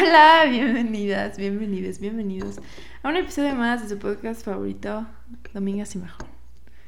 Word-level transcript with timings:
Hola, 0.00 0.46
bienvenidas, 0.48 1.36
bienvenidos, 1.36 1.98
bienvenidos 1.98 2.56
a 3.02 3.08
un 3.08 3.16
episodio 3.16 3.54
más 3.54 3.82
de 3.82 3.88
su 3.88 3.98
podcast 3.98 4.42
favorito, 4.44 5.06
Domingas 5.52 5.94
y 5.94 5.98
Mejor. 5.98 6.26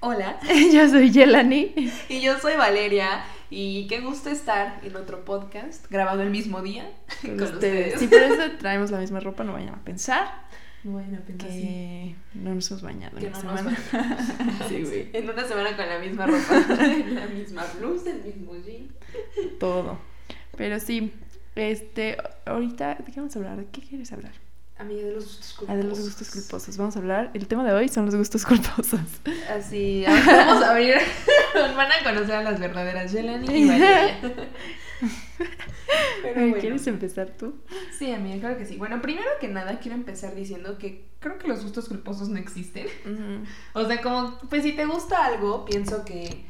Hola, 0.01 0.39
Yo 0.73 0.89
soy 0.89 1.11
Yelani. 1.11 1.75
y 2.09 2.21
yo 2.21 2.39
soy 2.39 2.57
Valeria, 2.57 3.23
y 3.51 3.87
qué 3.89 4.01
gusto 4.01 4.31
estar 4.31 4.81
en 4.83 4.97
otro 4.97 5.25
podcast, 5.25 5.87
grabado 5.91 6.23
el 6.23 6.31
mismo 6.31 6.63
día 6.63 6.91
Con, 7.23 7.37
con, 7.37 7.53
ustedes. 7.55 7.95
ustedes. 7.95 8.01
Si 8.01 8.07
por 8.09 8.19
eso 8.19 8.57
traemos 8.59 8.91
la 8.91 8.99
misma 8.99 9.21
ropa, 9.21 9.45
no 9.45 9.53
vayan 9.53 9.75
a 9.75 9.85
pensar 9.85 10.47
No 10.85 10.95
vayan 10.95 11.17
a 11.17 11.21
pensar 11.21 11.49
que 11.49 12.15
no 12.35 12.55
nos 12.55 12.71
hemos 12.71 12.83
bañado 12.83 13.19
Que 13.19 13.27
en 13.27 13.33
no 13.33 13.43
nos 13.43 13.59
semana. 13.59 13.79
sí, 14.69 14.83
güey. 14.85 15.11
En 15.13 15.29
una 15.29 15.45
semana 15.47 15.77
con 15.77 15.87
la 15.89 15.99
misma 15.99 16.27
ropa, 16.27 16.55
la 16.69 17.27
misma 17.27 17.65
blusa, 17.79 18.11
el 18.11 18.25
mismo 18.25 18.55
jean. 18.65 18.89
Todo. 19.61 19.99
Pero 20.57 20.81
sí, 20.81 21.13
este, 21.55 22.17
ahorita, 22.47 22.97
¿de 23.05 23.13
qué 23.13 23.21
vamos 23.21 23.35
a 23.37 23.39
hablar? 23.39 23.57
¿De 23.59 23.67
qué 23.67 23.81
quieres 23.81 24.13
hablar? 24.13 24.33
Amiga 24.79 25.07
de 25.07 25.13
los 25.13 25.25
gustos 25.27 25.53
Ah, 25.53 25.57
culposos. 25.59 25.77
de 25.77 25.85
los 25.89 26.01
gustos 26.01 26.31
culposos. 26.31 26.77
Vamos 26.77 26.97
a 26.97 26.99
hablar, 26.99 27.31
el 27.35 27.47
tema 27.47 27.65
de 27.65 27.73
hoy 27.73 27.89
son 27.89 28.07
los 28.07 28.15
gustos 28.17 28.45
culposos. 28.45 29.01
Así, 29.51 30.03
vamos 30.07 30.63
a 30.65 30.71
abrir, 30.73 30.95
van 31.77 31.89
a 31.93 32.03
conocer 32.05 32.35
a 32.37 32.43
las 32.43 32.59
verdaderas 32.59 33.13
Yelani 33.13 33.47
y 33.55 33.69
Valeria. 33.69 34.19
Pero 36.23 36.41
bueno. 36.41 36.57
¿Quieres 36.59 36.87
empezar 36.87 37.31
tú? 37.39 37.55
Sí, 37.99 38.11
amiga, 38.13 38.39
claro 38.41 38.57
que 38.59 38.65
sí. 38.67 38.77
Bueno, 38.77 39.03
primero 39.03 39.29
que 39.41 39.49
nada 39.49 39.79
quiero 39.79 39.97
empezar 39.97 40.35
diciendo 40.35 40.79
que 40.79 41.05
creo 41.21 41.39
que 41.39 41.49
los 41.49 41.63
gustos 41.63 41.89
culposos 41.89 42.29
no 42.29 42.39
existen. 42.39 42.87
O 43.75 43.87
sea, 43.87 44.01
como, 44.01 44.39
pues 44.49 44.63
si 44.63 44.73
te 44.73 44.87
gusta 44.87 45.25
algo, 45.27 45.65
pienso 45.65 46.05
que 46.05 46.45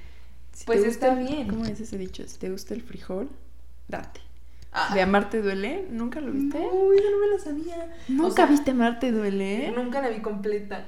Si 0.53 0.64
Pues 0.64 0.84
gusta 0.84 1.09
está 1.09 1.14
bien. 1.14 1.48
¿Cómo 1.48 1.64
es 1.66 1.80
ese 1.80 1.98
dicho? 1.98 2.27
Si 2.27 2.39
te 2.39 2.50
gusta 2.50 2.73
el 2.75 2.83
frijol, 2.83 3.28
date. 3.89 4.20
Ah, 4.73 4.95
¿De 4.95 5.03
amarte 5.03 5.42
duele? 5.42 5.87
¿Nunca 5.91 6.20
lo 6.20 6.33
viste? 6.33 6.59
No, 6.59 6.65
yo 6.95 7.11
no 7.11 7.19
me 7.20 7.28
lo 7.31 7.39
sabía. 7.39 7.95
¿Nunca 8.09 8.27
O 8.27 8.31
sea, 8.31 8.47
viste 8.47 8.70
amarte 8.70 9.12
duele? 9.12 9.70
Nunca 9.77 10.01
la 10.01 10.09
vi 10.09 10.20
completa. 10.20 10.87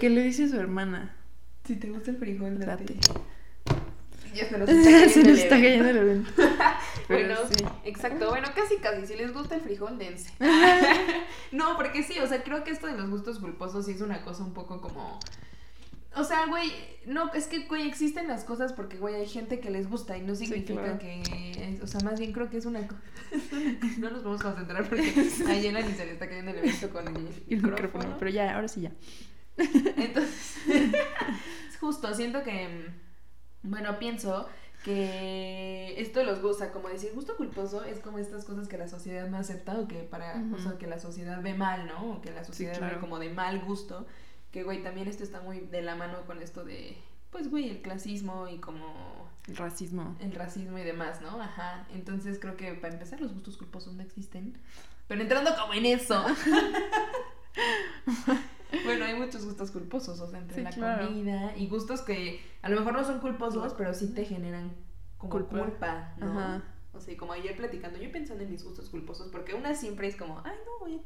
¿Qué 0.00 0.10
le 0.10 0.22
dice 0.22 0.48
su 0.48 0.56
hermana? 0.58 1.14
Si 1.64 1.76
te 1.76 1.88
gusta 1.88 2.10
el 2.10 2.16
frijol, 2.16 2.58
Date. 2.58 2.96
Ya 4.34 4.48
se 4.48 4.58
nos 4.58 4.68
está 4.68 4.90
cayendo 4.90 5.08
Se 5.12 5.20
el 5.20 5.26
nos 5.28 5.38
está 5.38 5.56
evento. 5.56 5.84
cayendo 5.84 5.88
el 5.90 5.96
evento. 5.96 6.30
Bueno, 7.08 7.36
sí. 7.56 7.64
exacto. 7.84 8.28
Bueno, 8.30 8.48
casi 8.54 8.76
casi. 8.78 9.06
Si 9.06 9.14
les 9.14 9.32
gusta 9.32 9.54
el 9.54 9.60
frijol, 9.60 9.96
dense. 9.96 10.32
no, 11.52 11.76
porque 11.76 12.02
sí, 12.02 12.18
o 12.18 12.26
sea, 12.26 12.42
creo 12.42 12.64
que 12.64 12.72
esto 12.72 12.88
de 12.88 12.94
los 12.98 13.08
gustos 13.08 13.38
culposos 13.38 13.86
sí 13.86 13.92
es 13.92 14.00
una 14.00 14.22
cosa 14.22 14.42
un 14.42 14.52
poco 14.52 14.80
como. 14.80 15.20
O 16.16 16.24
sea, 16.24 16.46
güey, 16.46 16.72
no, 17.06 17.32
es 17.34 17.46
que, 17.46 17.66
güey, 17.66 17.86
existen 17.86 18.26
las 18.26 18.44
cosas 18.44 18.72
porque, 18.72 18.96
güey, 18.96 19.14
hay 19.14 19.26
gente 19.28 19.60
que 19.60 19.70
les 19.70 19.88
gusta 19.88 20.16
y 20.16 20.22
no 20.22 20.34
significa 20.34 20.82
claro. 20.82 20.98
que. 20.98 21.78
O 21.82 21.86
sea, 21.86 22.00
más 22.00 22.18
bien 22.18 22.32
creo 22.32 22.48
que 22.50 22.56
es 22.56 22.66
una. 22.66 22.86
co- 22.86 22.96
no 23.98 24.10
nos 24.10 24.24
vamos 24.24 24.40
a 24.40 24.44
concentrar 24.44 24.88
porque 24.88 25.12
a 25.48 25.54
Yela 25.54 25.82
ni 25.82 25.92
se 25.92 26.06
le 26.06 26.12
está 26.12 26.28
cayendo 26.28 26.50
el 26.52 26.58
evento 26.58 26.90
con 26.90 27.06
el, 27.08 27.16
el 27.16 27.56
micrófono. 27.62 27.70
micrófono. 27.82 28.16
Pero 28.18 28.30
ya, 28.30 28.54
ahora 28.54 28.68
sí 28.68 28.80
ya. 28.82 28.92
Entonces, 29.58 30.56
es 31.68 31.76
justo, 31.78 32.12
siento 32.14 32.42
que, 32.42 32.68
mm, 33.62 33.70
bueno, 33.70 33.98
pienso 33.98 34.48
que 34.84 35.94
esto 36.00 36.22
los 36.22 36.40
gusta, 36.40 36.70
como 36.70 36.88
decir 36.88 37.10
gusto 37.14 37.36
culposo, 37.36 37.84
es 37.84 37.98
como 37.98 38.18
estas 38.18 38.44
cosas 38.44 38.68
que 38.68 38.78
la 38.78 38.86
sociedad 38.88 39.28
no 39.28 39.36
acepta 39.36 39.78
o 39.78 39.88
que 39.88 40.02
para, 40.04 40.42
o 40.54 40.58
sea, 40.58 40.78
que 40.78 40.86
la 40.86 40.98
sociedad 41.00 41.42
ve 41.42 41.54
mal, 41.54 41.86
¿no? 41.88 42.12
O 42.12 42.20
que 42.20 42.30
la 42.30 42.44
sociedad 42.44 42.74
ve 42.74 42.78
claro. 42.78 43.00
como 43.00 43.18
de 43.18 43.30
mal 43.30 43.60
gusto, 43.64 44.06
que, 44.56 44.62
güey, 44.62 44.82
también 44.82 45.06
esto 45.06 45.22
está 45.22 45.42
muy 45.42 45.60
de 45.60 45.82
la 45.82 45.96
mano 45.96 46.24
con 46.24 46.40
esto 46.40 46.64
de, 46.64 46.96
pues, 47.30 47.50
güey, 47.50 47.68
el 47.68 47.82
clasismo 47.82 48.48
y 48.48 48.56
como 48.56 49.28
El 49.46 49.54
racismo. 49.54 50.16
el 50.18 50.32
racismo 50.32 50.78
y 50.78 50.82
demás, 50.82 51.20
¿no? 51.20 51.38
Ajá, 51.38 51.86
entonces 51.92 52.38
creo 52.40 52.56
que 52.56 52.72
para 52.72 52.94
empezar 52.94 53.20
los 53.20 53.34
gustos 53.34 53.58
culposos 53.58 53.92
no 53.92 54.02
existen, 54.02 54.56
pero 55.08 55.20
entrando 55.20 55.50
como 55.60 55.74
en 55.74 55.84
eso. 55.84 56.24
Bueno, 58.84 59.04
hay 59.04 59.14
muchos 59.14 59.44
gustos 59.44 59.70
culposos, 59.70 60.20
o 60.20 60.28
sea, 60.30 60.38
entre 60.40 60.56
Sí, 60.56 60.62
la 60.62 60.70
claro. 60.70 61.06
comida 61.08 61.56
y 61.56 61.68
gustos 61.68 62.00
que 62.02 62.40
a 62.62 62.68
lo 62.68 62.76
mejor 62.76 62.92
no 62.94 63.04
son 63.04 63.20
culposos, 63.20 63.74
pero 63.74 63.94
sí 63.94 64.08
te 64.12 64.24
generan 64.24 64.72
como 65.18 65.30
Culpa. 65.32 65.58
culpa, 65.60 66.14
¿no? 66.18 66.26
Ajá. 66.38 66.62
O 66.92 67.00
sea, 67.00 67.16
como 67.16 67.32
ayer 67.32 67.56
platicando, 67.56 67.98
yo 67.98 68.10
pensando 68.10 68.42
en 68.42 68.50
mis 68.50 68.64
gustos 68.64 68.90
culposos, 68.90 69.28
porque 69.28 69.54
una 69.54 69.74
siempre 69.74 70.08
es 70.08 70.16
como, 70.16 70.40
ay, 70.44 70.56
no, 70.66 70.78
güey, 70.80 71.00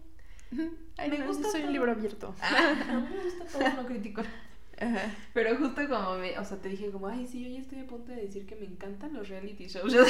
Ay, 0.97 1.11
Me 1.11 1.19
no, 1.19 1.25
yo 1.25 1.29
gusta 1.29 1.51
soy 1.51 1.63
un 1.63 1.73
libro 1.73 1.93
abierto. 1.93 2.35
ah, 2.43 2.75
a 2.89 2.95
mí 2.95 3.07
me 3.09 3.23
gusta 3.25 3.45
todo, 3.47 3.83
no 3.83 3.87
critico. 3.87 4.23
Ajá. 4.81 5.15
Pero 5.35 5.57
justo 5.59 5.89
como 5.89 6.17
me, 6.17 6.39
o 6.39 6.45
sea, 6.45 6.57
te 6.59 6.69
dije 6.71 6.91
como, 6.91 7.07
ay, 7.09 7.27
sí, 7.27 7.43
yo 7.45 7.51
ya 7.51 7.61
estoy 7.61 7.81
a 7.81 7.87
punto 7.87 8.13
de 8.13 8.23
decir 8.23 8.47
que 8.47 8.57
me 8.57 8.67
encantan 8.67 9.13
los 9.13 9.29
reality 9.29 9.67
shows. 9.67 9.95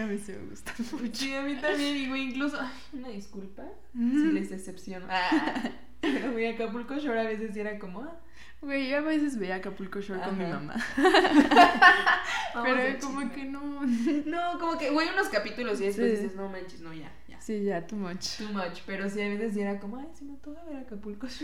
A 0.00 0.06
mí 0.06 0.18
sí 0.18 0.32
me 0.32 0.48
gusta 0.48 0.72
mucho. 0.92 1.14
sí, 1.14 1.34
a 1.34 1.42
mí 1.42 1.56
también, 1.56 2.08
güey, 2.08 2.22
incluso, 2.30 2.58
ay, 2.60 2.70
una 2.92 3.08
disculpa 3.08 3.62
si 3.92 3.98
Mm. 3.98 4.32
les 4.34 4.50
decepciono. 4.50 5.06
Ah, 5.08 5.62
pero 6.00 6.48
Acapulco 6.54 6.96
Shore 6.96 7.20
a 7.20 7.24
veces 7.24 7.54
era 7.56 7.78
como, 7.78 8.00
ah, 8.02 8.20
Güey, 8.60 8.88
yo 8.88 8.96
a 8.98 9.00
veces 9.02 9.38
veía 9.38 9.56
Acapulco 9.56 10.00
Shore 10.00 10.22
con 10.22 10.38
mi 10.38 10.44
mamá. 10.46 10.74
Pero 12.64 12.98
como 13.00 13.30
que 13.32 13.44
no. 13.44 13.82
No, 14.24 14.58
como 14.58 14.78
que, 14.78 14.90
güey, 14.90 15.08
unos 15.10 15.28
capítulos 15.28 15.80
y 15.80 15.86
después 15.86 16.10
Sí. 16.12 16.16
dices, 16.22 16.36
no 16.36 16.48
manches, 16.48 16.80
no, 16.80 16.92
ya. 16.94 17.10
Sí, 17.44 17.64
ya, 17.64 17.86
too 17.86 17.96
much. 17.96 18.38
Too 18.38 18.50
much. 18.54 18.80
Pero 18.86 19.10
sí, 19.10 19.20
a 19.20 19.28
veces 19.28 19.54
era 19.54 19.78
como, 19.78 19.98
ay, 19.98 20.08
se 20.14 20.24
me 20.24 20.32
antoja 20.32 20.64
ver 20.64 20.78
Acapulco. 20.78 21.26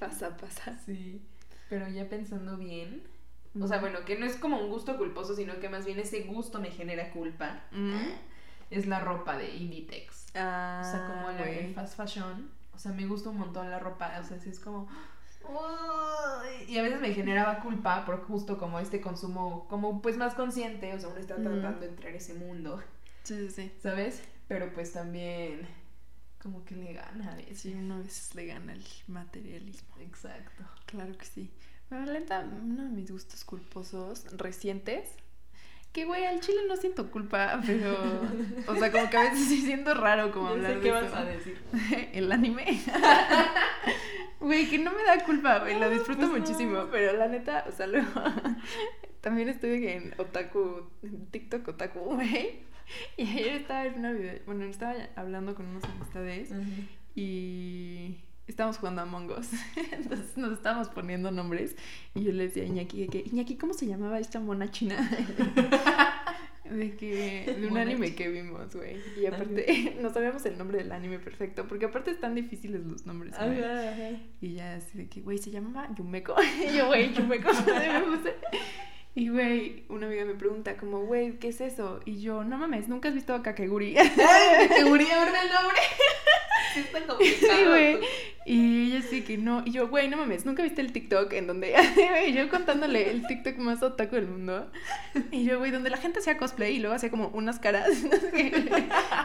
Pasa, 0.00 0.34
pasa. 0.38 0.78
Sí. 0.86 1.20
Pero 1.68 1.86
ya 1.88 2.08
pensando 2.08 2.56
bien. 2.56 3.02
O 3.60 3.66
sea, 3.66 3.80
bueno, 3.80 4.06
que 4.06 4.18
no 4.18 4.24
es 4.24 4.36
como 4.36 4.58
un 4.58 4.70
gusto 4.70 4.96
culposo, 4.96 5.36
sino 5.36 5.60
que 5.60 5.68
más 5.68 5.84
bien 5.84 5.98
ese 5.98 6.22
gusto 6.22 6.60
me 6.60 6.70
genera 6.70 7.10
culpa. 7.10 7.60
Mm. 7.72 8.12
Es 8.70 8.86
la 8.86 9.00
ropa 9.00 9.36
de 9.36 9.54
Inditex. 9.54 10.28
Ah, 10.34 10.80
O 10.82 10.90
sea, 10.90 11.06
como 11.06 11.30
la 11.32 11.50
el 11.50 11.74
fast 11.74 11.96
fashion. 11.96 12.50
O 12.74 12.78
sea, 12.78 12.92
me 12.92 13.04
gusta 13.06 13.28
un 13.28 13.36
montón 13.38 13.70
la 13.70 13.80
ropa. 13.80 14.18
O 14.18 14.24
sea, 14.24 14.40
sí 14.40 14.48
es 14.48 14.60
como. 14.60 14.88
Y 16.68 16.78
a 16.78 16.82
veces 16.82 17.02
me 17.02 17.12
generaba 17.12 17.60
culpa 17.60 18.06
por 18.06 18.24
justo 18.24 18.56
como 18.56 18.80
este 18.80 19.02
consumo, 19.02 19.66
como 19.68 20.00
pues 20.00 20.16
más 20.16 20.34
consciente. 20.34 20.94
O 20.94 20.98
sea, 20.98 21.10
uno 21.10 21.18
está 21.18 21.36
tratando 21.36 21.80
de 21.80 21.88
entrar 21.88 22.14
a 22.14 22.16
ese 22.16 22.32
mundo. 22.32 22.82
Sí, 23.24 23.48
sí, 23.48 23.50
sí. 23.50 23.72
¿sabes? 23.82 24.22
Pero 24.48 24.72
pues 24.74 24.92
también 24.92 25.66
como 26.42 26.64
que 26.64 26.76
le 26.76 26.92
gana 26.92 27.32
a 27.32 27.36
veces. 27.36 27.60
Sí, 27.60 27.74
uno 27.74 27.94
a 27.96 27.98
veces 27.98 28.34
le 28.34 28.46
gana 28.46 28.72
el 28.74 28.84
materialismo. 29.08 29.96
Exacto. 30.00 30.62
Claro 30.86 31.16
que 31.16 31.24
sí. 31.24 31.50
Bueno, 31.90 32.06
la 32.06 32.12
neta, 32.20 32.40
uno 32.40 32.82
de 32.84 32.88
mis 32.90 33.10
gustos 33.10 33.44
culposos 33.44 34.26
recientes. 34.36 35.08
Que, 35.92 36.04
güey, 36.06 36.24
al 36.26 36.40
chile 36.40 36.58
no 36.68 36.76
siento 36.76 37.10
culpa, 37.10 37.60
pero. 37.64 37.94
O 38.66 38.74
sea, 38.76 38.90
como 38.90 39.08
que 39.08 39.16
a 39.16 39.30
veces 39.30 39.46
sí 39.48 39.62
siento 39.62 39.94
raro 39.94 40.32
como 40.32 40.48
Yo 40.48 40.54
hablar 40.54 40.70
sé 40.72 40.76
de 40.76 40.80
qué 40.82 40.88
eso. 40.88 41.00
vas 41.00 41.14
a 41.14 41.24
decir. 41.24 41.62
el 42.12 42.32
anime. 42.32 42.80
Güey, 44.40 44.68
que 44.68 44.78
no 44.78 44.92
me 44.92 45.02
da 45.04 45.24
culpa, 45.24 45.60
güey, 45.60 45.78
lo 45.78 45.88
disfruto 45.88 46.28
pues 46.28 46.32
no. 46.32 46.38
muchísimo, 46.38 46.88
pero 46.90 47.16
la 47.16 47.28
neta, 47.28 47.64
o 47.66 47.72
sea, 47.72 47.86
luego 47.86 48.08
también 49.22 49.48
estoy 49.48 49.86
en 49.86 50.14
otaku, 50.18 50.90
en 51.02 51.26
TikTok 51.30 51.66
otaku, 51.68 52.00
güey. 52.16 52.60
Y 53.16 53.22
ayer 53.22 53.54
estaba 53.56 53.86
en 53.86 53.98
una 53.98 54.12
video, 54.12 54.34
bueno, 54.46 54.64
estaba 54.64 54.94
hablando 55.16 55.54
con 55.54 55.66
unas 55.66 55.84
amistades 55.84 56.50
y 57.14 58.16
estábamos 58.46 58.78
jugando 58.78 59.00
a 59.00 59.04
Among 59.04 59.30
Us. 59.30 59.50
Entonces 59.92 60.36
nos 60.36 60.52
estábamos 60.52 60.88
poniendo 60.88 61.30
nombres 61.30 61.76
y 62.14 62.24
yo 62.24 62.32
le 62.32 62.44
decía 62.44 62.64
a 62.64 62.66
Iñaki 62.66 63.08
que, 63.08 63.24
Iñaki, 63.26 63.56
¿cómo 63.56 63.74
se 63.74 63.86
llamaba 63.86 64.18
esta 64.18 64.40
mona 64.40 64.70
china? 64.70 64.96
De 66.64 66.96
que, 66.96 67.44
de 67.60 67.68
un 67.68 67.76
anime 67.76 68.14
que 68.14 68.26
vimos, 68.30 68.74
güey. 68.74 68.96
Y 69.20 69.26
aparte, 69.26 69.98
no 70.00 70.10
sabíamos 70.10 70.46
el 70.46 70.56
nombre 70.56 70.78
del 70.78 70.90
anime 70.92 71.18
perfecto, 71.18 71.68
porque 71.68 71.84
aparte 71.84 72.10
están 72.10 72.34
difíciles 72.34 72.84
los 72.86 73.04
nombres, 73.04 73.34
güey. 73.38 74.18
Y 74.40 74.54
ya 74.54 74.76
así 74.76 74.96
de 74.96 75.08
que, 75.08 75.20
güey, 75.20 75.36
se 75.36 75.50
llamaba 75.50 75.94
Yumeko. 75.94 76.34
Y 76.42 76.74
yo, 76.74 76.86
güey, 76.86 77.12
Yumeko. 77.12 77.50
Así. 79.14 79.20
Y, 79.20 79.28
güey, 79.28 79.84
una 79.88 80.06
amiga 80.06 80.24
me 80.24 80.34
pregunta 80.34 80.76
como, 80.76 81.04
güey, 81.06 81.38
¿qué 81.38 81.48
es 81.48 81.60
eso? 81.60 82.00
Y 82.04 82.20
yo, 82.20 82.44
no 82.44 82.58
mames, 82.58 82.88
¿nunca 82.88 83.08
has 83.08 83.14
visto 83.14 83.34
a 83.34 83.42
Kakeguri? 83.42 83.96
Seguría 84.76 85.20
verme 85.20 85.38
el 85.42 85.52
nombre. 85.52 85.78
Sí, 86.72 86.80
está 86.80 87.06
complicado. 87.06 87.52
Sí, 87.52 87.64
güey. 87.68 87.98
Y 88.46 88.90
ella 88.90 89.02
sí 89.02 89.22
que 89.22 89.38
no. 89.38 89.62
Y 89.64 89.70
yo, 89.70 89.86
güey, 89.88 90.08
no 90.08 90.16
mames, 90.16 90.44
¿nunca 90.44 90.64
viste 90.64 90.80
el 90.80 90.90
TikTok 90.90 91.32
en 91.34 91.46
donde... 91.46 91.72
Y 92.26 92.32
yo 92.32 92.48
contándole 92.48 93.12
el 93.12 93.24
TikTok 93.28 93.58
más 93.58 93.80
otaku 93.80 94.16
del 94.16 94.26
mundo. 94.26 94.72
Y 95.30 95.44
yo, 95.44 95.60
güey, 95.60 95.70
donde 95.70 95.88
la 95.88 95.98
gente 95.98 96.18
hacía 96.18 96.36
cosplay 96.36 96.74
y 96.74 96.80
luego 96.80 96.96
hacía 96.96 97.10
como 97.10 97.28
unas 97.28 97.60
caras. 97.60 97.90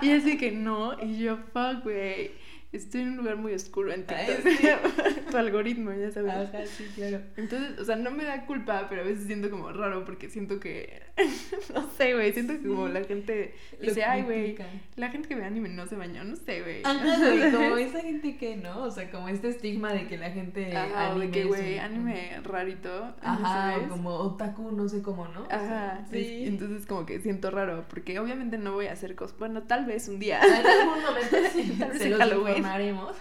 Y 0.01 0.09
ella 0.12 0.24
sí 0.24 0.38
que 0.38 0.51
no. 0.51 0.95
Y 1.01 1.18
yo, 1.18 1.38
fuck, 1.51 1.83
güey. 1.83 2.31
Estoy 2.71 3.01
en 3.01 3.10
un 3.10 3.18
lugar 3.18 3.36
muy 3.38 3.54
oscuro 3.54 3.92
en 3.92 4.06
Ay, 4.07 4.27
TikTok. 4.44 5.31
tu 5.31 5.38
algoritmo, 5.38 5.92
ya 5.94 6.12
sabes. 6.12 6.31
Ajá, 6.31 6.66
sí, 6.66 6.86
claro. 6.95 7.21
Entonces, 7.38 7.80
o 7.80 7.86
sea, 7.86 7.95
no 7.95 8.12
me 8.12 8.24
da 8.24 8.45
culpa, 8.45 8.86
pero 8.89 9.01
a 9.01 9.06
veces 9.06 9.25
siento 9.25 9.50
como 9.50 9.71
raro 9.71 10.06
porque 10.06 10.30
siento 10.30 10.60
que, 10.60 11.01
no 11.74 11.89
sé, 11.98 12.13
güey, 12.13 12.31
siento 12.33 12.54
que 12.54 12.68
como 12.68 12.88
Sí. 12.88 12.94
la 12.94 13.04
gente 13.04 13.56
Lo 13.80 13.88
dice, 13.88 14.04
ay, 14.04 14.21
güey, 14.24 14.57
la 14.95 15.10
gente 15.10 15.27
que 15.27 15.36
ve 15.36 15.44
anime 15.44 15.69
no 15.69 15.86
se 15.88 15.95
bañó, 15.95 16.24
no 16.24 16.36
sé, 16.36 16.62
güey. 16.62 16.81
Ajá, 16.83 17.18
güey, 17.31 17.51
como 17.51 17.77
esa 17.77 18.01
gente 18.01 18.38
que 18.38 18.56
no, 18.56 18.83
o 18.83 18.92
sea, 18.92 19.10
como 19.12 19.30
este 19.30 19.50
estigma 19.50 19.92
de 19.94 20.07
que 20.07 20.18
la 20.18 20.30
gente 20.31 20.75
Ajá, 20.75 21.13
o 21.15 21.19
de 21.19 21.31
que, 21.31 21.45
güey, 21.45 21.75
un- 21.75 21.80
anime 21.81 22.39
rarito. 22.44 23.15
Ajá, 23.22 23.80
como 23.89 24.12
otaku, 24.12 24.72
no 24.72 24.88
sé 24.88 25.01
cómo, 25.01 25.27
¿no? 25.27 25.44
O 25.44 25.48
sea, 25.50 25.94
Ajá, 25.95 26.06
sí. 26.12 26.24
sí. 26.24 26.44
Entonces 26.45 26.86
como 26.86 27.06
que 27.06 27.19
siento 27.19 27.50
raro, 27.51 27.86
porque 27.89 28.19
obviamente 28.19 28.57
no 28.57 28.74
voy 28.74 28.88
a 28.88 28.94
hacer 28.94 29.15
cosas, 29.15 29.38
bueno, 29.39 29.63
tal 29.63 29.86
vez 29.86 30.07
un 30.07 30.19
día, 30.19 30.39
En 30.39 30.65
algún 30.65 31.01
momento 31.04 31.38
sí, 31.51 31.75
Tal 31.80 31.89
vez 31.89 31.98
se 32.00 32.07
en 32.10 32.18
Halloween. 32.18 32.59
Informaremos. 32.60 33.16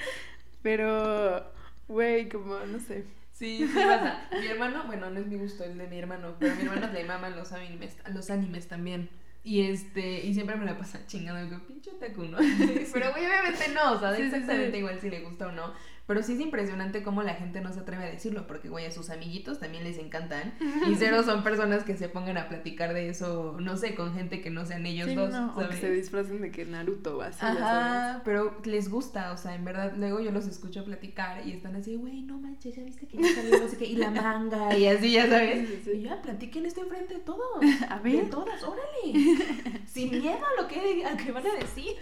pero, 0.62 1.52
güey, 1.88 2.28
como, 2.28 2.58
no 2.60 2.78
sé. 2.78 3.04
Sí, 3.32 3.66
sí 3.66 3.74
pasa. 3.74 4.28
Mi 4.40 4.46
hermano, 4.46 4.84
bueno, 4.86 5.10
no 5.10 5.18
es 5.18 5.26
mi 5.26 5.36
gusto 5.36 5.64
el 5.64 5.76
de 5.76 5.88
mi 5.88 5.98
hermano, 5.98 6.36
pero 6.38 6.52
a 6.52 6.56
mi 6.56 6.62
hermano 6.62 6.92
le 6.92 7.04
maman 7.04 7.34
los 7.34 7.52
animes, 7.52 7.96
los 8.12 8.30
animes 8.30 8.68
también. 8.68 9.08
Y 9.44 9.62
este, 9.62 10.24
y 10.24 10.34
siempre 10.34 10.54
me 10.54 10.64
la 10.64 10.78
pasa 10.78 11.04
chingando, 11.06 11.42
digo, 11.42 11.66
pinche 11.66 11.90
otaku, 11.90 12.22
¿no? 12.24 12.38
Pero 12.92 13.10
güey, 13.10 13.26
obviamente 13.26 13.68
no, 13.74 13.92
o 13.94 13.98
sea, 13.98 14.14
sí. 14.14 14.22
exactamente 14.22 14.78
igual 14.78 15.00
si 15.00 15.10
le 15.10 15.20
gusta 15.20 15.48
o 15.48 15.52
no. 15.52 15.74
Pero 16.12 16.22
sí 16.26 16.34
es 16.34 16.40
impresionante 16.40 17.02
cómo 17.02 17.22
la 17.22 17.32
gente 17.36 17.62
no 17.62 17.72
se 17.72 17.80
atreve 17.80 18.04
a 18.04 18.10
decirlo, 18.10 18.46
porque 18.46 18.68
güey, 18.68 18.84
a 18.84 18.90
sus 18.90 19.08
amiguitos 19.08 19.58
también 19.58 19.82
les 19.82 19.96
encantan. 19.96 20.52
Y 20.86 20.94
cero 20.96 21.22
son 21.22 21.42
personas 21.42 21.84
que 21.84 21.96
se 21.96 22.10
pongan 22.10 22.36
a 22.36 22.50
platicar 22.50 22.92
de 22.92 23.08
eso, 23.08 23.56
no 23.58 23.78
sé, 23.78 23.94
con 23.94 24.12
gente 24.12 24.42
que 24.42 24.50
no 24.50 24.66
sean 24.66 24.84
ellos 24.84 25.08
Sí, 25.08 25.14
dos, 25.14 25.30
no, 25.30 25.52
o 25.52 25.56
que 25.56 25.64
¿sabes? 25.64 25.80
se 25.80 25.90
disfracen 25.90 26.42
de 26.42 26.50
que 26.50 26.66
Naruto 26.66 27.16
o 27.16 27.22
así, 27.22 27.40
sabes. 27.40 27.62
Ajá, 27.62 28.20
pero 28.26 28.54
les 28.64 28.90
gusta, 28.90 29.32
o 29.32 29.38
sea, 29.38 29.54
en 29.54 29.64
verdad, 29.64 29.94
luego 29.96 30.20
yo 30.20 30.32
los 30.32 30.46
escucho 30.46 30.84
platicar 30.84 31.46
y 31.46 31.52
están 31.52 31.76
así, 31.76 31.96
güey, 31.96 32.20
no 32.20 32.38
manches, 32.38 32.76
ya 32.76 32.82
viste 32.84 33.06
que 33.06 33.16
ya 33.16 33.34
salió 33.34 33.58
no 33.58 33.68
sé 33.68 33.78
qué, 33.78 33.86
y 33.86 33.96
la 33.96 34.10
manga, 34.10 34.76
y 34.76 34.86
así, 34.88 35.12
ya 35.12 35.26
sabes. 35.28 35.66
Sí, 35.66 35.80
sí. 35.82 35.90
Y 35.92 36.02
ya, 36.02 36.20
platiquen 36.20 36.66
esto 36.66 36.82
enfrente 36.82 37.14
de 37.14 37.20
todos, 37.20 37.40
A 37.88 38.00
de 38.00 38.10
ver. 38.16 38.28
todas, 38.28 38.62
órale, 38.62 39.80
sin 39.86 40.10
miedo 40.10 40.36
a 40.44 40.60
lo 40.60 40.68
que, 40.68 41.06
a 41.06 41.16
que 41.16 41.32
van 41.32 41.46
a 41.46 41.54
decir, 41.54 41.96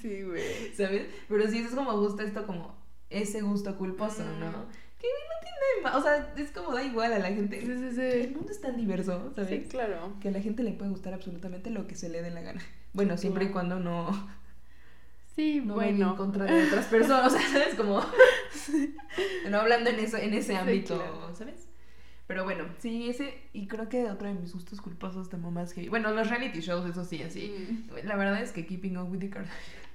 Sí, 0.00 0.22
güey. 0.22 0.42
¿sabes? 0.76 1.06
Pero 1.28 1.48
sí, 1.48 1.58
eso 1.58 1.70
es 1.70 1.74
como 1.74 1.98
gusta 1.98 2.22
esto, 2.22 2.46
como 2.46 2.78
ese 3.10 3.42
gusto 3.42 3.76
culposo, 3.76 4.24
¿no? 4.24 4.66
Que 4.98 5.06
no 5.08 5.82
tiene, 5.82 5.96
o 5.96 6.02
sea, 6.02 6.32
es 6.36 6.50
como 6.50 6.72
da 6.74 6.82
igual 6.82 7.12
a 7.12 7.18
la 7.18 7.28
gente. 7.28 7.60
Sí, 7.60 7.66
sí, 7.66 8.00
El 8.00 8.28
sí. 8.28 8.34
mundo 8.34 8.50
es 8.52 8.60
tan 8.60 8.76
diverso, 8.76 9.32
¿sabes? 9.34 9.48
Sí, 9.50 9.68
claro. 9.68 10.14
Que 10.20 10.28
a 10.28 10.30
la 10.32 10.40
gente 10.40 10.62
le 10.62 10.72
puede 10.72 10.90
gustar 10.90 11.14
absolutamente 11.14 11.70
lo 11.70 11.86
que 11.86 11.94
se 11.94 12.08
le 12.08 12.22
dé 12.22 12.30
la 12.30 12.42
gana. 12.42 12.60
Bueno, 12.92 13.16
Sí, 13.16 13.22
siempre 13.22 13.46
y 13.46 13.48
cuando 13.50 13.78
no 13.80 14.28
Sí, 15.36 15.62
no 15.64 15.74
bueno. 15.74 16.10
en 16.10 16.16
contra 16.16 16.44
de 16.44 16.64
otras 16.66 16.86
personas, 16.86 17.32
o 17.32 17.38
sea, 17.38 17.48
¿sabes? 17.48 17.74
Como 17.76 18.00
no 19.48 19.58
hablando 19.58 19.90
en 19.90 20.00
eso, 20.00 20.16
en 20.16 20.34
ese 20.34 20.52
Sí, 20.52 20.58
ámbito, 20.58 20.96
claro. 20.96 21.34
¿sabes? 21.34 21.66
Pero 22.26 22.44
bueno, 22.44 22.64
sí, 22.78 23.08
ese, 23.10 23.34
y 23.52 23.66
creo 23.66 23.88
que 23.88 24.04
otro 24.08 24.28
de 24.28 24.34
mis 24.34 24.52
gustos 24.52 24.80
culposos 24.80 25.28
tengo 25.30 25.50
más 25.50 25.72
que. 25.74 25.88
Bueno, 25.88 26.12
los 26.12 26.28
reality 26.30 26.60
shows, 26.60 26.88
eso 26.88 27.04
sí, 27.04 27.22
así. 27.22 27.52
Mm, 27.90 28.06
La 28.06 28.16
verdad 28.16 28.40
es 28.42 28.52
que 28.52 28.66
Keeping 28.66 28.98
Up 28.98 29.10
with 29.10 29.18
the 29.20 29.30
Kardashians. 29.30 29.89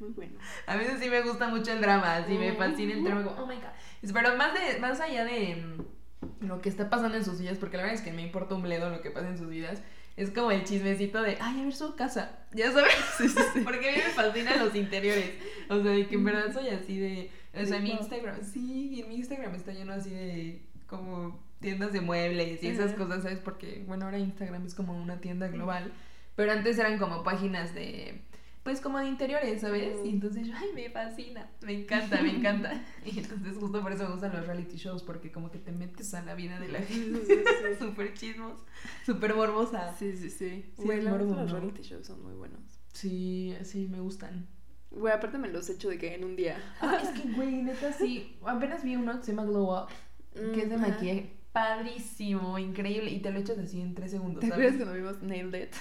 Muy 0.00 0.10
bueno. 0.10 0.38
A 0.66 0.76
veces 0.76 1.00
sí 1.00 1.08
me 1.08 1.22
gusta 1.22 1.48
mucho 1.48 1.72
el 1.72 1.80
drama, 1.80 2.16
así 2.16 2.34
me 2.36 2.52
fascina 2.52 2.92
el 2.94 3.04
drama, 3.04 3.24
como, 3.24 3.42
oh 3.42 3.46
my 3.46 3.56
god. 3.56 4.12
Pero 4.12 4.36
más, 4.36 4.52
de, 4.54 4.78
más 4.78 5.00
allá 5.00 5.24
de 5.24 5.56
mm, 5.56 6.46
lo 6.46 6.60
que 6.60 6.68
está 6.68 6.90
pasando 6.90 7.16
en 7.16 7.24
sus 7.24 7.40
vidas, 7.40 7.58
porque 7.58 7.76
la 7.76 7.84
verdad 7.84 7.98
es 7.98 8.04
que 8.04 8.12
me 8.12 8.22
importa 8.22 8.54
un 8.54 8.62
bledo 8.62 8.90
lo 8.90 9.00
que 9.00 9.10
pasa 9.10 9.28
en 9.28 9.38
sus 9.38 9.48
vidas, 9.48 9.82
es 10.16 10.30
como 10.30 10.50
el 10.50 10.64
chismecito 10.64 11.22
de, 11.22 11.36
ay, 11.40 11.60
a 11.60 11.64
ver 11.64 11.74
su 11.74 11.94
casa, 11.94 12.38
ya 12.52 12.72
sabes, 12.72 12.94
porque 13.64 13.88
a 13.88 13.92
mí 13.92 13.98
me 13.98 14.12
fascinan 14.12 14.58
los 14.64 14.74
interiores, 14.74 15.32
o 15.68 15.82
sea, 15.82 15.92
de 15.92 16.06
que 16.06 16.14
en 16.14 16.24
verdad 16.24 16.52
soy 16.52 16.68
así 16.68 16.98
de, 16.98 17.30
o 17.54 17.64
sea, 17.64 17.80
mi 17.80 17.90
Wow. 17.90 18.00
Instagram, 18.00 18.42
sí, 18.42 19.00
en 19.02 19.08
mi 19.08 19.16
Instagram 19.16 19.54
está 19.54 19.72
lleno 19.72 19.92
así 19.92 20.10
de, 20.10 20.62
como 20.86 21.44
tiendas 21.60 21.92
de 21.92 22.00
muebles 22.00 22.62
y 22.62 22.68
esas 22.68 22.92
cosas, 22.92 23.22
¿sabes? 23.22 23.40
Porque, 23.40 23.82
bueno, 23.86 24.04
ahora 24.06 24.18
Instagram 24.18 24.66
es 24.66 24.74
como 24.74 24.94
una 24.94 25.20
tienda 25.20 25.48
global, 25.48 25.92
pero 26.34 26.52
antes 26.52 26.78
eran 26.78 26.98
como 26.98 27.22
páginas 27.22 27.74
de, 27.74 28.22
pues 28.66 28.80
como 28.80 28.98
de 28.98 29.06
interiores, 29.06 29.60
¿sabes? 29.60 29.96
Y 30.04 30.08
entonces 30.08 30.48
yo, 30.48 30.52
ay, 30.56 30.70
me 30.74 30.90
fascina, 30.90 31.48
me 31.62 31.72
encanta, 31.72 32.20
me 32.20 32.30
encanta. 32.30 32.84
Y 33.06 33.20
entonces 33.20 33.56
justo 33.56 33.80
por 33.80 33.92
eso 33.92 34.02
me 34.02 34.10
gustan 34.10 34.32
los 34.32 34.44
reality 34.44 34.76
shows, 34.76 35.04
porque 35.04 35.30
como 35.30 35.52
que 35.52 35.60
te 35.60 35.70
metes 35.70 36.12
a 36.14 36.22
la 36.22 36.34
vida 36.34 36.58
de 36.58 36.66
la 36.66 36.80
gente. 36.80 37.44
Súper 37.78 38.12
chismos, 38.14 38.58
súper 39.04 39.36
morbosa. 39.36 39.94
Sí, 39.96 40.16
sí, 40.16 40.30
sí. 40.30 40.64
Sí, 40.76 40.82
morbo, 40.82 41.36
los 41.36 41.52
¿no? 41.52 41.60
reality 41.60 41.82
shows 41.82 42.08
son 42.08 42.24
muy 42.24 42.34
buenos. 42.34 42.58
Sí, 42.92 43.54
sí, 43.62 43.86
me 43.86 44.00
gustan. 44.00 44.48
Güey, 44.90 45.14
aparte 45.14 45.38
me 45.38 45.46
los 45.46 45.70
echo 45.70 45.88
de 45.88 45.98
que 45.98 46.16
en 46.16 46.24
un 46.24 46.34
día. 46.34 46.60
Ah, 46.80 46.98
es 47.00 47.10
que, 47.10 47.28
güey, 47.34 47.62
neta, 47.62 47.92
sí. 47.92 48.36
Apenas 48.44 48.82
vi 48.82 48.96
uno 48.96 49.16
que 49.20 49.26
se 49.26 49.30
llama 49.30 49.44
Glow 49.44 49.80
Up, 49.80 49.90
que 50.34 50.62
es 50.62 50.70
de 50.70 50.76
maquillaje. 50.76 51.35
Padrísimo, 51.56 52.58
increíble. 52.58 53.10
Y 53.10 53.20
te 53.20 53.30
lo 53.30 53.38
echas 53.38 53.56
así 53.56 53.80
en 53.80 53.94
tres 53.94 54.10
segundos. 54.10 54.42
¿Te 54.42 54.48
acuerdas 54.48 54.74
cuando 54.76 54.92
vimos 54.92 55.22
Nailed 55.22 55.54
It? 55.54 55.74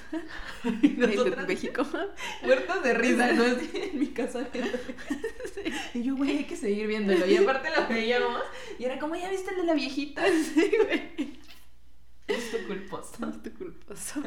Nailed 0.97 1.27
It 1.27 1.47
México. 1.49 1.85
muertos 2.43 2.81
de 2.81 2.93
risa, 2.93 3.33
¿no? 3.33 3.43
En 3.43 3.99
mi 3.99 4.07
casa. 4.07 4.47
Y 5.93 6.03
yo, 6.03 6.15
güey, 6.15 6.37
hay 6.37 6.43
que 6.45 6.55
seguir 6.55 6.87
viéndolo. 6.87 7.25
Y 7.25 7.35
aparte 7.35 7.69
lo 7.75 7.89
veíamos. 7.89 8.41
Y 8.79 8.85
era 8.85 8.99
como, 8.99 9.15
¿ya 9.15 9.29
viste 9.29 9.51
el 9.51 9.57
de 9.57 9.63
la 9.63 9.73
viejita? 9.73 10.23
Sí, 10.53 10.71
güey. 10.85 11.39
Gusto 12.29 12.57
culposo. 12.67 13.25
Gusto 13.25 13.49
culposo. 13.57 14.23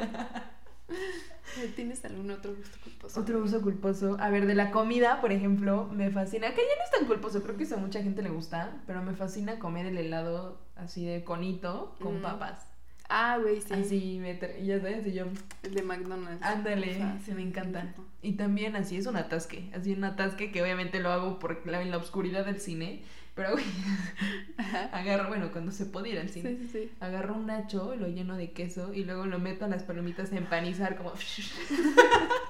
¿Tienes 1.76 2.04
algún 2.04 2.30
otro 2.30 2.54
gusto 2.54 2.78
culposo? 2.82 3.20
Otro 3.20 3.38
uso 3.38 3.62
culposo. 3.62 4.16
A 4.20 4.28
ver, 4.28 4.44
de 4.44 4.54
la 4.54 4.70
comida, 4.70 5.22
por 5.22 5.32
ejemplo, 5.32 5.88
me 5.92 6.10
fascina. 6.10 6.50
Que 6.50 6.60
ya 6.60 6.76
no 6.76 6.84
es 6.84 6.90
tan 6.98 7.06
culposo, 7.06 7.42
creo 7.42 7.56
que 7.56 7.64
eso 7.64 7.76
a 7.76 7.78
mucha 7.78 8.02
gente 8.02 8.20
le 8.20 8.28
gusta. 8.28 8.82
Pero 8.86 9.02
me 9.02 9.14
fascina 9.14 9.58
comer 9.58 9.86
el 9.86 9.96
helado 9.96 10.67
así 10.78 11.04
de 11.04 11.24
conito 11.24 11.94
con 12.00 12.18
Mm. 12.18 12.22
papas. 12.22 12.64
Ah, 13.10 13.38
güey, 13.40 13.60
sí. 13.62 13.72
Así, 13.72 14.18
me 14.20 14.38
ya 14.64 14.80
sabes, 14.80 15.06
y 15.06 15.12
yo, 15.14 15.24
El 15.62 15.74
de 15.74 15.82
McDonald's. 15.82 16.42
ándale, 16.44 16.94
sí, 17.24 17.32
me 17.32 17.42
encanta. 17.42 17.94
Y 18.20 18.32
también 18.32 18.76
así 18.76 18.96
es 18.98 19.06
un 19.06 19.16
atasque. 19.16 19.70
Así 19.74 19.92
un 19.92 20.04
atasque 20.04 20.52
que 20.52 20.62
obviamente 20.62 21.00
lo 21.00 21.10
hago 21.10 21.38
por 21.38 21.66
la, 21.66 21.80
en 21.80 21.90
la 21.90 21.96
oscuridad 21.96 22.44
del 22.44 22.60
cine. 22.60 23.02
Pero, 23.34 23.52
güey, 23.52 23.64
agarro, 24.92 25.28
bueno, 25.28 25.50
cuando 25.52 25.72
se 25.72 25.86
puede 25.86 26.10
ir 26.10 26.18
al 26.18 26.28
cine. 26.28 26.50
Sí, 26.50 26.66
sí, 26.66 26.68
sí. 26.86 26.90
Agarro 27.00 27.34
un 27.34 27.46
nacho, 27.46 27.94
lo 27.96 28.08
lleno 28.08 28.36
de 28.36 28.50
queso 28.50 28.92
y 28.92 29.04
luego 29.04 29.24
lo 29.26 29.38
meto 29.38 29.64
a 29.64 29.68
las 29.68 29.84
palomitas 29.84 30.32
a 30.32 30.36
empanizar 30.36 30.96
como... 30.96 31.12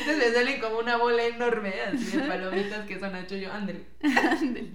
Entonces 0.00 0.28
me 0.28 0.34
salen 0.34 0.60
como 0.60 0.78
una 0.78 0.96
bola 0.96 1.24
enorme 1.26 1.72
así 1.86 2.16
de 2.16 2.24
palomitas 2.24 2.86
que 2.86 2.98
son 2.98 3.12
nacho. 3.12 3.36
Yo, 3.36 3.52
ándale. 3.52 3.84
Ándale. 4.02 4.72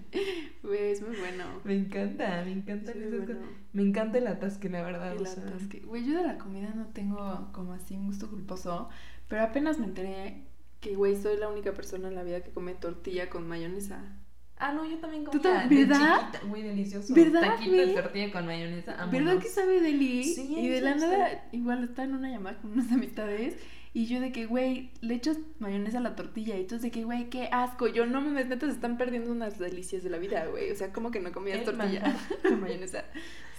Güey, 0.63 0.91
es 0.91 1.01
muy 1.01 1.15
bueno. 1.17 1.45
Me 1.63 1.75
encanta, 1.75 2.43
me 2.45 2.51
encanta. 2.51 2.91
Bueno. 2.95 3.39
Me 3.73 3.81
encanta 3.83 4.17
el 4.17 4.27
atasque, 4.27 4.69
la 4.69 4.81
verdad. 4.83 5.13
El 5.13 5.21
o 5.21 5.25
sea. 5.25 5.43
atasque. 5.43 5.79
Güey, 5.79 6.05
yo 6.05 6.17
de 6.17 6.23
la 6.27 6.37
comida 6.37 6.71
no 6.75 6.87
tengo 6.87 7.49
como 7.53 7.73
así 7.73 7.95
un 7.95 8.07
gusto 8.07 8.29
culposo, 8.29 8.89
pero 9.27 9.43
apenas 9.43 9.79
me 9.79 9.85
enteré 9.85 10.43
que, 10.79 10.95
güey, 10.95 11.15
soy 11.21 11.37
la 11.37 11.49
única 11.49 11.73
persona 11.73 12.07
en 12.07 12.15
la 12.15 12.23
vida 12.23 12.41
que 12.41 12.51
come 12.51 12.73
tortilla 12.73 13.29
con 13.29 13.47
mayonesa. 13.47 14.15
Ah, 14.61 14.73
no, 14.73 14.83
yo 14.89 14.97
también 14.97 15.23
¿Tú 15.23 15.41
comía 15.41 15.63
tam- 15.63 15.69
de 15.69 15.85
verdad? 15.85 16.43
Muy 16.43 16.61
delicioso. 16.61 17.13
¿Verdad, 17.13 17.41
Taquito 17.41 17.71
de 17.77 17.87
tortilla 17.93 18.31
con 18.31 18.45
mayonesa. 18.45 18.91
¿Verdad 18.91 19.07
vámonos. 19.11 19.43
que 19.43 19.49
sabe 19.49 19.79
deli? 19.79 20.23
Sí, 20.25 20.53
y 20.57 20.67
de 20.67 20.81
la 20.81 20.95
nada, 20.95 21.47
igual 21.53 21.83
estaba 21.85 22.07
en 22.09 22.15
una 22.15 22.29
llamada 22.29 22.57
con 22.59 22.73
unas 22.73 22.91
amistades 22.91 23.55
y 23.93 24.05
yo 24.05 24.19
de 24.19 24.31
que, 24.31 24.45
güey, 24.45 24.91
le 25.01 25.15
echas 25.15 25.37
mayonesa 25.57 25.97
a 25.97 26.01
la 26.01 26.15
tortilla 26.15 26.55
y 26.55 26.61
entonces 26.61 26.83
de 26.83 26.91
que, 26.91 27.03
güey, 27.03 27.29
qué 27.29 27.49
asco. 27.51 27.87
Yo 27.87 28.05
no 28.05 28.21
me 28.21 28.43
neta, 28.43 28.67
se 28.67 28.73
están 28.73 28.97
perdiendo 28.97 29.31
unas 29.31 29.57
delicias 29.57 30.03
de 30.03 30.09
la 30.11 30.17
vida, 30.17 30.45
güey. 30.45 30.71
O 30.71 30.75
sea, 30.75 30.93
como 30.93 31.09
que 31.09 31.19
no 31.19 31.31
comías 31.31 31.63
tortilla 31.63 32.15
con 32.43 32.61
mayonesa. 32.61 33.05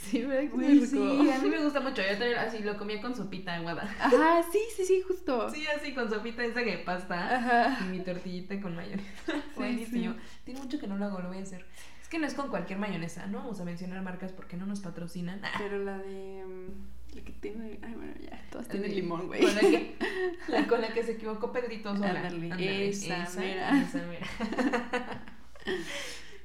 Sí, 0.02 0.22
Güey, 0.22 0.86
sí, 0.86 1.30
a 1.30 1.38
mí 1.40 1.50
me 1.50 1.58
gusta 1.62 1.80
mucho. 1.80 2.00
Yo 2.00 2.16
también 2.16 2.38
así 2.38 2.60
lo 2.60 2.78
comía 2.78 3.02
con 3.02 3.14
sopita 3.14 3.56
aguada. 3.56 3.82
Ajá, 4.00 4.42
sí, 4.50 4.58
sí, 4.74 4.84
sí, 4.84 5.02
justo. 5.02 5.50
Sí, 5.50 5.66
así 5.66 5.92
con 5.92 6.08
sopita 6.08 6.42
esa 6.44 6.64
que 6.64 6.78
pasta. 6.78 7.36
Ajá. 7.36 7.84
Y 7.84 7.88
mi 7.88 8.00
tortillita 8.00 8.58
con 8.60 8.76
mayonesa. 8.76 9.10
Buenísimo. 9.56 10.14
Tiene 10.44 10.60
mucho 10.60 10.78
que 10.78 10.86
no 10.86 10.96
lo 10.96 11.04
hago, 11.04 11.20
lo 11.20 11.28
voy 11.28 11.38
a 11.38 11.42
hacer. 11.42 11.66
Es 12.00 12.08
que 12.08 12.18
no 12.18 12.26
es 12.26 12.34
con 12.34 12.48
cualquier 12.48 12.78
mayonesa, 12.78 13.26
no 13.26 13.38
vamos 13.38 13.60
a 13.60 13.64
mencionar 13.64 14.00
marcas 14.02 14.32
porque 14.32 14.56
no 14.56 14.64
nos 14.64 14.80
patrocinan. 14.80 15.42
Pero 15.58 15.78
la 15.84 15.98
de. 15.98 16.44
mm, 16.46 16.99
La 17.14 17.22
que 17.22 17.32
tiene. 17.32 17.78
Ay, 17.82 17.94
bueno, 17.94 18.12
ya. 18.20 18.40
Todas 18.50 18.68
tienen 18.68 18.90
Eh, 18.90 18.94
limón, 18.94 19.26
güey. 19.26 19.40
Con 19.40 19.54
la 19.54 19.60
que, 19.60 19.96
la, 20.48 20.66
con 20.66 20.80
la 20.80 20.92
que 20.92 21.02
se 21.02 21.12
equivocó 21.12 21.52
Pedrito 21.52 21.94
Sola. 21.96 22.26
Ándale, 22.28 22.88
esa 22.88 23.28
mera. 23.38 23.82
esa 23.82 24.02
mera. 24.06 24.26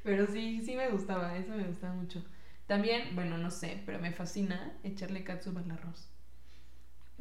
Pero 0.04 0.28
sí, 0.28 0.62
sí 0.64 0.76
me 0.76 0.90
gustaba, 0.90 1.36
eso 1.38 1.52
me 1.56 1.64
gustaba 1.64 1.94
mucho. 1.94 2.24
También, 2.68 3.16
bueno, 3.16 3.38
no 3.38 3.52
sé, 3.52 3.82
pero 3.86 4.00
me 4.00 4.12
fascina 4.12 4.74
echarle 4.84 5.24
catsup 5.24 5.58
al 5.58 5.70
arroz. 5.72 6.10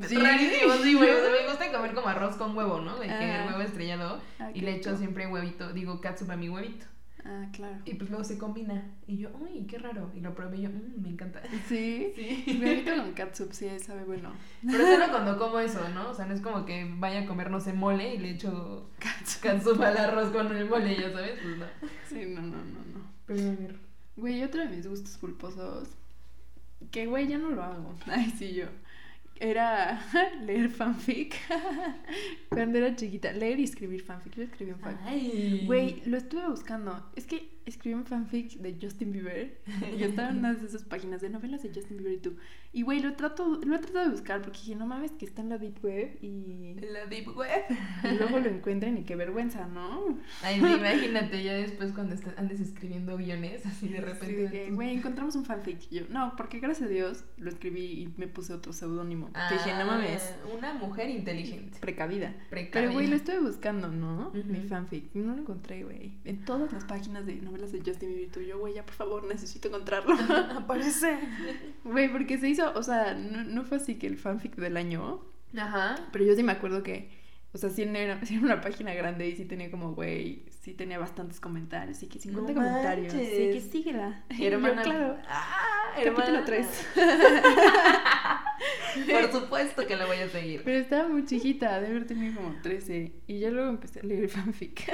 Sí. 0.06 0.16
Rarísimo, 0.16 0.74
sí, 0.82 0.94
güey. 0.94 1.10
O 1.10 1.20
sea, 1.20 1.30
me 1.30 1.46
gusta 1.48 1.70
comer 1.72 1.94
como 1.94 2.08
arroz 2.08 2.36
con 2.36 2.56
huevo, 2.56 2.80
¿no? 2.80 2.98
De 2.98 3.06
que 3.06 3.34
el 3.42 3.46
huevo 3.46 3.60
estrellado. 3.60 4.20
Ah, 4.38 4.50
y 4.52 4.60
le 4.60 4.72
echo 4.74 4.90
rico. 4.90 4.98
siempre 5.00 5.26
huevito, 5.26 5.72
digo 5.72 6.00
catsup 6.00 6.30
a 6.30 6.36
mi 6.36 6.48
huevito. 6.48 6.86
Ah, 7.26 7.46
claro. 7.52 7.78
Y 7.86 7.94
pues 7.94 8.10
luego 8.10 8.22
se 8.22 8.36
combina. 8.36 8.90
Y 9.06 9.16
yo, 9.16 9.30
uy, 9.40 9.66
qué 9.66 9.78
raro. 9.78 10.10
Y 10.14 10.20
lo 10.20 10.34
probé 10.34 10.58
y 10.58 10.62
yo, 10.62 10.68
mmm, 10.70 11.02
me 11.02 11.08
encanta. 11.08 11.40
Sí. 11.68 12.12
Sí. 12.14 12.58
Me 12.60 12.84
con 12.84 13.12
catsup, 13.12 13.52
sí, 13.52 13.68
sabe 13.78 14.04
bueno. 14.04 14.32
Pero 14.66 14.86
solo 14.86 15.08
cuando 15.10 15.38
como 15.38 15.58
eso, 15.58 15.88
¿no? 15.94 16.10
O 16.10 16.14
sea, 16.14 16.26
no 16.26 16.34
es 16.34 16.40
como 16.42 16.66
que 16.66 16.86
vaya 16.98 17.22
a 17.22 17.26
comer, 17.26 17.50
no 17.50 17.60
sé, 17.60 17.72
mole 17.72 18.14
y 18.14 18.18
le 18.18 18.30
echo 18.32 18.90
Catsup. 18.98 19.42
catsup 19.42 19.80
al 19.82 19.96
arroz 19.96 20.30
con 20.32 20.54
el 20.54 20.68
mole, 20.68 20.96
ya 21.00 21.10
sabes. 21.12 21.38
Pues 21.42 21.56
no. 21.56 21.66
Sí, 22.08 22.26
no, 22.26 22.42
no, 22.42 22.58
no, 22.58 22.80
no. 22.92 23.10
Pero 23.26 23.50
a 23.50 23.54
ver. 23.54 23.78
Güey, 24.16 24.42
otro 24.44 24.60
de 24.60 24.68
mis 24.68 24.86
gustos 24.86 25.16
culposos. 25.16 25.88
Que, 26.90 27.06
güey, 27.06 27.26
ya 27.26 27.38
no 27.38 27.50
lo 27.50 27.62
hago. 27.62 27.94
Ay, 28.06 28.30
sí, 28.36 28.52
yo. 28.52 28.66
Era 29.40 30.00
leer 30.42 30.70
fanfic. 30.70 31.34
Cuando 32.48 32.78
era 32.78 32.94
chiquita. 32.94 33.32
Leer 33.32 33.60
y 33.60 33.64
escribir 33.64 34.02
fanfic. 34.02 34.34
Yo 34.34 34.42
escribí 34.42 34.72
un 34.72 34.80
fanfic. 34.80 35.66
Güey, 35.66 36.02
lo 36.06 36.16
estuve 36.16 36.48
buscando. 36.48 37.10
Es 37.16 37.26
que 37.26 37.53
escribí 37.66 37.94
un 37.94 38.04
fanfic 38.04 38.52
de 38.58 38.76
Justin 38.80 39.12
Bieber. 39.12 39.58
Y 39.94 39.96
yo 39.98 40.06
estaba 40.06 40.30
en 40.30 40.38
una 40.38 40.54
de 40.54 40.66
esas 40.66 40.82
páginas 40.84 41.20
de 41.20 41.30
novelas 41.30 41.62
de 41.62 41.70
Justin 41.74 41.96
Bieber 41.98 42.12
y 42.14 42.18
tú. 42.18 42.36
Y 42.72 42.82
güey, 42.82 43.00
lo, 43.00 43.14
trato, 43.14 43.60
lo 43.64 43.76
he 43.76 43.78
tratado 43.78 44.06
de 44.06 44.10
buscar 44.10 44.42
porque 44.42 44.58
dije, 44.58 44.74
no 44.74 44.86
mames, 44.86 45.12
que 45.12 45.24
está 45.24 45.42
en 45.42 45.48
la 45.48 45.58
Deep 45.58 45.84
Web 45.84 46.18
y, 46.22 46.74
En 46.82 46.92
la 46.92 47.06
deep 47.06 47.28
web. 47.36 47.62
y 48.04 48.16
luego 48.18 48.40
lo 48.40 48.48
encuentren 48.48 48.98
y 48.98 49.04
qué 49.04 49.14
vergüenza, 49.14 49.66
¿no? 49.68 50.18
Ay, 50.42 50.60
sí, 50.60 50.66
imagínate 50.66 51.42
ya 51.44 51.54
después 51.54 51.92
cuando 51.92 52.14
est- 52.14 52.36
andes 52.36 52.60
escribiendo 52.60 53.16
guiones, 53.16 53.64
así 53.66 53.88
de 53.88 53.98
Sí, 53.98 54.04
repente. 54.04 54.50
que, 54.50 54.70
güey, 54.72 54.96
encontramos 54.96 55.36
un 55.36 55.44
fanfic. 55.44 55.86
Y 55.92 56.00
yo, 56.00 56.02
no, 56.10 56.34
porque 56.36 56.58
gracias 56.58 56.88
a 56.88 56.92
Dios 56.92 57.24
lo 57.38 57.48
escribí 57.48 57.84
y 57.84 58.14
me 58.16 58.26
puse 58.26 58.52
otro 58.52 58.72
seudónimo. 58.72 59.30
que 59.32 59.54
dije, 59.54 59.72
no 59.78 59.86
mames, 59.86 60.22
Ah, 60.34 60.56
Una 60.58 60.74
mujer 60.74 61.10
inteligente. 61.10 61.78
precavida. 61.80 62.34
Precavida. 62.50 62.72
Pero, 62.88 62.92
güey, 62.92 63.06
lo 63.06 63.14
estuve 63.16 63.40
buscando, 63.40 63.88
¿no? 63.88 64.32
Mi 64.32 64.60
fanfic. 64.62 65.14
No 65.14 65.34
lo 65.34 65.42
encontré, 65.42 65.84
güey. 65.84 66.14
En 66.24 66.44
todas 66.44 66.72
las 66.72 66.84
páginas 66.84 67.24
de 67.24 67.34
novelas 67.54 67.72
de 67.72 67.78
Justin 67.78 68.08
Bieber. 68.08 68.24
y 68.24 68.30
tú, 68.30 68.40
yo, 68.40 68.58
güey, 68.58 68.74
ya 68.74 68.84
por 68.84 68.94
favor, 68.94 69.24
necesito 69.24 69.68
encontrarlo. 69.68 70.14
Aparece. 70.58 71.18
Güey, 71.84 72.10
porque 72.10 72.38
se 72.38 72.48
hizo, 72.48 72.72
o 72.74 72.82
sea, 72.82 73.14
no, 73.14 73.44
no 73.44 73.64
fue 73.64 73.76
así 73.78 73.94
que 73.96 74.06
el 74.06 74.16
fanfic 74.18 74.56
del 74.56 74.76
año. 74.76 75.20
Ajá. 75.56 75.94
Pero 76.12 76.24
yo 76.24 76.34
sí 76.34 76.42
me 76.42 76.52
acuerdo 76.52 76.82
que, 76.82 77.10
o 77.52 77.58
sea, 77.58 77.70
sí 77.70 77.82
era, 77.82 78.24
sí 78.26 78.34
era 78.34 78.44
una 78.44 78.60
página 78.60 78.92
grande 78.92 79.28
y 79.28 79.36
sí 79.36 79.44
tenía 79.44 79.70
como, 79.70 79.92
güey, 79.94 80.44
sí 80.62 80.74
tenía 80.74 80.98
bastantes 80.98 81.38
comentarios. 81.40 82.02
Y 82.02 82.08
que 82.08 82.18
50 82.18 82.52
No 82.52 82.58
comentarios. 82.58 83.12
Sí, 83.12 83.18
que 83.18 83.60
síguela. 83.60 84.24
Y 84.30 84.38
yo, 84.42 84.46
Hermana. 84.48 84.82
claro. 84.82 85.16
Ah, 85.28 85.92
Capítulo 85.94 86.38
hermana. 86.38 86.44
3. 86.44 86.86
Por 89.10 89.32
supuesto 89.32 89.86
que 89.86 89.96
la 89.96 90.06
voy 90.06 90.18
a 90.18 90.28
seguir. 90.28 90.62
Pero 90.64 90.78
estaba 90.78 91.08
muy 91.08 91.24
chiquita, 91.24 91.80
de 91.80 91.88
haber 91.88 92.06
tenido 92.06 92.34
como 92.34 92.60
13. 92.62 93.12
Y 93.26 93.38
ya 93.40 93.50
luego 93.50 93.70
empecé 93.70 94.00
a 94.00 94.02
leer 94.02 94.28
fanfic. 94.30 94.84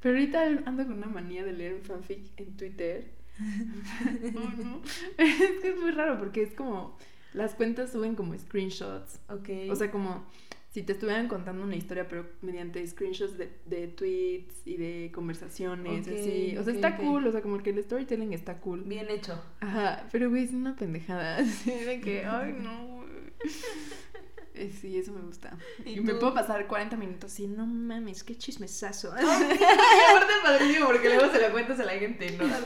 Pero 0.00 0.14
ahorita 0.14 0.42
ando 0.66 0.86
con 0.86 0.98
una 0.98 1.06
manía 1.08 1.44
de 1.44 1.52
leer 1.52 1.80
fanfic 1.80 2.32
en 2.36 2.56
Twitter. 2.56 3.10
No, 4.32 4.40
no. 4.64 4.82
Es 5.16 5.60
que 5.62 5.68
es 5.70 5.80
muy 5.80 5.90
raro 5.90 6.18
porque 6.18 6.42
es 6.42 6.52
como. 6.52 6.96
Las 7.34 7.54
cuentas 7.54 7.92
suben 7.92 8.14
como 8.14 8.36
screenshots. 8.36 9.20
Ok. 9.28 9.50
O 9.70 9.76
sea, 9.76 9.90
como 9.90 10.26
si 10.70 10.82
te 10.82 10.92
estuvieran 10.92 11.28
contando 11.28 11.64
una 11.64 11.76
historia, 11.76 12.08
pero 12.08 12.26
mediante 12.42 12.86
screenshots 12.86 13.38
de, 13.38 13.50
de 13.66 13.88
tweets 13.88 14.66
y 14.66 14.76
de 14.76 15.10
conversaciones, 15.14 16.06
Ok, 16.06 16.14
así. 16.14 16.56
O 16.58 16.62
sea, 16.62 16.74
está 16.74 16.96
cool, 16.96 17.26
o 17.26 17.32
sea, 17.32 17.42
como 17.42 17.58
que 17.58 17.70
el 17.70 17.82
storytelling 17.82 18.32
está 18.32 18.60
cool. 18.60 18.82
bien 18.84 19.08
hecho. 19.10 19.42
Ajá, 19.60 20.06
pero 20.12 20.30
güey, 20.30 20.44
es 20.44 20.52
una 20.52 20.76
pendejada. 20.76 21.38
Así 21.38 21.70
de 21.70 22.00
que, 22.00 22.24
ay, 22.24 22.54
no, 22.60 22.97
Sí, 24.80 24.98
eso 24.98 25.12
me 25.12 25.20
gusta. 25.20 25.56
¿Y 25.84 25.98
Y, 25.98 26.00
me 26.00 26.14
puedo 26.14 26.34
pasar 26.34 26.66
40 26.66 26.96
minutos 26.96 27.38
y 27.38 27.46
no 27.46 27.66
mames, 27.66 28.24
qué 28.24 28.36
chismesazo. 28.36 29.12
Ay, 29.14 29.24
sí, 29.24 29.64
aparte 30.10 30.32
es 30.32 30.42
padrísimo 30.42 30.86
porque 30.86 31.08
luego 31.08 31.32
se 31.32 31.40
lo 31.40 31.52
cuentas 31.52 31.78
a 31.80 31.84
la 31.84 31.92
gente, 31.92 32.30
¿no? 32.32 32.44
A 32.44 32.58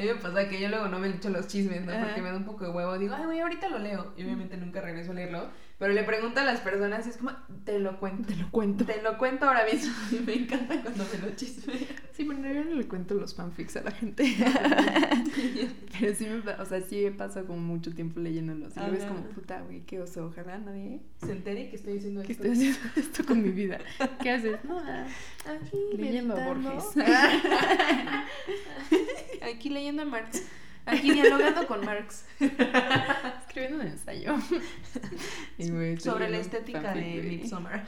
mí 0.00 0.06
me 0.06 0.14
pasa 0.16 0.48
que 0.48 0.60
yo 0.60 0.68
luego 0.68 0.88
no 0.88 0.98
me 0.98 1.08
echo 1.08 1.30
los 1.30 1.46
chismes, 1.46 1.84
¿no? 1.84 1.92
Porque 1.92 2.20
me 2.20 2.30
da 2.30 2.36
un 2.36 2.44
poco 2.44 2.64
de 2.64 2.70
huevo. 2.70 2.98
Digo, 2.98 3.14
ay, 3.14 3.24
güey, 3.24 3.40
ahorita 3.40 3.68
lo 3.68 3.78
leo. 3.78 4.12
Y 4.16 4.24
obviamente 4.24 4.56
nunca 4.56 4.80
regreso 4.80 5.12
a 5.12 5.14
leerlo. 5.14 5.50
Pero 5.80 5.94
le 5.94 6.02
pregunto 6.04 6.40
a 6.40 6.44
las 6.44 6.60
personas 6.60 7.06
y 7.06 7.08
es 7.08 7.16
como, 7.16 7.32
te 7.64 7.78
lo 7.78 7.98
cuento. 7.98 8.28
Te 8.28 8.36
lo 8.36 8.50
cuento. 8.50 8.84
Te 8.84 9.00
lo 9.00 9.16
cuento 9.16 9.46
ahora 9.46 9.64
mismo. 9.64 9.90
Y 10.12 10.20
me 10.26 10.34
encanta 10.34 10.78
cuando 10.82 11.06
me 11.10 11.26
lo 11.26 11.34
chismean. 11.34 11.78
Sí, 12.12 12.24
bueno, 12.24 12.52
yo 12.52 12.62
no 12.66 12.74
le 12.74 12.86
cuento 12.86 13.14
los 13.14 13.34
fanfics 13.34 13.76
a 13.78 13.82
la 13.84 13.90
gente. 13.90 14.24
Pero 15.98 16.14
sí 16.14 16.26
me 16.26 16.52
o 16.52 16.66
sea, 16.66 16.82
sí 16.82 17.08
pasa 17.16 17.44
como 17.44 17.60
mucho 17.60 17.94
tiempo 17.94 18.20
leyéndolos. 18.20 18.76
Y 18.76 18.80
luego 18.80 18.94
es 18.94 19.04
Ajá. 19.04 19.14
como, 19.14 19.24
puta, 19.30 19.62
güey, 19.62 19.80
qué 19.86 20.02
oso, 20.02 20.26
ojalá 20.26 20.58
nadie. 20.58 21.00
Se 21.24 21.32
entere 21.32 21.70
que 21.70 21.76
estoy 21.76 21.94
diciendo 21.94 22.22
¿Qué 22.26 22.32
esto. 22.32 22.44
estoy 22.44 22.68
haciendo 22.68 22.90
esto 23.00 23.24
con 23.24 23.42
mi 23.42 23.48
vida? 23.48 23.78
¿Qué 24.22 24.32
haces? 24.32 24.62
Nada. 24.64 25.06
Aquí 25.46 25.78
Leyendo 25.96 26.36
a. 26.36 26.44
Borges. 26.46 26.84
Aquí 29.40 29.70
leyendo 29.70 30.02
a 30.02 30.04
Marx. 30.04 30.42
Aquí 30.90 31.12
dialogando 31.12 31.66
con 31.66 31.84
Marx. 31.84 32.24
Escribiendo 32.40 33.80
un 33.80 33.86
ensayo. 33.86 34.36
Sobre 35.98 36.30
la 36.30 36.38
estética 36.38 36.94
de. 36.94 37.22
Midsommar. 37.22 37.84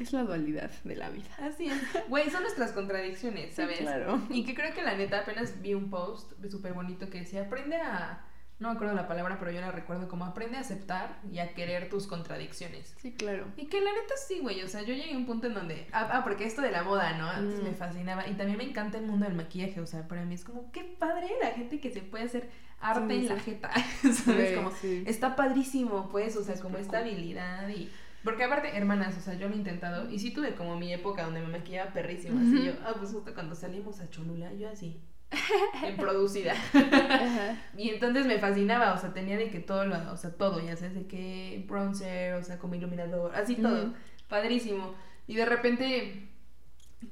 Es 0.00 0.12
la 0.12 0.24
dualidad 0.24 0.70
de 0.84 0.96
la 0.96 1.10
vida. 1.10 1.28
Así 1.38 1.66
es. 1.66 2.08
Güey, 2.08 2.30
son 2.30 2.42
nuestras 2.42 2.72
contradicciones, 2.72 3.54
¿sabes? 3.54 3.78
Sí, 3.78 3.84
claro. 3.84 4.20
Y 4.30 4.44
que 4.44 4.54
creo 4.54 4.74
que 4.74 4.82
la 4.82 4.96
neta 4.96 5.20
apenas 5.20 5.60
vi 5.60 5.74
un 5.74 5.90
post 5.90 6.32
súper 6.50 6.72
bonito 6.72 7.10
que 7.10 7.20
decía, 7.20 7.42
aprende 7.42 7.76
a... 7.76 8.24
No 8.60 8.68
me 8.68 8.74
acuerdo 8.74 8.94
la 8.94 9.08
palabra, 9.08 9.38
pero 9.38 9.50
yo 9.50 9.60
la 9.60 9.72
recuerdo 9.72 10.06
como 10.06 10.26
aprende 10.26 10.58
a 10.58 10.60
aceptar 10.60 11.18
y 11.32 11.38
a 11.38 11.54
querer 11.54 11.88
tus 11.88 12.06
contradicciones. 12.06 12.94
Sí, 12.98 13.12
claro. 13.14 13.46
Y 13.56 13.66
que 13.66 13.80
la 13.80 13.90
neta 13.90 14.14
sí, 14.28 14.38
güey. 14.40 14.62
O 14.62 14.68
sea, 14.68 14.82
yo 14.82 14.92
llegué 14.94 15.14
a 15.14 15.16
un 15.16 15.24
punto 15.26 15.46
en 15.46 15.54
donde. 15.54 15.86
Ah, 15.92 16.08
ah, 16.12 16.22
porque 16.22 16.44
esto 16.44 16.60
de 16.60 16.70
la 16.70 16.82
moda, 16.82 17.16
¿no? 17.16 17.26
Antes 17.28 17.58
Mm. 17.60 17.64
me 17.64 17.72
fascinaba. 17.72 18.28
Y 18.28 18.34
también 18.34 18.58
me 18.58 18.64
encanta 18.64 18.98
el 18.98 19.06
mundo 19.06 19.24
del 19.26 19.34
maquillaje. 19.34 19.80
O 19.80 19.86
sea, 19.86 20.06
para 20.06 20.24
mí 20.26 20.34
es 20.34 20.44
como, 20.44 20.70
qué 20.72 20.84
padre 20.84 21.28
la 21.42 21.52
gente 21.52 21.80
que 21.80 21.90
se 21.90 22.02
puede 22.02 22.24
hacer 22.24 22.50
arte 22.80 23.14
Sí, 23.14 23.20
en 23.26 23.28
la 23.28 23.34
sí. 23.36 23.40
jeta. 23.50 23.70
¿Sabes? 24.02 24.26
Güey, 24.26 24.54
Como, 24.54 24.70
sí. 24.72 25.04
está 25.06 25.36
padrísimo, 25.36 26.08
pues. 26.10 26.36
O 26.36 26.44
sea, 26.44 26.54
Es 26.54 26.60
como 26.60 26.76
esta 26.76 26.98
cool. 27.00 27.08
habilidad 27.08 27.66
y. 27.70 27.90
Porque 28.22 28.44
aparte, 28.44 28.76
hermanas, 28.76 29.16
o 29.16 29.20
sea, 29.22 29.32
yo 29.32 29.48
lo 29.48 29.54
he 29.54 29.56
intentado. 29.56 30.10
Y 30.10 30.18
sí 30.18 30.32
tuve 30.34 30.54
como 30.54 30.76
mi 30.78 30.92
época 30.92 31.24
donde 31.24 31.40
me 31.40 31.46
maquillaba 31.48 31.94
perrísimo. 31.94 32.38
Así 32.38 32.62
yo, 32.66 32.72
ah, 32.84 32.92
pues 32.98 33.10
justo 33.12 33.32
cuando 33.32 33.54
salimos 33.54 34.00
a 34.00 34.10
Cholula, 34.10 34.52
yo 34.52 34.68
así. 34.68 35.00
en 35.84 35.96
producida. 35.96 36.52
Ajá. 36.52 37.56
Y 37.76 37.90
entonces 37.90 38.26
me 38.26 38.38
fascinaba, 38.38 38.92
o 38.94 38.98
sea, 38.98 39.12
tenía 39.12 39.36
de 39.36 39.50
que 39.50 39.60
todo 39.60 39.84
lo, 39.84 39.96
o 40.12 40.16
sea, 40.16 40.30
todo, 40.30 40.60
ya 40.60 40.76
sabes, 40.76 40.94
de 40.94 41.06
que 41.06 41.64
bronzer, 41.68 42.34
o 42.34 42.42
sea, 42.42 42.58
como 42.58 42.74
iluminador, 42.74 43.34
así 43.34 43.56
todo, 43.56 43.94
padrísimo. 44.28 44.94
Y 45.26 45.36
de 45.36 45.46
repente, 45.46 46.28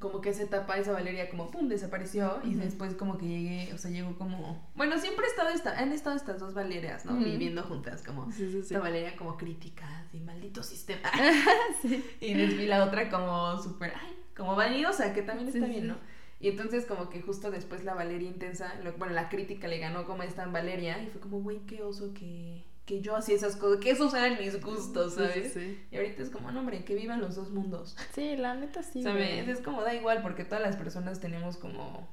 como 0.01 0.21
que 0.21 0.31
esa 0.31 0.43
etapa, 0.43 0.77
esa 0.77 0.93
Valeria, 0.93 1.31
como, 1.31 1.51
pum, 1.51 1.69
desapareció, 1.69 2.41
y 2.45 2.55
después 2.55 2.95
como 2.95 3.17
que 3.17 3.27
llegué, 3.27 3.73
o 3.73 3.79
sea, 3.79 3.91
llegó 3.91 4.19
como, 4.19 4.69
bueno, 4.75 4.99
siempre 4.99 5.25
he 5.27 5.29
estado, 5.29 5.51
esta, 5.51 5.79
han 5.79 5.93
estado 5.93 6.17
estas 6.17 6.41
dos 6.41 6.55
Valerias, 6.55 7.05
¿no? 7.05 7.17
Viviendo 7.17 7.63
juntas, 7.63 8.03
como, 8.03 8.31
Sí, 8.33 8.47
sí, 8.47 8.53
sí. 8.53 8.59
esta 8.59 8.81
Valeria 8.81 9.17
como 9.17 9.37
crítica, 9.37 9.87
así, 10.01 10.19
maldito 10.21 10.63
sistema. 10.63 11.11
Y 12.21 12.35
después 12.35 12.69
la 12.69 12.85
otra 12.85 13.09
como 13.09 13.57
súper, 13.63 13.93
ay, 13.95 14.19
como 14.37 14.57
vanidosa, 14.57 15.13
que 15.15 15.23
también 15.23 15.49
está 15.49 15.67
bien, 15.67 15.87
¿no? 15.89 16.18
Y 16.41 16.49
entonces 16.49 16.85
como 16.87 17.09
que 17.09 17.21
justo 17.21 17.51
después 17.51 17.83
la 17.85 17.95
Valeria 17.95 18.29
intensa, 18.29 18.75
lo- 18.85 18.93
bueno, 18.95 19.13
la 19.15 19.29
crítica 19.29 19.67
le 19.69 19.79
ganó 19.79 20.07
como 20.07 20.23
esta 20.23 20.47
Valeria 20.47 21.03
y 21.03 21.09
fue 21.09 21.21
como, 21.21 21.41
güey, 21.41 21.59
qué 21.67 21.83
oso 21.83 22.15
que, 22.15 22.65
que 22.87 23.01
yo 23.01 23.17
hacía 23.17 23.35
esas 23.35 23.57
cosas, 23.57 23.81
que 23.81 23.91
esos 23.91 24.15
eran 24.15 24.39
mis 24.39 24.61
gustos, 24.63 25.15
sí, 25.15 25.21
¿sabes? 25.21 25.53
sí. 25.53 25.85
Y 25.91 25.97
ahorita 25.97 26.23
es 26.23 26.31
como, 26.31 26.53
no, 26.53 26.61
hombre, 26.61 26.85
que 26.85 26.95
vivan 26.95 27.21
los 27.21 27.35
dos 27.35 27.51
mundos. 27.51 27.97
Sí, 28.15 28.37
la 28.37 28.55
neta 28.55 28.83
sí. 28.85 29.03
¿Sabes? 29.03 29.45
güey. 29.45 29.51
Es 29.51 29.61
como, 29.61 29.83
da 29.83 29.95
igual, 29.95 30.23
porque 30.23 30.45
todas 30.45 30.63
las 30.63 30.77
personas 30.77 31.19
tenemos 31.21 31.57
como, 31.57 32.09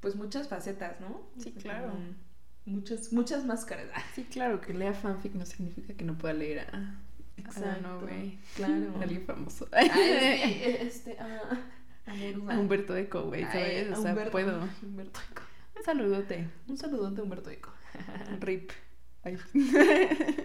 pues 0.00 0.14
muchas 0.14 0.48
facetas, 0.48 1.00
¿no? 1.00 1.22
Sí, 1.38 1.52
claro. 1.52 1.90
como 1.90 2.26
Muchas, 2.66 3.12
muchas 3.12 3.44
máscaras. 3.44 3.88
Sí, 4.14 4.24
claro, 4.24 4.60
que 4.60 4.74
lea 4.74 4.92
fanfic 4.94 5.34
no 5.34 5.44
significa 5.46 5.94
que 5.94 6.04
no 6.04 6.16
pueda 6.18 6.34
leer 6.34 6.60
a. 6.60 7.00
Exacto. 7.36 7.80
no, 7.82 8.00
güey. 8.00 8.38
Claro. 8.54 8.94
Alguien 9.00 9.24
famoso. 9.26 9.68
Ay, 9.72 9.88
sí, 9.92 10.60
este, 10.80 11.16
ah, 11.20 11.60
a 12.06 12.58
Humberto 12.58 12.96
Eco, 12.96 13.24
güey, 13.24 13.44
¿sabes? 13.44 13.90
O 13.90 14.02
sea, 14.02 14.14
Humberto- 14.14 14.30
puedo. 14.30 14.68
Humberto 14.82 15.20
Eco. 15.30 15.42
Un 15.76 15.82
saludote. 15.84 16.48
Un 16.68 16.78
saludote 16.78 17.20
a 17.20 17.24
Humberto 17.24 17.50
Eco. 17.50 17.70
Rip. 18.40 18.70
Ay. 19.24 19.36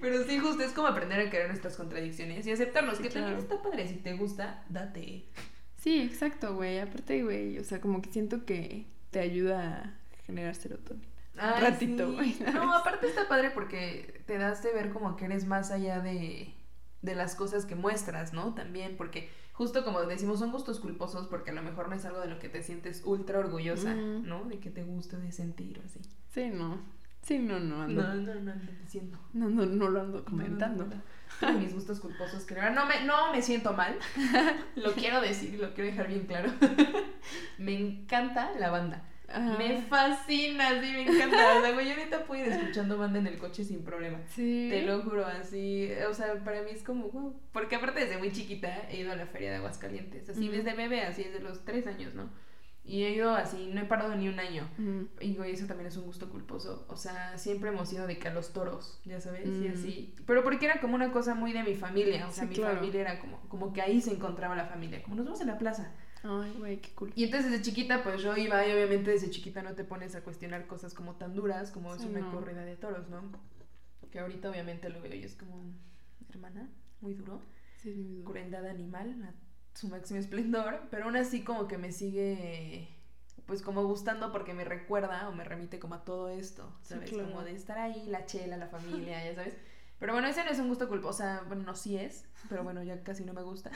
Pero 0.00 0.24
sí, 0.24 0.38
justo 0.38 0.62
es 0.62 0.72
como 0.72 0.88
aprender 0.88 1.20
a 1.20 1.30
querer 1.30 1.48
nuestras 1.48 1.76
contradicciones 1.76 2.46
y 2.46 2.52
aceptarlos, 2.52 2.96
Sí, 2.98 3.04
que 3.04 3.10
también 3.10 3.38
está 3.38 3.60
padre. 3.62 3.86
Si 3.88 3.96
te 3.96 4.14
gusta, 4.14 4.64
date. 4.68 5.24
Sí, 5.76 6.00
exacto, 6.00 6.54
güey. 6.54 6.78
Aparte, 6.78 7.22
güey, 7.22 7.58
o 7.58 7.64
sea, 7.64 7.80
como 7.80 8.02
que 8.02 8.10
siento 8.10 8.44
que 8.44 8.86
te 9.10 9.20
ayuda 9.20 9.78
a 10.18 10.22
generar 10.26 10.54
serotonina. 10.54 11.06
Ay, 11.36 11.62
ratito, 11.62 12.08
sí. 12.08 12.14
güey, 12.14 12.32
¿sabes? 12.34 12.54
No, 12.54 12.74
aparte 12.74 13.06
está 13.08 13.28
padre 13.28 13.50
porque 13.50 14.22
te 14.26 14.38
das 14.38 14.62
de 14.62 14.72
ver 14.72 14.90
como 14.90 15.16
que 15.16 15.24
eres 15.24 15.46
más 15.46 15.70
allá 15.70 16.00
de, 16.00 16.54
de 17.02 17.14
las 17.14 17.34
cosas 17.34 17.66
que 17.66 17.74
muestras, 17.74 18.32
¿no? 18.32 18.54
También, 18.54 18.96
porque 18.96 19.30
justo 19.52 19.84
como 19.84 20.00
decimos, 20.02 20.38
son 20.38 20.52
gustos 20.52 20.80
culposos 20.80 21.26
porque 21.26 21.50
a 21.50 21.54
lo 21.54 21.62
mejor 21.62 21.88
no 21.88 21.94
es 21.94 22.04
algo 22.04 22.20
de 22.20 22.28
lo 22.28 22.38
que 22.38 22.48
te 22.48 22.62
sientes 22.62 23.02
ultra 23.04 23.38
orgullosa. 23.38 23.94
¿no? 23.94 24.44
De 24.44 24.58
que 24.58 24.70
te 24.70 24.82
guste 24.82 25.16
de 25.18 25.32
sentir 25.32 25.78
o 25.78 25.84
así. 25.84 26.00
Sí, 26.30 26.50
no. 26.50 26.80
Sí, 27.22 27.38
no, 27.38 27.60
no 27.60 27.82
ando. 27.82 28.02
No, 28.02 28.14
no, 28.14 28.34
no, 28.34 28.52
ando 28.52 28.72
diciendo. 28.82 29.18
No, 29.32 29.48
no, 29.48 29.64
no 29.64 29.88
lo 29.88 30.00
ando 30.00 30.24
comentando. 30.24 30.86
No, 30.86 30.94
no, 31.40 31.52
no. 31.52 31.60
Mis 31.60 31.72
gustos 31.72 32.00
culposos, 32.00 32.44
creo. 32.46 32.70
No 32.72 32.86
me, 32.86 33.04
no 33.04 33.32
me 33.32 33.42
siento 33.42 33.72
mal. 33.72 33.96
lo 34.76 34.92
quiero 34.92 35.20
decir, 35.20 35.60
lo 35.60 35.72
quiero 35.72 35.90
dejar 35.90 36.08
bien 36.08 36.26
claro. 36.26 36.52
me 37.58 37.78
encanta 37.78 38.50
la 38.58 38.70
banda. 38.70 39.04
Me 39.58 39.82
fascina, 39.82 40.80
sí, 40.80 40.92
me 40.92 41.02
encanta. 41.02 41.58
O 41.58 41.60
sea, 41.62 41.72
güey, 41.72 41.86
yo 41.88 41.94
ahorita 41.94 42.24
puedo 42.24 42.44
ir 42.44 42.52
escuchando 42.52 42.98
banda 42.98 43.18
en 43.18 43.26
el 43.26 43.38
coche 43.38 43.64
sin 43.64 43.82
problema. 43.84 44.18
Sí. 44.28 44.68
Te 44.70 44.82
lo 44.82 45.02
juro, 45.02 45.26
así, 45.26 45.90
o 46.08 46.14
sea, 46.14 46.34
para 46.44 46.62
mí 46.62 46.70
es 46.72 46.82
como, 46.82 47.08
wow. 47.08 47.40
Porque 47.52 47.76
aparte 47.76 48.00
desde 48.00 48.18
muy 48.18 48.32
chiquita 48.32 48.88
he 48.90 49.00
ido 49.00 49.12
a 49.12 49.16
la 49.16 49.26
feria 49.26 49.50
de 49.50 49.56
Aguascalientes, 49.56 50.28
así 50.28 50.48
desde 50.48 50.74
bebé, 50.74 51.02
así 51.02 51.24
desde 51.24 51.40
los 51.40 51.64
tres 51.64 51.86
años, 51.86 52.14
¿no? 52.14 52.30
Y 52.84 53.04
he 53.04 53.10
ido 53.12 53.32
así, 53.32 53.70
no 53.72 53.80
he 53.80 53.84
parado 53.84 54.12
ni 54.16 54.26
un 54.28 54.40
año. 54.40 54.68
Mm. 54.76 55.02
Y 55.20 55.36
güey, 55.36 55.52
eso 55.52 55.66
también 55.68 55.86
es 55.86 55.96
un 55.96 56.04
gusto 56.04 56.28
culposo. 56.28 56.84
O 56.88 56.96
sea, 56.96 57.38
siempre 57.38 57.68
hemos 57.70 57.92
ido 57.92 58.08
de 58.08 58.18
que 58.18 58.26
a 58.26 58.34
los 58.34 58.52
toros, 58.52 59.00
ya 59.04 59.20
sabes, 59.20 59.46
y 59.46 59.68
Mm. 59.68 59.72
así. 59.72 60.14
Pero 60.26 60.42
porque 60.42 60.66
era 60.66 60.80
como 60.80 60.96
una 60.96 61.12
cosa 61.12 61.36
muy 61.36 61.52
de 61.52 61.62
mi 61.62 61.76
familia. 61.76 62.26
O 62.26 62.32
sea, 62.32 62.42
Sí, 62.42 62.48
mi 62.50 62.56
claro. 62.56 62.74
familia 62.78 63.00
era 63.02 63.20
como, 63.20 63.38
como 63.48 63.72
que 63.72 63.82
ahí 63.82 64.00
se 64.00 64.10
encontraba 64.12 64.56
la 64.56 64.66
familia. 64.66 65.00
Como 65.04 65.14
nos 65.14 65.24
vamos 65.26 65.40
a 65.40 65.44
la 65.44 65.58
plaza. 65.58 65.92
Ay, 66.24 66.54
güey, 66.58 66.80
qué 66.80 66.90
cool. 66.94 67.12
Y 67.16 67.24
entonces 67.24 67.50
desde 67.50 67.64
chiquita, 67.64 68.02
pues 68.04 68.22
yo 68.22 68.36
iba 68.36 68.66
y 68.66 68.72
obviamente 68.72 69.10
desde 69.10 69.30
chiquita 69.30 69.62
no 69.62 69.74
te 69.74 69.84
pones 69.84 70.14
a 70.14 70.22
cuestionar 70.22 70.66
cosas 70.66 70.94
como 70.94 71.16
tan 71.16 71.34
duras 71.34 71.70
como 71.72 71.94
es 71.94 72.02
Sí, 72.02 72.08
una 72.08 72.20
no. 72.20 72.30
corrida 72.30 72.64
de 72.64 72.76
toros, 72.76 73.08
¿no? 73.08 73.22
Que 74.10 74.20
ahorita 74.20 74.50
obviamente 74.50 74.88
lo 74.88 75.00
veo 75.02 75.14
y 75.14 75.24
es 75.24 75.34
como, 75.34 75.62
hermana, 76.30 76.68
muy 77.00 77.14
duro, 77.14 77.40
Sí, 77.78 77.90
es 77.90 77.96
muy 77.96 78.14
duro. 78.18 78.30
crueldad 78.30 78.66
animal, 78.66 79.22
a 79.24 79.78
su 79.78 79.88
máximo 79.88 80.20
esplendor, 80.20 80.82
pero 80.90 81.04
aún 81.06 81.16
así 81.16 81.42
como 81.42 81.66
que 81.66 81.78
me 81.78 81.90
sigue, 81.92 82.88
pues 83.46 83.62
como 83.62 83.84
gustando 83.84 84.30
porque 84.30 84.54
me 84.54 84.64
recuerda 84.64 85.28
o 85.28 85.32
me 85.32 85.42
remite 85.44 85.78
como 85.80 85.94
a 85.96 86.04
todo 86.04 86.28
esto, 86.28 86.72
Sí, 86.82 86.94
¿sabes? 86.94 87.10
claro. 87.10 87.30
Como 87.30 87.42
de 87.42 87.52
estar 87.54 87.78
ahí, 87.78 88.04
la 88.06 88.26
chela, 88.26 88.56
la 88.58 88.68
familia, 88.68 89.24
ya 89.24 89.34
sabes. 89.34 89.56
Pero 89.98 90.12
bueno, 90.12 90.28
ese 90.28 90.44
no 90.44 90.50
es 90.50 90.58
un 90.58 90.68
gusto 90.68 90.88
culposo, 90.88 91.08
o 91.10 91.12
sea, 91.14 91.42
bueno, 91.48 91.62
no 91.64 91.74
sí 91.74 91.96
es, 91.96 92.26
pero 92.48 92.62
bueno, 92.64 92.82
ya 92.84 93.02
casi 93.02 93.24
no 93.24 93.32
me 93.32 93.42
gusta. 93.42 93.70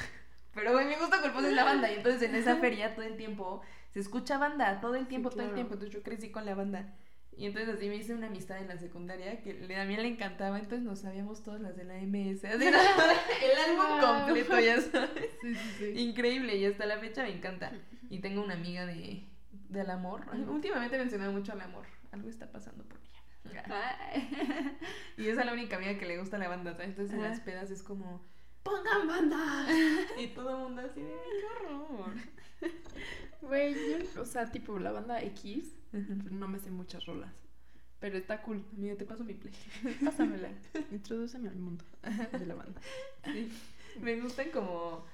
Pero 0.57 0.73
güey, 0.73 0.87
mi 0.87 0.95
gusto 0.97 1.21
culposo 1.23 1.47
es 1.47 1.53
la 1.53 1.63
banda. 1.65 1.89
Y 1.93 1.95
entonces 1.97 2.23
en 2.23 2.35
esa 2.35 2.57
feria 2.57 2.95
todo 2.97 3.05
el 3.05 3.17
tiempo 3.17 3.63
se 3.91 4.01
escucha 4.01 4.37
banda, 4.39 4.81
todo 4.81 4.97
el 4.97 5.07
tiempo, 5.07 5.31
todo 5.31 5.43
el 5.43 5.47
claro. 5.51 5.55
tiempo. 5.55 5.75
Entonces 5.75 5.95
yo 5.95 6.03
crecí 6.03 6.31
con 6.31 6.45
la 6.45 6.55
banda. 6.57 6.93
Y 7.39 7.45
entonces 7.47 7.75
así 7.77 7.89
me 7.91 7.97
hice 7.97 8.15
una 8.15 8.29
amistad 8.29 8.57
en 8.59 8.67
la 8.69 8.79
secundaria 8.79 9.43
que 9.43 9.53
le- 9.53 9.77
a 9.79 9.85
mí 9.85 9.95
le 9.95 10.09
encantaba. 10.09 10.59
Entonces 10.59 10.83
nos 10.85 11.01
sabíamos 11.01 11.43
todas 11.45 11.61
las 11.61 11.77
de 11.77 11.85
la 11.85 11.99
MS. 11.99 12.45
Así, 12.47 12.65
el 12.67 12.75
álbum 12.75 14.01
completo, 14.01 14.59
ya 14.59 14.81
sabes. 14.81 15.31
Sí, 15.43 15.55
sí, 15.55 15.71
sí. 15.79 15.85
Increíble. 16.01 16.57
Y 16.57 16.65
hasta 16.65 16.87
la 16.87 16.99
fecha 16.99 17.23
me 17.23 17.31
encanta. 17.33 17.71
Y 18.11 18.21
tengo 18.21 18.43
una 18.43 18.55
amiga 18.55 18.87
de, 18.87 19.25
del 19.69 19.91
amor. 19.91 20.23
Últimamente 20.49 20.95
he 20.97 20.99
mencionado 20.99 21.33
mucho 21.33 21.53
al 21.53 21.61
amor. 21.61 21.85
Algo 22.13 22.29
está 22.31 22.51
pasando 22.51 22.85
por 22.85 22.99
ella. 22.99 23.65
Y 25.19 25.29
esa 25.29 25.41
es 25.41 25.47
la 25.47 25.53
única 25.53 25.77
amiga 25.77 25.99
que 25.99 26.07
le 26.07 26.19
gusta 26.19 26.39
la 26.39 26.49
banda, 26.49 26.73
¿sabes? 26.73 26.89
Entonces 26.91 27.15
en 27.17 27.23
las 27.23 27.41
pedas 27.41 27.71
es 27.71 27.83
como, 27.83 28.23
¡pongan 28.67 29.07
banda! 29.07 29.67
Y 30.19 30.27
todo 30.29 30.51
el 30.51 30.57
mundo 30.57 30.83
así 30.83 31.01
de, 31.01 31.15
¡qué 31.41 31.47
horror! 31.47 32.13
Güey, 33.43 33.75
yo, 33.75 34.23
o 34.23 34.25
sea, 34.25 34.51
tipo 34.51 34.79
la 34.79 34.91
banda 34.91 35.23
X, 35.23 35.77
no 35.93 36.49
me 36.49 36.59
sé 36.59 36.71
muchas 36.71 37.07
rolas. 37.07 37.33
Pero 38.01 38.19
está 38.19 38.43
cool. 38.43 38.65
Amiga, 38.77 38.97
te 38.97 39.05
paso 39.05 39.25
mi 39.25 39.35
play. 39.35 39.55
Pásamela. 40.05 40.49
Introdúceme 40.91 41.49
al 41.49 41.57
mundo 41.57 41.85
de 42.33 42.47
la 42.47 42.55
banda. 42.55 42.81
Sí. 43.25 43.51
Me 44.01 44.21
gustan 44.21 44.51
como... 44.51 45.05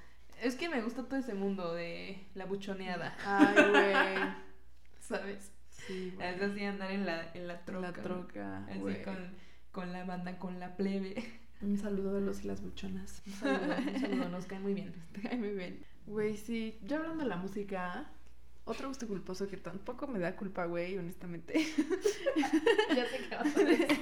Es 0.40 0.56
que 0.56 0.68
me 0.68 0.80
gusta 0.82 1.04
todo 1.04 1.20
ese 1.20 1.34
mundo 1.34 1.74
de 1.74 2.26
la 2.34 2.46
buchoneada, 2.46 3.16
Ay, 3.24 3.54
güey. 3.70 4.34
¿sabes? 5.00 5.52
Sí. 5.70 6.14
Es 6.20 6.40
así 6.40 6.64
andar 6.64 6.90
en 6.90 7.06
la, 7.06 7.32
en 7.34 7.46
la 7.46 7.64
troca. 7.64 7.86
La 7.88 7.92
troca, 7.92 8.66
Así 8.66 9.02
con, 9.04 9.36
con 9.70 9.92
la 9.92 10.04
banda, 10.04 10.38
con 10.38 10.58
la 10.58 10.76
plebe. 10.76 11.41
Un 11.62 11.78
saludo 11.78 12.12
de 12.14 12.20
los 12.20 12.44
y 12.44 12.48
las 12.48 12.60
buchonas. 12.60 13.22
Un 13.26 13.32
saludo, 13.34 13.76
un 13.94 14.00
saludo, 14.00 14.28
nos 14.28 14.46
cae 14.46 14.58
muy 14.58 14.74
bien. 14.74 14.92
Ay, 15.30 15.38
muy 15.38 15.50
bien. 15.50 15.84
Güey, 16.06 16.36
sí. 16.36 16.78
Yo 16.82 16.96
hablando 16.96 17.22
de 17.22 17.28
la 17.28 17.36
música, 17.36 18.10
otro 18.64 18.88
gusto 18.88 19.06
culposo 19.06 19.46
que 19.48 19.56
tampoco 19.56 20.08
me 20.08 20.18
da 20.18 20.34
culpa, 20.34 20.66
güey, 20.66 20.98
honestamente. 20.98 21.54
ya 22.96 23.06
sé 23.06 23.18
qué 23.28 23.36
vas 23.36 23.56
a 23.56 23.60
decir. 23.64 23.98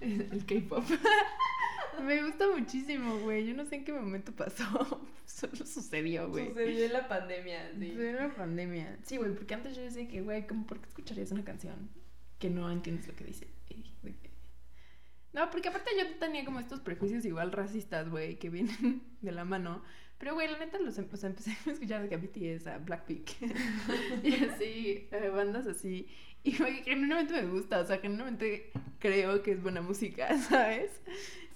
El 0.00 0.44
K-pop. 0.44 0.84
Me 2.02 2.22
gusta 2.22 2.48
muchísimo, 2.50 3.20
güey. 3.20 3.46
Yo 3.46 3.54
no 3.54 3.64
sé 3.64 3.76
en 3.76 3.84
qué 3.84 3.92
momento 3.92 4.32
pasó. 4.32 5.00
Solo 5.24 5.56
sucedió, 5.64 6.28
güey. 6.28 6.48
Sucedió 6.48 6.84
en 6.86 6.92
la 6.92 7.08
pandemia, 7.08 7.72
sí. 7.78 7.92
Fue 7.94 8.10
una 8.10 8.34
pandemia. 8.34 8.98
Sí, 9.04 9.16
güey, 9.16 9.32
porque 9.34 9.54
antes 9.54 9.74
yo 9.76 9.82
decía 9.82 10.06
que, 10.08 10.20
güey, 10.20 10.46
¿cómo, 10.46 10.66
¿por 10.66 10.80
qué 10.80 10.88
escucharías 10.88 11.30
una 11.30 11.44
canción 11.44 11.88
que 12.38 12.50
no 12.50 12.70
entiendes 12.70 13.06
lo 13.06 13.14
que 13.14 13.24
dice? 13.24 13.48
Que- 13.66 13.82
No, 15.34 15.50
porque 15.50 15.68
aparte 15.68 15.90
yo 15.98 16.16
tenía 16.18 16.44
como 16.44 16.60
estos 16.60 16.80
prejuicios 16.80 17.24
igual 17.24 17.50
racistas, 17.50 18.08
güey, 18.08 18.38
que 18.38 18.50
vienen 18.50 19.02
de 19.20 19.32
la 19.32 19.44
mano. 19.44 19.82
Pero, 20.16 20.34
güey, 20.34 20.48
la 20.48 20.58
neta, 20.58 20.78
los, 20.78 20.96
em- 20.96 21.08
o 21.12 21.16
sea, 21.16 21.28
empecé 21.28 21.56
a 21.66 21.70
escuchar 21.72 22.08
de 22.08 22.16
BTS, 22.16 22.68
a 22.68 22.78
Blackpink. 22.78 23.30
y 24.22 24.44
así, 24.44 25.08
eh, 25.10 25.30
bandas 25.34 25.66
así. 25.66 26.06
Y, 26.44 26.56
güey, 26.56 26.84
genuinamente 26.84 27.34
me 27.34 27.48
gusta. 27.50 27.80
O 27.80 27.84
sea, 27.84 27.98
genuinamente 27.98 28.70
creo 29.00 29.42
que 29.42 29.52
es 29.52 29.62
buena 29.62 29.82
música, 29.82 30.38
¿sabes? 30.48 31.02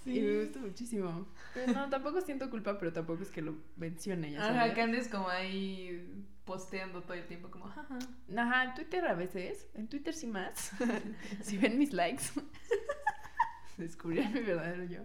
Y 0.05 0.19
me 0.19 0.39
gusta 0.41 0.59
muchísimo. 0.59 1.27
Pero 1.53 1.71
no, 1.73 1.89
tampoco 1.89 2.19
siento 2.21 2.49
culpa, 2.49 2.77
pero 2.77 2.91
tampoco 2.91 3.23
es 3.23 3.29
que 3.29 3.41
lo 3.41 3.55
mencione, 3.77 4.31
ya 4.31 4.39
sabes. 4.39 4.57
Ajá, 4.57 4.73
que 4.73 4.81
andes 4.81 5.07
como 5.07 5.29
ahí 5.29 6.25
posteando 6.45 7.01
todo 7.03 7.13
el 7.13 7.27
tiempo 7.27 7.49
como, 7.51 7.65
jaja. 7.65 7.97
Ajá, 8.35 8.63
en 8.65 8.73
Twitter 8.73 9.05
a 9.05 9.13
veces, 9.13 9.67
en 9.75 9.87
Twitter 9.87 10.13
sí 10.13 10.25
más. 10.27 10.71
si 11.41 11.57
ven 11.57 11.77
mis 11.77 11.93
likes, 11.93 12.23
descubrirán 13.83 14.33
mi 14.33 14.41
verdadero 14.41 14.83
yo. 14.85 15.01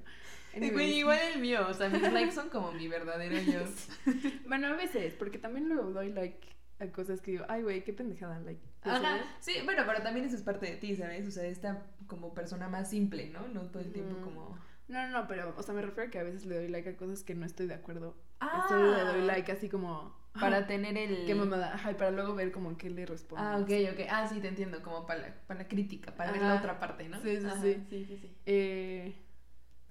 Igual 0.60 1.18
el 1.34 1.40
mío, 1.40 1.66
o 1.68 1.74
sea, 1.74 1.88
mis 1.88 2.12
likes 2.12 2.32
son 2.32 2.48
como 2.48 2.72
mi 2.72 2.88
verdadero 2.88 3.36
yo. 3.40 3.60
Bueno, 4.46 4.68
a 4.68 4.72
veces, 4.74 5.14
porque 5.14 5.38
también 5.38 5.68
luego 5.68 5.90
doy 5.90 6.12
like 6.12 6.46
a 6.78 6.86
cosas 6.88 7.20
que 7.20 7.32
digo, 7.32 7.44
ay, 7.48 7.62
güey, 7.62 7.82
qué 7.84 7.92
pendejada, 7.92 8.38
like. 8.40 8.60
¿ya 8.84 8.92
Ajá, 8.92 9.02
sabes? 9.02 9.22
sí, 9.40 9.54
bueno, 9.64 9.82
pero 9.86 10.02
también 10.02 10.26
eso 10.26 10.36
es 10.36 10.42
parte 10.42 10.66
de 10.66 10.76
ti, 10.76 10.94
¿sabes? 10.94 11.26
O 11.26 11.30
sea, 11.30 11.44
esta 11.44 11.86
como 12.06 12.34
persona 12.34 12.68
más 12.68 12.90
simple, 12.90 13.30
¿no? 13.30 13.48
No 13.48 13.62
todo 13.62 13.82
el 13.82 13.92
tiempo 13.92 14.14
Ujú. 14.16 14.24
como... 14.24 14.58
No, 14.86 15.06
no, 15.06 15.20
no, 15.20 15.26
pero, 15.28 15.54
o 15.56 15.62
sea, 15.62 15.74
me 15.74 15.80
refiero 15.82 16.08
a 16.08 16.10
que 16.10 16.18
a 16.18 16.22
veces 16.22 16.44
le 16.44 16.56
doy 16.56 16.68
like 16.68 16.90
a 16.90 16.96
cosas 16.96 17.22
que 17.22 17.34
no 17.34 17.46
estoy 17.46 17.66
de 17.66 17.74
acuerdo. 17.74 18.16
Ah. 18.40 18.66
Solo 18.68 18.92
le 18.94 19.00
doy 19.04 19.22
like 19.22 19.50
así 19.50 19.68
como. 19.70 20.14
Para 20.40 20.66
tener 20.66 20.96
el... 20.96 21.26
Qué 21.26 21.34
mamada. 21.34 21.74
Ajá, 21.74 21.92
y 21.92 21.94
para 21.94 22.10
luego 22.10 22.34
ver 22.34 22.50
como 22.50 22.76
qué 22.76 22.90
le 22.90 23.06
respondo. 23.06 23.44
Ah, 23.44 23.58
ok, 23.58 23.70
ok. 23.92 24.06
Ah, 24.10 24.28
sí, 24.28 24.40
te 24.40 24.48
entiendo, 24.48 24.82
como 24.82 25.06
para 25.06 25.20
la, 25.20 25.34
para 25.46 25.60
la 25.60 25.68
crítica, 25.68 26.14
para 26.14 26.32
ver 26.32 26.42
la 26.42 26.56
otra 26.56 26.80
parte, 26.80 27.08
¿no? 27.08 27.20
Sí, 27.20 27.36
sí, 27.36 27.46
Ajá, 27.46 27.62
sí. 27.62 27.74
sí, 27.88 28.04
sí, 28.04 28.18
sí. 28.20 28.36
Eh, 28.46 29.14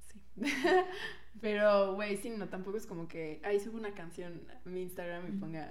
sí. 0.02 0.22
Pero, 1.42 1.96
güey, 1.96 2.18
sí, 2.18 2.30
no, 2.30 2.50
tampoco 2.50 2.78
es 2.78 2.86
como 2.86 3.08
que 3.08 3.42
ahí 3.44 3.60
subo 3.60 3.78
una 3.78 3.94
canción 3.94 4.42
a 4.50 4.70
mi 4.70 4.82
Instagram 4.82 5.28
y 5.28 5.32
ponga. 5.40 5.70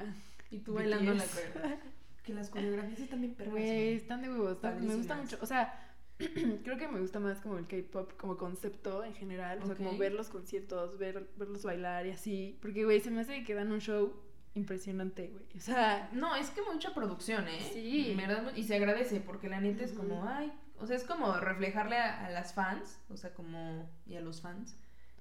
Y 0.51 0.59
tú 0.59 0.75
bailando 0.75 1.15
la 1.15 1.25
cuerda. 1.25 1.79
Que 2.23 2.33
las 2.35 2.51
coreografías 2.51 3.01
están 3.01 3.21
bien 3.21 3.35
perras. 3.35 3.51
Güey, 3.51 3.95
están 3.95 4.23
de 4.23 4.31
huevos. 4.31 4.57
me 4.63 4.95
gusta 4.95 5.17
mucho. 5.17 5.39
O 5.41 5.47
sea, 5.47 5.93
creo 6.63 6.79
que 6.79 6.87
me 6.87 7.01
gusta 7.01 7.19
más 7.19 7.41
como 7.41 7.59
el 7.59 7.67
K-pop 7.67 8.13
como 8.17 8.37
concepto 8.37 9.03
en 9.03 9.13
general. 9.13 9.59
O 9.61 9.67
sea, 9.67 9.75
como 9.75 9.99
ver 9.99 10.13
los 10.13 10.29
conciertos, 10.29 10.99
ver, 10.99 11.29
verlos 11.37 11.65
bailar 11.65 12.07
y 12.07 12.11
así. 12.11 12.59
Porque, 12.63 12.85
güey, 12.85 13.01
se 13.01 13.11
me 13.11 13.23
hace 13.23 13.43
que 13.43 13.55
dan 13.55 13.73
un 13.73 13.81
show 13.81 14.13
impresionante, 14.55 15.29
güey. 15.29 15.45
O 15.57 15.61
sea, 15.61 16.11
No, 16.13 16.35
es 16.37 16.51
que 16.51 16.61
mucha 16.63 16.95
producción, 16.95 17.47
¿eh? 17.49 17.71
Sí. 17.73 18.15
Verdad, 18.17 18.53
y 18.55 18.65
se 18.65 18.77
agradece 18.77 19.21
porque 19.21 19.49
la 19.49 19.61
neta 19.61 19.85
es 19.85 19.93
como, 19.93 20.25
ay, 20.29 20.53
o 20.79 20.87
sea, 20.87 20.97
es 20.97 21.05
como 21.05 21.33
reflejarle 21.39 21.97
a, 21.97 22.27
a 22.27 22.31
las 22.31 22.53
fans, 22.55 22.99
o 23.09 23.17
sea, 23.17 23.33
como, 23.35 23.89
y 24.07 24.17
a 24.17 24.21
los 24.21 24.41
fans. 24.41 24.77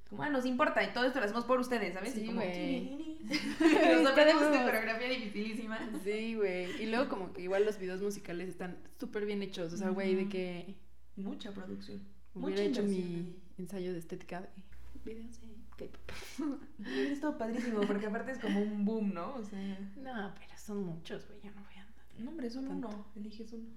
Como, 0.09 0.23
ah, 0.23 0.29
nos 0.29 0.45
importa 0.45 0.83
y 0.83 0.91
todo 0.91 1.05
esto 1.05 1.19
lo 1.19 1.25
hacemos 1.25 1.45
por 1.45 1.59
ustedes, 1.59 1.93
¿sabes? 1.93 2.13
Sí, 2.13 2.27
güey. 2.33 3.17
nos 4.01 4.11
aprendemos 4.11 4.43
esta 4.43 4.51
huevos. 4.57 4.65
coreografía 4.65 5.07
dificilísima. 5.09 5.79
sí, 6.03 6.35
güey. 6.35 6.81
Y 6.83 6.87
luego 6.87 7.07
como 7.07 7.31
que 7.31 7.41
igual 7.43 7.63
los 7.65 7.79
videos 7.79 8.01
musicales 8.01 8.49
están 8.49 8.77
súper 8.99 9.25
bien 9.25 9.41
hechos. 9.41 9.71
O 9.71 9.77
sea, 9.77 9.89
güey, 9.89 10.15
de 10.15 10.27
que 10.27 10.75
Mucha 11.15 11.51
producción. 11.51 12.01
hubiera 12.33 12.61
Mucha 12.61 12.63
hecho 12.63 12.83
mi 12.83 13.35
ensayo 13.57 13.93
de 13.93 13.99
estética 13.99 14.41
de 14.41 14.49
videos 15.05 15.39
de 15.39 15.47
K-pop. 15.89 16.59
Esto 16.85 17.37
padrísimo, 17.37 17.81
porque 17.81 18.05
aparte 18.07 18.31
es 18.31 18.39
como 18.39 18.59
un 18.61 18.85
boom, 18.85 19.13
¿no? 19.13 19.35
O 19.35 19.43
sea, 19.43 19.59
No, 19.97 20.33
pero 20.39 20.57
son 20.57 20.83
muchos, 20.85 21.25
güey. 21.27 21.39
Yo 21.43 21.51
no 21.51 21.63
voy 21.63 21.75
a 21.75 21.81
andar. 21.81 22.05
no, 22.19 22.29
hombre, 22.31 22.49
Tanto. 22.49 22.87
uno, 22.89 23.05
eliges 23.15 23.53
uno. 23.53 23.69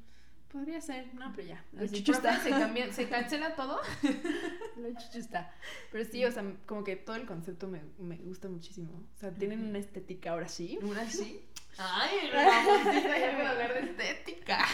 Podría 0.52 0.80
ser, 0.80 1.12
no, 1.14 1.32
pero 1.34 1.48
ya. 1.48 1.64
Lo 1.72 1.78
profe, 1.78 1.98
está. 2.12 2.38
se, 2.38 2.50
cambia, 2.50 2.92
se 2.92 3.08
cancela 3.08 3.56
todo. 3.56 3.80
Lo 4.76 4.88
chucho 4.90 5.18
está. 5.18 5.52
Pero 5.90 6.04
sí, 6.04 6.24
o 6.24 6.30
sea, 6.30 6.44
como 6.66 6.84
que 6.84 6.94
todo 6.94 7.16
el 7.16 7.26
concepto 7.26 7.66
me, 7.66 7.80
me 7.98 8.16
gusta 8.18 8.48
muchísimo. 8.48 8.92
O 9.16 9.18
sea, 9.18 9.32
tienen 9.32 9.64
una 9.64 9.78
estética 9.78 10.30
ahora 10.30 10.46
sí. 10.46 10.78
Una 10.82 11.10
sí. 11.10 11.44
Ay, 11.76 12.30
vamos, 12.32 12.84
ya 12.84 13.34
voy 13.34 13.44
a 13.46 13.50
hablar 13.50 13.74
de 13.74 13.80
estética. 14.10 14.64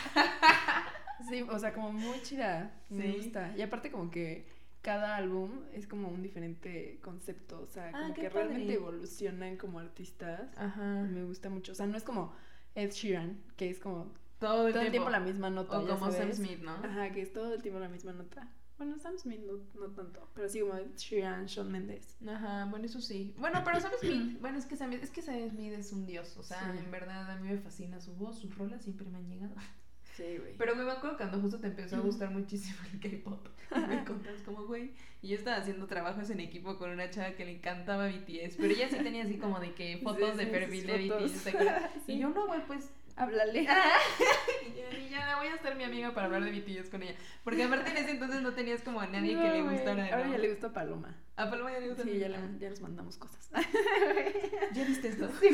Sí, 1.29 1.43
o 1.43 1.59
sea, 1.59 1.73
como 1.73 1.93
muy 1.93 2.21
chida. 2.23 2.71
Me 2.91 3.11
Sí. 3.13 3.17
gusta. 3.19 3.55
Y 3.57 3.63
aparte 3.63 3.91
como 3.91 4.11
que 4.11 4.47
cada 4.83 5.17
álbum 5.17 5.51
es 5.73 5.87
como 5.87 6.09
un 6.09 6.23
diferente 6.23 6.99
concepto. 7.03 7.61
O 7.61 7.67
sea, 7.67 7.89
Ah, 7.95 8.01
como 8.03 8.15
que 8.15 8.29
realmente 8.29 8.75
evolucionan 8.75 9.57
como 9.57 9.79
artistas. 9.79 10.51
Ajá. 10.57 11.03
Me 11.03 11.25
gusta 11.25 11.51
mucho. 11.51 11.73
O 11.73 11.75
sea, 11.75 11.87
no 11.87 11.97
es 11.97 12.03
como 12.05 12.33
Ed 12.75 12.91
Sheeran, 12.91 13.43
que 13.57 13.69
es 13.71 13.79
como 13.81 14.13
Todo 14.39 14.69
el 14.69 14.73
todo 14.73 14.83
el 14.85 14.91
tiempo. 14.91 15.11
la 15.11 15.21
misma 15.21 15.51
nota. 15.51 15.79
O 15.79 15.87
como 15.87 16.11
Sam. 16.11 16.33
Smith, 16.33 16.61
¿no? 16.61 16.73
Ajá, 16.73 17.11
que 17.13 17.23
es 17.23 17.33
todo 17.33 17.53
el 17.55 17.63
tiempo 17.63 17.79
la 17.81 17.89
misma 17.89 18.13
nota. 18.13 18.49
Bueno, 18.79 18.99
Sam 18.99 19.19
Smith 19.19 19.41
no, 19.41 19.59
no 19.79 19.93
tanto, 19.93 20.27
pero 20.35 20.49
sí 20.49 20.61
como 20.61 20.73
Sheeran, 20.97 21.45
Shawn 21.45 21.71
Mendes. 21.71 22.17
Ajá, 22.27 22.65
bueno, 22.71 22.87
eso 22.87 22.99
sí. 23.03 23.35
Bueno, 23.37 23.61
pero 23.63 23.79
Sam 23.79 23.91
Smith, 24.01 24.39
bueno, 24.41 24.57
es 24.57 24.65
que 24.65 24.75
Sam, 24.77 24.93
es 24.95 25.11
que 25.11 25.21
Sam 25.21 25.51
Smith 25.51 25.75
es 25.75 25.93
un 25.93 26.07
dios, 26.07 26.35
o 26.39 26.43
sea, 26.43 26.73
Sí. 26.73 26.79
en 26.79 26.91
verdad 26.91 27.31
a 27.31 27.37
mí 27.37 27.49
me 27.49 27.59
fascina 27.59 28.01
su 28.01 28.15
voz, 28.15 28.39
sus 28.39 28.57
rolas 28.57 28.83
siempre 28.83 29.07
me 29.11 29.19
han 29.19 29.29
llegado. 29.29 29.55
Sí, 30.21 30.37
güey. 30.39 30.55
Pero 30.59 30.77
me 30.77 30.83
acuerdo 30.91 31.17
cuando 31.17 31.41
justo 31.41 31.59
te 31.59 31.69
empezó 31.69 31.97
a 31.97 32.01
gustar 32.01 32.31
muchísimo 32.31 32.77
el 32.93 33.01
K-pop. 33.01 33.47
Y 33.77 33.79
me 33.79 34.05
contas 34.05 34.43
como, 34.45 34.67
güey, 34.67 34.91
y 35.23 35.29
yo 35.29 35.37
estaba 35.37 35.57
haciendo 35.59 35.87
trabajos 35.87 36.29
en 36.31 36.41
equipo 36.41 36.77
con 36.77 36.91
una 36.91 37.09
chava 37.09 37.31
que 37.37 37.45
le 37.45 37.53
encantaba 37.53 38.09
BTS, 38.09 38.57
pero 38.57 38.67
ella 38.75 38.89
sí 38.91 38.97
tenía 39.03 39.23
así 39.23 39.39
como 39.39 39.61
de 39.61 39.73
que 39.75 39.99
fotos 40.03 40.33
Sí, 40.33 40.37
de 40.39 40.45
sí, 40.47 40.51
perfil 40.51 40.87
de 40.89 41.09
fotos. 41.09 41.33
BTS. 41.33 41.45
Sí. 42.07 42.13
Y 42.15 42.19
yo, 42.19 42.31
no, 42.31 42.47
güey, 42.49 42.67
pues 42.67 42.91
Háblale. 43.17 43.63
y 43.63 43.65
ya, 43.65 45.09
ya 45.11 45.37
voy 45.37 45.47
a 45.49 45.59
ser 45.59 45.77
mi 45.77 45.85
amiga 45.85 46.13
para 46.15 46.27
hablar 46.27 46.43
de 46.45 46.51
BTS 46.51 46.91
con 46.91 47.03
ella. 47.05 47.15
Porque 47.45 47.63
aparte 47.63 47.91
en 47.91 47.97
ese 47.99 48.11
entonces 48.13 48.43
no 48.43 48.53
tenías 48.55 48.83
como 48.83 49.01
a 49.01 49.07
nadie 49.07 49.37
que 49.39 49.49
le 49.51 49.63
gustara. 49.63 50.05
Ahora 50.07 50.27
¿no? 50.27 50.33
ya 50.33 50.39
le 50.39 50.49
gusta 50.51 50.67
a 50.69 50.73
Paloma. 50.73 51.17
A 51.37 51.49
Paloma 51.51 51.71
ya 51.73 51.81
le 51.81 51.89
gusta. 51.89 52.03
Sí, 52.03 52.19
ya, 52.19 52.27
Ah, 52.27 52.29
le, 52.31 52.59
ya 52.59 52.71
nos 52.71 52.81
mandamos 52.81 53.17
cosas. 53.19 53.51
¿Ya 54.73 54.85
viste 54.85 55.09
esto? 55.09 55.29
Sí, 55.41 55.49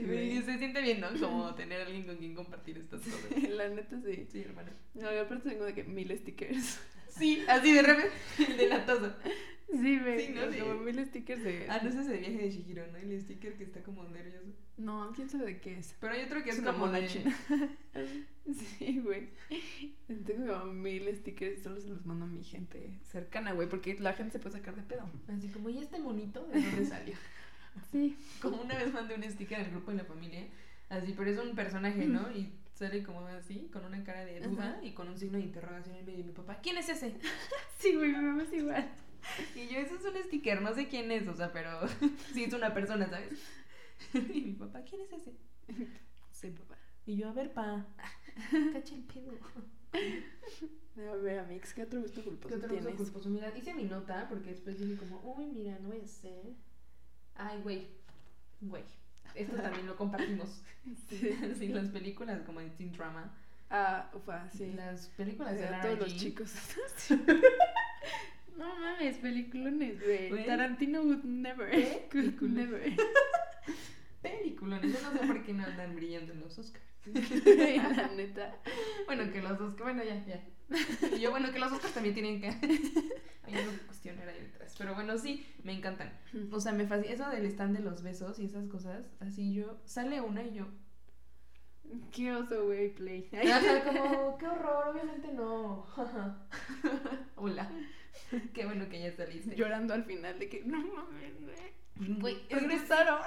Y 0.00 0.04
güey. 0.04 0.42
se 0.42 0.58
siente 0.58 0.80
bien, 0.80 1.00
¿no? 1.00 1.08
Como 1.18 1.54
tener 1.56 1.80
alguien 1.82 2.04
con 2.04 2.16
quien 2.16 2.34
compartir 2.34 2.78
estas 2.78 3.00
cosas. 3.02 3.48
La 3.50 3.68
neta 3.68 4.00
sí. 4.00 4.26
Sí, 4.30 4.40
hermano. 4.42 4.70
No, 4.94 5.12
y 5.12 5.16
aparte 5.16 5.50
tengo 5.50 5.64
de 5.64 5.74
que 5.74 5.84
mil 5.84 6.16
stickers. 6.16 6.80
Sí, 7.08 7.44
así 7.48 7.72
de 7.72 7.82
repente, 7.82 8.12
el 8.46 8.56
de 8.56 8.68
la 8.68 8.86
taza. 8.86 9.16
Sí, 9.70 9.98
güey. 9.98 10.26
Sí, 10.26 10.32
¿no? 10.32 10.52
Sí. 10.52 10.58
Como 10.60 10.74
mil 10.74 11.04
stickers 11.06 11.42
de. 11.42 11.66
Ah, 11.68 11.80
no 11.82 11.88
es 11.90 11.96
ese 11.96 12.10
de 12.10 12.18
viaje 12.18 12.38
de 12.38 12.50
Shihiro, 12.50 12.86
¿no? 12.92 12.98
El 12.98 13.20
sticker 13.20 13.54
que 13.56 13.64
está 13.64 13.82
como 13.82 14.04
nervioso. 14.04 14.52
No, 14.76 15.12
quién 15.14 15.28
sabe 15.28 15.44
de 15.46 15.60
qué 15.60 15.78
es. 15.78 15.94
Pero 16.00 16.14
hay 16.14 16.22
otro 16.22 16.42
que 16.42 16.50
es, 16.50 16.56
Es 16.56 16.62
una 16.62 16.72
como 16.72 16.88
de... 16.88 17.06
china. 17.06 17.36
Sí, 18.78 19.00
güey. 19.00 19.28
Tengo 20.24 20.60
como 20.60 20.72
mil 20.72 21.14
stickers 21.14 21.58
y 21.58 21.62
solo 21.62 21.78
se 21.80 21.88
los 21.88 22.06
mando 22.06 22.24
a 22.24 22.28
mi 22.28 22.42
gente 22.42 22.98
cercana, 23.02 23.52
güey, 23.52 23.68
porque 23.68 23.98
la 23.98 24.14
gente 24.14 24.32
se 24.32 24.38
puede 24.38 24.56
sacar 24.56 24.74
de 24.74 24.82
pedo. 24.82 25.10
Así 25.28 25.48
como, 25.48 25.68
¿y 25.68 25.78
este 25.78 25.98
monito 25.98 26.46
de 26.46 26.62
dónde 26.62 26.86
salió? 26.86 27.14
Sí. 27.90 28.16
Como 28.42 28.60
una 28.62 28.76
vez 28.76 28.92
mandé 28.92 29.14
un 29.14 29.22
sticker 29.24 29.60
al 29.60 29.70
grupo 29.70 29.90
de 29.90 29.98
la 29.98 30.04
familia, 30.04 30.46
así, 30.88 31.14
pero 31.16 31.30
es 31.30 31.38
un 31.38 31.54
personaje, 31.54 32.06
¿no? 32.06 32.30
Y 32.30 32.52
sale 32.74 33.02
como 33.02 33.26
así, 33.26 33.68
con 33.72 33.84
una 33.84 34.04
cara 34.04 34.24
de 34.24 34.40
duda 34.40 34.70
Ajá. 34.76 34.84
y 34.84 34.92
con 34.92 35.08
un 35.08 35.18
signo 35.18 35.36
de 35.38 35.44
interrogación 35.44 35.96
en 35.96 36.06
medio. 36.06 36.20
Y 36.20 36.24
mi 36.24 36.32
papá, 36.32 36.60
¿quién 36.62 36.78
es 36.78 36.88
ese? 36.88 37.14
Sí, 37.78 37.94
güey, 37.94 38.10
mi 38.12 38.18
mamá 38.18 38.42
es 38.42 38.52
igual. 38.52 38.88
Y 39.54 39.68
yo, 39.68 39.78
eso 39.78 39.94
es 39.96 40.04
un 40.04 40.22
sticker, 40.24 40.62
no 40.62 40.74
sé 40.74 40.88
quién 40.88 41.10
es, 41.12 41.26
o 41.28 41.34
sea, 41.34 41.52
pero 41.52 41.70
sí 42.32 42.44
es 42.44 42.52
una 42.52 42.72
persona, 42.74 43.08
¿sabes? 43.08 43.38
Y 44.14 44.40
mi 44.42 44.52
papá, 44.52 44.82
¿quién 44.82 45.02
es 45.02 45.12
ese? 45.12 45.32
Sí, 46.32 46.50
papá. 46.50 46.76
Y 47.06 47.16
yo, 47.16 47.28
a 47.28 47.32
ver, 47.32 47.52
pa, 47.52 47.86
cacha 48.72 48.94
el 48.94 49.02
pedo. 49.02 49.32
A 49.92 51.16
ver, 51.16 51.38
Amix, 51.40 51.74
¿qué 51.74 51.82
otro 51.84 52.00
gusto 52.00 52.20
¿Qué 52.22 52.28
culposo 52.28 52.56
otro 52.56 52.68
tienes? 52.68 52.84
gusto 52.86 53.04
culposo? 53.04 53.28
Mira, 53.30 53.56
hice 53.56 53.74
mi 53.74 53.84
nota 53.84 54.26
porque 54.28 54.50
después 54.50 54.78
dije 54.78 54.96
como, 54.96 55.20
uy, 55.36 55.46
mira, 55.46 55.78
no 55.80 55.88
voy 55.88 56.00
a 56.00 56.04
hacer. 56.04 56.54
Ay, 57.38 57.60
güey, 57.62 57.86
güey. 58.60 58.84
Esto 59.34 59.56
también 59.56 59.86
lo 59.86 59.96
compartimos. 59.96 60.62
Sí. 61.10 61.36
Sí, 61.58 61.68
las 61.68 61.90
películas 61.90 62.40
como 62.46 62.60
de 62.60 62.70
Teen 62.70 62.92
Drama. 62.92 63.30
Ah, 63.68 64.10
ufa, 64.14 64.48
sí. 64.48 64.72
Las 64.72 65.08
películas 65.08 65.54
de 65.54 65.64
De 65.64 65.70
Lara 65.70 65.82
todos 65.82 65.98
los 65.98 66.16
chicos. 66.16 66.50
no 68.56 68.74
mames, 68.80 69.18
peliculones, 69.18 70.02
güey. 70.02 70.46
Tarantino 70.46 71.02
would 71.02 71.24
never. 71.24 71.70
¿Qué? 71.70 72.08
Could 72.10 72.40
never. 72.52 72.80
Peliculones. 74.22 74.94
Yo 74.94 75.10
no 75.10 75.12
sé 75.12 75.26
por 75.26 75.42
qué 75.42 75.52
no 75.52 75.64
andan 75.64 75.94
brillando 75.94 76.32
en 76.32 76.40
los 76.40 76.58
Oscars. 76.58 76.84
La 77.04 78.08
neta. 78.16 78.56
Bueno, 79.04 79.30
que 79.30 79.42
los 79.42 79.60
Oscars, 79.60 79.82
bueno, 79.82 80.02
ya, 80.04 80.24
ya. 80.24 80.42
Y 81.16 81.20
yo, 81.20 81.30
bueno, 81.30 81.52
que 81.52 81.58
los 81.58 81.72
Oscars 81.72 81.94
también 81.94 82.14
tienen 82.14 82.40
que. 82.40 82.48
Hay 83.44 83.54
una 83.54 83.78
cuestión 83.86 84.18
ahí 84.18 84.40
detrás. 84.42 84.74
Pero 84.76 84.94
bueno, 84.94 85.16
sí, 85.16 85.46
me 85.64 85.72
encantan. 85.72 86.12
O 86.52 86.60
sea, 86.60 86.72
me 86.72 86.86
fascina. 86.86 87.14
Eso 87.14 87.30
del 87.30 87.46
stand 87.46 87.76
de 87.76 87.82
los 87.82 88.02
besos 88.02 88.38
y 88.38 88.44
esas 88.44 88.66
cosas, 88.68 89.06
así 89.20 89.54
yo. 89.54 89.80
Sale 89.84 90.20
una 90.20 90.42
y 90.42 90.54
yo. 90.54 90.66
Qué 92.12 92.34
oso, 92.34 92.66
güey, 92.66 92.94
play. 92.94 93.30
Ajá, 93.50 93.84
como, 93.84 94.36
qué 94.36 94.46
horror, 94.46 94.88
obviamente 94.88 95.32
no. 95.32 95.86
Hola. 97.36 97.70
Qué 98.52 98.66
bueno 98.66 98.88
que 98.88 99.00
ya 99.00 99.12
saliste. 99.12 99.56
Llorando 99.56 99.94
al 99.94 100.04
final 100.04 100.38
de 100.38 100.48
que 100.48 100.64
no 100.64 100.78
mames, 100.78 101.40
güey. 101.40 102.18
Güey, 102.18 102.34
es 102.34 102.40
que 102.42 102.54
Regresaron. 102.56 103.20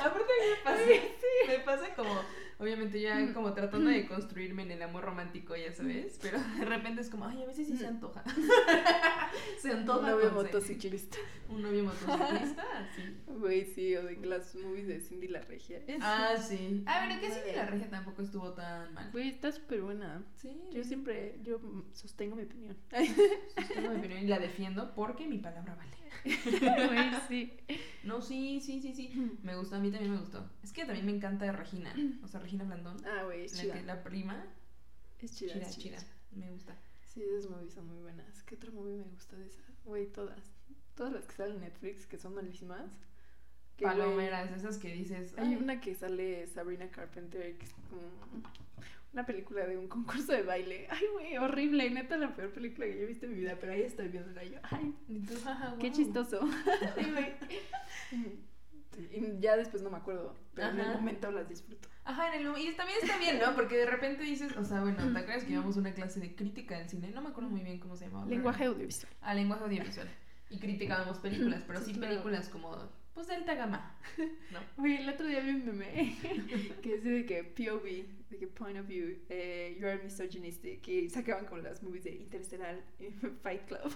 Aparte 0.00 0.32
a 0.64 0.72
mí 0.74 0.82
me 0.86 0.96
pasa, 0.96 1.48
me 1.48 1.58
pasa 1.60 1.94
como, 1.94 2.20
obviamente 2.58 3.00
ya 3.00 3.32
como 3.32 3.52
tratando 3.52 3.90
de 3.90 4.06
construirme 4.06 4.62
en 4.62 4.70
el 4.72 4.82
amor 4.82 5.04
romántico, 5.04 5.54
ya 5.56 5.72
sabes, 5.72 6.18
pero 6.22 6.38
de 6.58 6.64
repente 6.64 7.00
es 7.00 7.10
como, 7.10 7.26
ay, 7.26 7.42
a 7.42 7.46
veces 7.46 7.66
sí 7.66 7.76
se 7.76 7.86
antoja. 7.86 8.22
se 9.58 9.70
Un 9.70 9.78
antoja 9.80 10.10
novio 10.10 10.32
con 10.32 10.42
sex. 10.44 10.54
motociclista. 10.54 11.18
Un 11.48 11.62
novio 11.62 11.84
motociclista, 11.84 12.64
sí. 12.96 13.02
Güey, 13.26 13.64
sí, 13.64 13.96
o 13.96 14.04
de 14.04 14.16
las 14.26 14.54
movies 14.54 14.86
de 14.86 15.00
Cindy 15.00 15.28
la 15.28 15.40
Regia. 15.42 15.80
Ah, 16.00 16.34
sí. 16.36 16.82
Ah, 16.86 17.04
bueno, 17.06 17.20
que 17.20 17.28
que 17.28 17.56
la 17.56 17.66
regia 17.66 17.90
tampoco 17.90 18.22
estuvo 18.22 18.52
tan 18.52 18.92
mal. 18.94 19.10
Güey, 19.12 19.28
está 19.28 19.50
súper 19.52 19.82
buena. 19.82 20.22
Sí, 20.36 20.60
Yo 20.72 20.84
siempre, 20.84 21.38
yo 21.42 21.58
mm, 21.58 21.82
sostengo 21.92 22.36
mi 22.36 22.44
opinión. 22.44 22.76
sostengo 23.56 23.90
mi 23.90 23.98
opinión 23.98 24.20
y 24.22 24.26
la 24.26 24.38
defiendo 24.38 24.94
porque 24.94 25.26
mi 25.26 25.38
palabra 25.38 25.74
vale. 25.74 25.90
Güey, 26.24 27.10
sí. 27.28 27.52
No, 28.04 28.20
sí, 28.22 28.60
sí, 28.60 28.80
sí, 28.80 28.94
sí. 28.94 29.38
Me 29.42 29.56
gustó, 29.56 29.76
a 29.76 29.78
mí 29.80 29.90
también 29.90 30.12
me 30.12 30.20
gustó. 30.20 30.48
Es 30.62 30.72
que 30.72 30.84
también 30.84 31.06
me 31.06 31.12
encanta 31.12 31.50
Regina, 31.52 31.94
o 32.22 32.28
sea, 32.28 32.40
Regina 32.40 32.64
Blandón. 32.64 32.96
Ah, 33.06 33.22
güey, 33.24 33.44
es 33.44 33.54
La, 33.56 33.62
chida. 33.62 33.74
que, 33.74 33.82
la 33.82 34.02
prima, 34.02 34.44
Es 35.20 35.36
chida, 35.36 35.52
chida, 35.54 35.66
es 35.66 35.78
chida, 35.78 35.98
chida. 35.98 36.06
me 36.32 36.50
gusta. 36.50 36.76
Sí, 37.12 37.22
esas 37.22 37.50
movies 37.50 37.74
son 37.74 37.86
muy 37.88 37.98
buenas. 37.98 38.42
¿Qué 38.42 38.54
otra 38.56 38.70
movie 38.72 38.94
me 38.96 39.04
gusta 39.04 39.36
de 39.36 39.46
esa? 39.46 39.62
Güey, 39.84 40.06
todas. 40.12 40.40
Todas 40.96 41.12
las 41.12 41.24
que 41.26 41.32
salen 41.34 41.56
en 41.56 41.60
Netflix, 41.62 42.06
que 42.06 42.18
son 42.18 42.34
malísimas. 42.34 42.90
Que, 43.76 43.84
Palomeras, 43.84 44.50
esas 44.52 44.78
que 44.78 44.92
dices. 44.92 45.34
Hay 45.36 45.48
"Ay, 45.48 45.56
una 45.56 45.80
que 45.80 45.94
sale 45.94 46.46
Sabrina 46.46 46.88
Carpenter, 46.90 47.56
que 47.58 47.64
es 47.64 47.72
como 47.72 48.00
una 49.14 49.24
película 49.26 49.66
de 49.66 49.78
un 49.78 49.88
concurso 49.88 50.32
de 50.32 50.42
baile. 50.42 50.86
Ay, 50.90 51.02
güey, 51.14 51.38
horrible. 51.38 51.88
Neta, 51.90 52.16
la 52.18 52.34
peor 52.36 52.50
película 52.52 52.86
que 52.86 52.96
yo 52.96 53.02
he 53.02 53.06
visto 53.06 53.26
en 53.26 53.32
mi 53.32 53.40
vida. 53.40 53.56
Pero 53.60 53.72
ahí 53.72 53.82
estoy 53.82 54.08
viéndola 54.08 54.44
yo. 54.44 54.58
Ay, 54.64 54.94
y 55.08 55.20
tú, 55.20 55.34
"Ajá, 55.46 55.74
qué 55.80 55.88
guau". 55.88 55.96
chistoso. 55.96 56.40
Ay, 56.96 57.10
güey. 57.12 57.32
Y 59.12 59.40
ya 59.40 59.56
después 59.56 59.82
no 59.82 59.90
me 59.90 59.96
acuerdo. 59.96 60.36
Pero 60.54 60.68
en 60.68 60.80
el 60.80 60.88
momento 60.92 61.30
las 61.32 61.48
disfruto. 61.48 61.88
Ajá, 62.04 62.34
en 62.34 62.42
el 62.42 62.48
mo- 62.50 62.58
y 62.58 62.70
también 62.76 62.98
está 63.02 63.18
bien, 63.18 63.38
¿no? 63.40 63.54
Porque 63.54 63.76
de 63.76 63.86
repente 63.86 64.22
dices, 64.22 64.54
o 64.56 64.64
sea, 64.64 64.82
bueno, 64.82 64.98
¿te 65.12 65.18
acuerdas 65.18 65.44
que 65.44 65.50
llevamos 65.50 65.76
una 65.76 65.92
clase 65.94 66.20
de 66.20 66.34
crítica 66.36 66.78
del 66.78 66.88
cine? 66.88 67.10
No 67.10 67.22
me 67.22 67.30
acuerdo 67.30 67.50
muy 67.50 67.62
bien 67.62 67.78
cómo 67.80 67.96
se 67.96 68.04
llamaba. 68.06 68.24
pero- 68.24 68.36
Lenguaje 68.36 68.64
audiovisual. 68.66 69.12
Ah, 69.22 69.34
lenguaje 69.34 69.64
audiovisual. 69.64 70.08
Y 70.50 70.58
criticábamos 70.58 71.18
películas, 71.18 71.64
pero 71.66 71.80
sí 71.80 71.94
películas 71.94 72.48
como, 72.50 72.76
pues, 73.14 73.26
de 73.28 73.34
alta 73.34 73.54
gama. 73.54 73.96
¿No? 74.52 74.60
Oye, 74.82 75.00
el 75.02 75.08
otro 75.08 75.26
día 75.26 75.40
vi 75.40 75.50
un 75.50 75.64
meme 75.66 76.16
que 76.82 76.96
dice 76.96 77.08
de 77.10 77.26
que 77.26 77.44
POV, 77.44 78.28
de 78.30 78.38
que 78.38 78.46
point 78.48 78.78
of 78.78 78.86
view, 78.86 79.16
eh, 79.28 79.76
you 79.80 79.86
are 79.86 80.02
misogynistic, 80.02 80.86
y 80.88 81.08
sacaban 81.08 81.46
con 81.46 81.62
las 81.62 81.82
movies 81.82 82.04
de 82.04 82.10
Interstellar, 82.16 82.82
Fight 83.42 83.62
Club. 83.66 83.94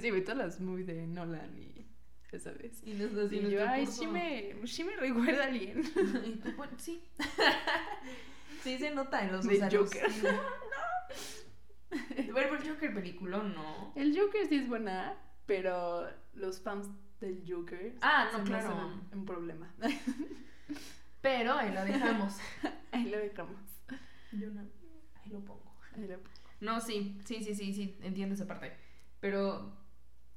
Sí, 0.00 0.10
güey, 0.10 0.22
todas 0.22 0.38
las 0.38 0.60
movies 0.60 0.86
de 0.86 1.06
Nolan 1.06 1.58
y 1.58 1.86
esa 2.30 2.52
vez. 2.52 2.80
Y 2.86 2.94
nosotros 2.94 3.26
así 3.26 3.36
Y 3.38 3.50
yo, 3.50 3.68
ay, 3.68 3.86
sí 3.86 4.06
me, 4.06 4.54
sí 4.66 4.84
me 4.84 4.96
recuerda 4.96 5.44
a 5.44 5.46
alguien. 5.48 5.82
Y 6.24 6.36
tú, 6.36 6.52
bueno, 6.56 6.72
sí. 6.78 7.02
sí 8.62 8.78
se 8.78 8.90
nota 8.90 9.22
en 9.24 9.32
los 9.32 9.44
Del 9.46 9.56
o 9.56 9.58
sea, 9.58 9.70
los- 9.70 9.90
Joker. 9.92 10.10
Bueno, 12.32 12.48
pero 12.56 12.72
Joker 12.74 12.94
peliculón, 12.94 13.54
no. 13.54 13.92
El 13.96 14.18
Joker 14.18 14.46
sí 14.46 14.56
es 14.56 14.68
buena, 14.68 15.14
pero 15.46 16.08
los 16.32 16.60
fans 16.62 16.88
del 17.26 17.42
Joker 17.46 17.96
Ah, 18.00 18.28
no, 18.32 18.44
claro. 18.44 18.68
hacen 18.68 19.18
un 19.18 19.24
problema. 19.24 19.72
Pero 21.20 21.54
ahí 21.54 21.72
lo 21.72 21.84
dejamos. 21.84 22.36
Ahí 22.92 23.08
lo 23.08 23.18
dejamos. 23.18 23.56
Yo 24.32 24.50
no. 24.50 24.60
Ahí 24.60 25.30
lo 25.30 25.40
pongo. 25.40 25.74
Ahí 25.96 26.06
lo- 26.06 26.18
No, 26.60 26.80
sí, 26.80 27.18
sí, 27.24 27.42
sí, 27.42 27.54
sí, 27.54 27.72
sí, 27.72 27.96
entiendo 28.02 28.34
esa 28.34 28.46
parte. 28.46 28.72
Pero 29.20 29.72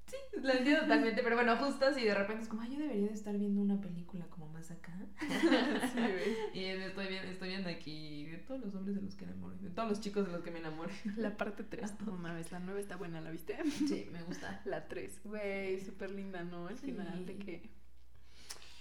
sí, 0.07 0.15
la 0.41 0.53
entiendo 0.53 0.81
totalmente. 0.81 1.21
Pero 1.23 1.35
bueno, 1.35 1.55
justo 1.57 1.93
si 1.93 2.03
de 2.05 2.13
repente 2.13 2.43
es 2.43 2.49
como, 2.49 2.61
ay, 2.61 2.71
yo 2.73 2.79
debería 2.79 3.07
de 3.07 3.13
estar 3.13 3.37
viendo 3.37 3.61
una 3.61 3.79
película 3.81 4.25
como 4.27 4.47
más 4.49 4.71
acá. 4.71 4.93
Sí. 5.93 6.59
Y 6.59 6.63
estoy 6.65 7.07
viendo, 7.07 7.31
estoy 7.31 7.49
viendo 7.49 7.69
aquí 7.69 8.25
de 8.25 8.37
todos 8.39 8.59
los 8.61 8.75
hombres 8.75 8.95
de 8.95 9.01
los 9.01 9.15
que 9.15 9.25
enamoré, 9.25 9.57
de 9.57 9.69
todos 9.69 9.89
los 9.89 9.99
chicos 10.01 10.25
de 10.25 10.31
los 10.33 10.41
que 10.41 10.51
me 10.51 10.59
enamoré. 10.59 10.93
La 11.17 11.35
parte 11.37 11.63
3, 11.63 12.01
no 12.05 12.13
mames, 12.17 12.51
la 12.51 12.59
9 12.59 12.79
está 12.81 12.95
buena, 12.95 13.21
¿la 13.21 13.31
viste? 13.31 13.57
Sí, 13.87 14.09
me 14.11 14.23
gusta. 14.23 14.61
La 14.65 14.87
3, 14.87 15.21
güey, 15.23 15.79
súper 15.79 16.11
linda, 16.11 16.43
¿no? 16.43 16.67
Sí. 16.69 16.75
final 16.91 17.25
de 17.25 17.37
que 17.37 17.69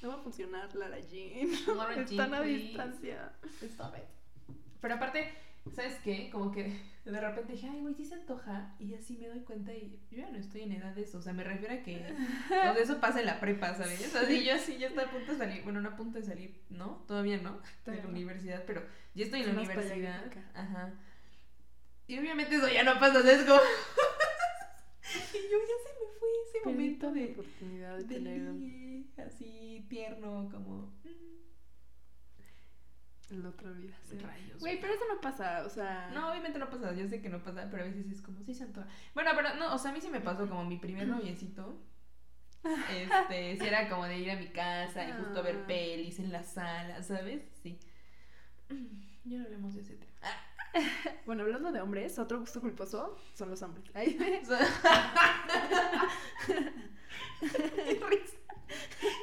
no 0.02 0.08
va 0.08 0.14
a 0.16 0.18
funcionar 0.18 0.74
Lara 0.74 0.98
Jean. 1.00 1.48
Lara 1.76 1.94
Jean, 1.94 2.04
Están 2.08 2.34
a 2.34 2.40
please. 2.42 2.62
distancia. 2.62 3.32
Stop 3.62 3.94
it. 3.96 4.04
Pero 4.80 4.94
aparte, 4.94 5.32
¿sabes 5.72 5.98
qué? 6.04 6.30
Como 6.30 6.50
que 6.50 6.80
de 7.04 7.20
repente 7.20 7.52
dije, 7.52 7.68
ay, 7.70 7.80
güey, 7.80 7.94
sí 7.94 8.04
se 8.04 8.14
antoja. 8.14 8.74
Y 8.78 8.94
así 8.94 9.16
me 9.18 9.28
doy 9.28 9.40
cuenta 9.40 9.72
y 9.72 10.00
yo 10.10 10.18
ya 10.18 10.30
no 10.30 10.38
estoy 10.38 10.62
en 10.62 10.72
edad 10.72 10.94
de 10.94 11.02
eso. 11.02 11.18
O 11.18 11.22
sea, 11.22 11.32
me 11.32 11.44
refiero 11.44 11.74
a 11.74 11.78
que 11.78 11.96
o 11.96 12.48
sea, 12.48 12.72
eso 12.72 13.00
pasa 13.00 13.20
en 13.20 13.26
la 13.26 13.40
prepa, 13.40 13.74
¿sabes? 13.74 14.14
Así 14.14 14.44
yo 14.44 14.54
así 14.54 14.78
ya 14.78 14.88
estoy 14.88 15.04
a 15.04 15.10
punto 15.10 15.32
de 15.32 15.38
salir. 15.38 15.62
Bueno, 15.64 15.80
no 15.80 15.90
a 15.90 15.96
punto 15.96 16.18
de 16.18 16.24
salir, 16.24 16.60
¿no? 16.70 17.04
Todavía 17.06 17.38
no, 17.38 17.60
de 17.84 17.96
la 17.96 18.08
universidad, 18.08 18.64
pero 18.66 18.82
ya 19.14 19.24
estoy 19.24 19.40
en 19.40 19.54
la 19.54 19.62
universidad. 19.62 20.24
Ajá. 20.54 20.92
Y 22.06 22.18
obviamente 22.18 22.56
eso 22.56 22.68
ya 22.68 22.82
no 22.82 22.98
pasa, 22.98 23.18
es 23.20 23.44
como... 23.44 23.60
y 25.32 25.38
yo 25.50 25.58
ya 25.58 25.76
se 25.82 25.90
me 25.98 26.18
fue 26.18 26.28
ese 26.48 26.66
momento 26.66 27.12
de... 27.12 27.32
oportunidad 27.32 27.98
de, 27.98 28.04
tener... 28.04 29.26
así 29.26 29.86
tierno, 29.88 30.48
como... 30.50 30.92
En 33.34 33.42
la 33.42 33.48
otra 33.48 33.70
vida. 33.72 33.94
Sí. 34.04 34.16
Rayos. 34.16 34.60
Güey, 34.60 34.80
pero 34.80 34.94
eso 34.94 35.02
no 35.12 35.20
pasa, 35.20 35.64
o 35.66 35.68
sea. 35.68 36.08
No, 36.14 36.30
obviamente 36.30 36.58
no 36.60 36.70
pasa. 36.70 36.92
Yo 36.94 37.08
sé 37.08 37.20
que 37.20 37.28
no 37.28 37.42
pasa, 37.42 37.66
pero 37.68 37.82
a 37.82 37.86
veces 37.86 38.08
es 38.10 38.22
como, 38.22 38.40
sí, 38.44 38.54
santo. 38.54 38.84
Bueno, 39.12 39.32
pero 39.34 39.56
no, 39.56 39.74
o 39.74 39.78
sea, 39.78 39.90
a 39.90 39.94
mí 39.94 40.00
sí 40.00 40.08
me 40.08 40.20
pasó 40.20 40.48
como 40.48 40.64
mi 40.64 40.78
primer 40.78 41.08
noviecito. 41.08 41.76
Este, 42.64 43.58
si 43.58 43.66
era 43.66 43.90
como 43.90 44.06
de 44.06 44.16
ir 44.16 44.30
a 44.30 44.36
mi 44.36 44.48
casa 44.48 45.06
y 45.06 45.12
justo 45.12 45.42
ver 45.42 45.58
ah. 45.64 45.66
pelis 45.66 46.18
en 46.18 46.32
la 46.32 46.42
sala, 46.42 47.02
¿sabes? 47.02 47.42
Sí. 47.62 47.78
Ya 49.24 49.36
no 49.36 49.44
hablamos 49.44 49.74
de 49.74 49.82
ese 49.82 49.96
tema. 49.96 50.12
Bueno, 51.26 51.42
hablando 51.42 51.72
de 51.72 51.82
hombres, 51.82 52.18
otro 52.18 52.40
gusto 52.40 52.62
culposo 52.62 53.18
son 53.34 53.50
los 53.50 53.60
hombres. 53.60 53.90
Ay. 53.94 54.16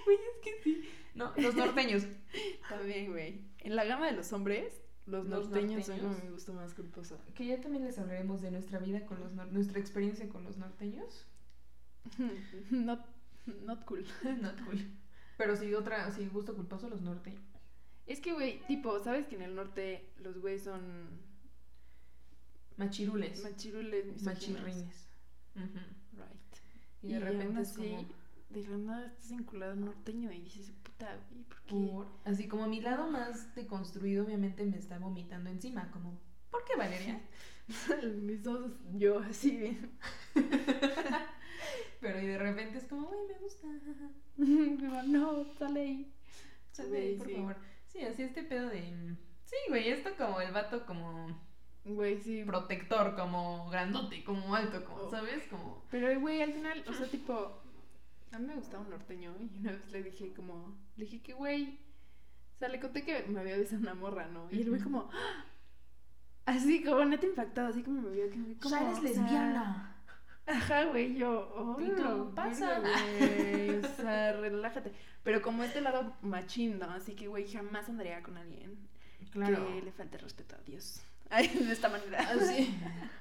Güey, 0.06 0.18
es 0.18 0.38
que 0.44 0.64
sí. 0.64 0.88
No, 1.14 1.34
los 1.38 1.56
norteños. 1.56 2.04
También, 2.70 3.12
güey. 3.12 3.42
En 3.60 3.76
la 3.76 3.84
gama 3.84 4.08
de 4.08 4.14
los 4.14 4.32
hombres, 4.34 4.82
los, 5.06 5.26
norteños, 5.26 5.86
son 5.86 6.00
como 6.00 6.18
mi 6.18 6.30
gusto 6.30 6.54
más 6.54 6.74
culposo. 6.74 7.20
Que 7.36 7.46
ya 7.46 7.60
también 7.60 7.84
les 7.84 8.00
hablaremos 8.00 8.42
de 8.42 8.52
nuestra 8.52 8.80
vida 8.80 9.06
con 9.06 9.20
los 9.20 9.34
nuestra 9.52 9.80
experiencia 9.80 10.28
con 10.30 10.44
los 10.44 10.58
norteños. 10.58 11.26
not, 12.72 13.06
not 13.64 13.84
cool. 13.86 14.06
not 14.42 14.60
cool. 14.66 14.80
Pero 15.38 15.56
sí, 15.56 15.74
otra, 15.74 16.12
sí, 16.12 16.28
gusto 16.32 16.56
culposo, 16.56 16.90
los 16.90 17.02
norteños. 17.02 17.42
Es 18.08 18.20
que, 18.20 18.34
güey, 18.34 18.60
tipo, 18.68 19.00
¿sabes 19.00 19.28
que 19.28 19.36
en 19.36 19.42
el 19.42 19.56
norte 19.56 20.10
los 20.20 20.40
güeyes 20.40 20.64
son. 20.64 20.82
Machirules. 22.78 23.44
Machirules, 23.44 24.24
Machirrines. 24.24 25.08
Right. 25.56 26.58
Y, 27.04 27.14
de 27.14 27.20
repente 27.20 27.62
así, 27.62 28.08
de 28.54 28.68
la 28.68 28.78
nada 28.78 29.08
estás 29.08 29.30
vinculado 29.30 29.74
al 29.74 29.86
norteño 29.86 30.32
y 30.32 30.42
dices, 30.42 30.72
puta, 30.84 31.18
güey, 31.30 31.44
¿por 31.44 31.62
qué? 31.64 32.30
así 32.30 32.48
como 32.48 32.68
mi 32.68 32.82
lado 32.82 33.10
más 33.10 33.54
deconstruido, 33.56 34.26
obviamente 34.26 34.66
me 34.66 34.78
está 34.78 35.00
vomitando 35.00 35.50
encima, 35.50 35.90
como, 35.92 36.20
¿por 36.50 36.64
qué, 36.66 36.76
Valeria? 36.76 37.22
Mis 38.22 38.44
dos, 38.44 38.72
yo 38.94 39.20
así. 39.20 39.78
Pero 42.02 42.20
y 42.20 42.26
de 42.26 42.38
repente 42.38 42.80
es 42.80 42.86
como, 42.86 43.08
güey, 43.08 43.20
me 43.28 43.38
gusta. 43.40 43.68
no, 45.08 45.46
sale 45.54 45.82
ahí. 45.82 46.14
Sale 46.72 46.98
ahí, 46.98 47.16
por 47.16 47.32
favor. 47.32 47.56
Sí, 47.88 48.02
así 48.02 48.24
este 48.24 48.44
pedo 48.44 48.70
de. 48.70 49.16
Sí, 49.46 49.56
güey, 49.70 49.90
esto 49.90 50.10
como 50.18 50.42
el 50.42 50.52
vato 50.52 50.86
como. 50.86 51.40
Güey, 51.86 52.20
sí. 52.20 52.44
Protector, 52.44 53.16
como 53.16 53.70
grandote, 53.70 54.24
como 54.24 54.56
alto, 54.56 54.84
como, 54.84 55.04
oh. 55.04 55.12
¿sabes? 55.12 55.46
Como. 55.48 55.86
Pero, 55.92 56.20
güey, 56.20 56.42
al 56.42 56.54
final, 56.54 56.84
o 56.88 56.94
sea, 56.94 57.08
tipo 57.08 57.62
a 58.32 58.40
mí 58.40 58.48
me 58.48 58.56
gustaba 58.56 58.84
un 58.84 58.90
norteño 58.90 59.36
y 59.40 59.60
una 59.60 59.72
vez 59.72 59.92
le 59.92 60.04
dije 60.04 60.34
como, 60.34 60.78
le 60.96 61.06
dije 61.06 61.22
que 61.22 61.34
güey, 61.34 61.80
o 62.56 62.60
sea, 62.60 62.70
le 62.70 62.80
conté 62.80 63.04
que 63.04 63.24
me 63.24 63.40
había 63.40 63.58
besado 63.58 63.82
una 63.82 63.94
morra, 63.94 64.28
¿no? 64.28 64.48
Y 64.52 64.62
el 64.62 64.70
güey 64.70 64.82
como, 64.82 65.10
¡Ah! 65.14 65.46
así 66.46 66.84
como 66.84 67.04
neta 67.06 67.26
impactado, 67.26 67.68
así 67.68 67.84
como 67.84 68.02
me 68.02 68.12
vio 68.12 68.30
que 68.30 68.38
me 68.38 68.58
como, 68.58 68.76
eres 68.76 69.02
lesbiana. 69.02 69.96
Ajá, 70.48 70.86
güey, 70.86 71.16
yo, 71.16 71.54
oh, 71.56 71.80
no, 71.80 72.34
pasa? 72.34 72.80
Güey, 72.80 73.70
o 73.78 73.88
sea, 73.96 74.34
relájate. 74.34 74.92
Pero 75.24 75.42
como 75.42 75.64
este 75.64 75.82
lado 75.82 76.16
machín, 76.22 76.82
Así 76.84 77.16
que, 77.16 77.28
güey, 77.28 77.48
jamás 77.50 77.88
andaría 77.90 78.22
con 78.24 78.38
alguien 78.38 78.78
claro. 79.32 79.66
que 79.68 79.82
le 79.82 79.92
falte 79.92 80.18
respeto 80.18 80.56
a 80.56 80.62
Dios. 80.64 81.02
Ay, 81.30 81.48
de 81.48 81.72
esta 81.72 81.90
manera. 81.90 82.20
Así. 82.30 82.76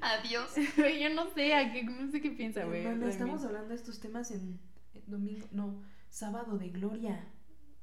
Adiós. 0.00 0.54
yo 0.76 1.10
no 1.14 1.30
sé, 1.30 1.54
a 1.54 1.72
qué, 1.72 1.84
no 1.84 2.10
sé 2.10 2.20
qué 2.20 2.30
piensa, 2.30 2.64
güey. 2.64 2.82
Bueno, 2.82 3.06
estamos 3.08 3.44
hablando 3.44 3.68
de 3.68 3.74
estos 3.76 4.00
temas 4.00 4.30
en, 4.30 4.60
domingo, 5.06 5.46
no, 5.52 5.82
sábado 6.08 6.58
de 6.58 6.70
gloria. 6.70 7.26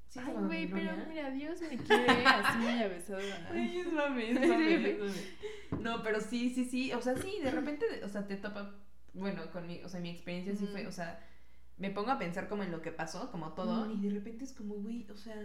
Sí, 0.09 0.19
Ay, 0.21 0.33
güey, 0.33 0.69
pero 0.69 0.91
mira, 1.07 1.31
Dios 1.31 1.61
me 1.61 1.77
quiere 1.77 2.25
así 2.25 2.57
muy 2.57 2.89
besada. 2.89 3.49
Ay, 3.49 3.79
es 3.79 3.93
mami, 3.93 4.23
es 4.23 4.39
mami, 4.47 5.81
No, 5.81 6.03
pero 6.03 6.19
sí, 6.19 6.49
sí, 6.49 6.65
sí, 6.65 6.91
o 6.91 7.01
sea, 7.01 7.15
sí, 7.15 7.39
de 7.41 7.51
repente, 7.51 7.85
o 8.03 8.09
sea, 8.09 8.27
te 8.27 8.35
topa, 8.35 8.75
bueno, 9.13 9.49
con 9.51 9.67
mi, 9.67 9.81
o 9.83 9.89
sea, 9.89 10.01
mi 10.01 10.09
experiencia 10.09 10.53
sí 10.55 10.67
fue, 10.67 10.85
o 10.85 10.91
sea, 10.91 11.25
me 11.77 11.91
pongo 11.91 12.11
a 12.11 12.19
pensar 12.19 12.49
como 12.49 12.63
en 12.63 12.71
lo 12.71 12.81
que 12.81 12.91
pasó, 12.91 13.31
como 13.31 13.53
todo, 13.53 13.89
y 13.89 14.01
de 14.01 14.09
repente 14.09 14.43
es 14.43 14.51
como, 14.51 14.75
güey, 14.75 15.09
o 15.09 15.15
sea, 15.15 15.35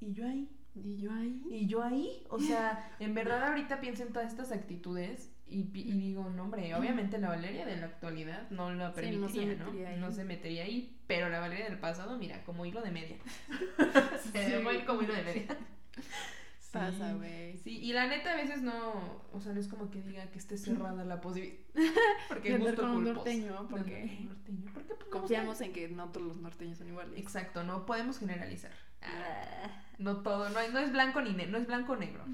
¿y 0.00 0.12
yo 0.12 0.26
ahí? 0.26 0.50
¿Y 0.74 0.96
yo 0.98 1.12
ahí? 1.12 1.42
¿Y 1.50 1.66
yo 1.66 1.82
ahí? 1.82 2.22
O 2.28 2.38
sea, 2.38 2.94
en 3.00 3.14
verdad 3.14 3.48
ahorita 3.48 3.80
pienso 3.80 4.02
en 4.02 4.12
todas 4.12 4.30
estas 4.30 4.52
actitudes 4.52 5.32
y, 5.50 5.62
digo, 5.64 6.30
no, 6.30 6.44
hombre, 6.44 6.74
obviamente 6.74 7.18
la 7.18 7.28
Valeria 7.28 7.66
de 7.66 7.76
la 7.76 7.86
actualidad 7.86 8.48
no 8.50 8.72
lo 8.72 8.92
permitiría, 8.94 9.56
no, 9.56 9.72
se 9.72 9.96
¿no? 9.96 10.12
se 10.12 10.24
metería 10.24 10.64
ahí, 10.64 10.96
pero 11.06 11.28
la 11.28 11.40
Valeria 11.40 11.64
del 11.66 11.78
pasado, 11.78 12.16
mira, 12.18 12.44
como 12.44 12.64
hilo 12.64 12.82
de 12.82 12.90
media. 12.90 13.16
se 14.32 14.38
a 14.38 14.72
ir 14.72 14.84
como 14.84 15.02
hilo 15.02 15.14
de 15.14 15.22
media. 15.22 15.46
Pasa, 16.72 17.14
güey. 17.14 17.58
Sí, 17.58 17.80
y 17.80 17.92
la 17.92 18.06
neta 18.06 18.32
a 18.32 18.36
veces 18.36 18.62
no, 18.62 19.20
o 19.32 19.40
sea, 19.40 19.52
no 19.52 19.58
es 19.58 19.66
como 19.66 19.90
que 19.90 20.02
diga 20.02 20.30
que 20.30 20.38
esté 20.38 20.56
cerrada 20.56 21.04
la 21.04 21.20
posibilidad. 21.20 21.58
Porque 22.28 22.54
es 22.54 22.74
con 22.74 22.90
un 22.90 23.04
norteño, 23.04 23.66
porque, 23.68 24.24
norteño. 24.24 24.70
porque 24.72 24.94
pues, 24.94 25.10
confiamos 25.10 25.60
en 25.62 25.72
que 25.72 25.88
no 25.88 26.10
todos 26.10 26.28
los 26.28 26.36
norteños 26.36 26.78
son 26.78 26.88
iguales. 26.88 27.18
Exacto, 27.18 27.64
no 27.64 27.86
podemos 27.86 28.20
generalizar. 28.20 28.70
Ah, 29.02 29.82
no 29.98 30.18
todo, 30.22 30.48
no, 30.50 30.68
no 30.68 30.78
es 30.78 30.92
blanco 30.92 31.20
ni 31.20 31.32
negro, 31.32 31.52
no 31.52 31.58
es 31.58 31.66
blanco 31.66 31.94
o 31.94 31.96
negro. 31.96 32.24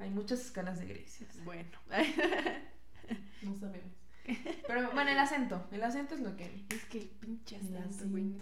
Hay 0.00 0.10
muchas 0.10 0.40
escalas 0.40 0.78
de 0.78 0.86
grises. 0.86 1.44
Bueno. 1.44 1.70
no 3.42 3.56
sabemos. 3.56 3.92
Pero 4.66 4.92
bueno, 4.92 5.10
el 5.10 5.18
acento. 5.18 5.66
El 5.72 5.82
acento 5.82 6.14
es 6.14 6.20
lo 6.20 6.36
que. 6.36 6.64
Es 6.70 6.84
que 6.86 6.98
el 6.98 7.08
pinche 7.08 7.56
acento, 7.56 8.08
güey. 8.08 8.36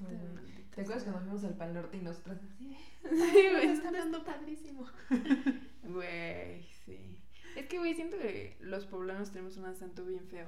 ¿Te 0.74 0.82
acuerdas 0.82 1.04
cuando 1.04 1.20
fuimos 1.22 1.44
al 1.44 1.56
Pal 1.56 1.74
Norte 1.74 1.96
y 1.96 2.00
nosotras 2.00 2.38
así? 2.44 2.76
Sí, 3.02 3.48
güey, 3.50 3.66
está 3.66 3.88
hablando 3.88 4.24
padrísimo. 4.24 4.86
Güey, 5.82 6.62
sí. 6.84 7.18
Es 7.56 7.66
que, 7.66 7.78
güey, 7.78 7.94
siento 7.94 8.16
que 8.18 8.56
los 8.60 8.86
poblanos 8.86 9.30
tenemos 9.32 9.56
un 9.56 9.64
acento 9.64 10.04
bien 10.04 10.24
feo. 10.28 10.46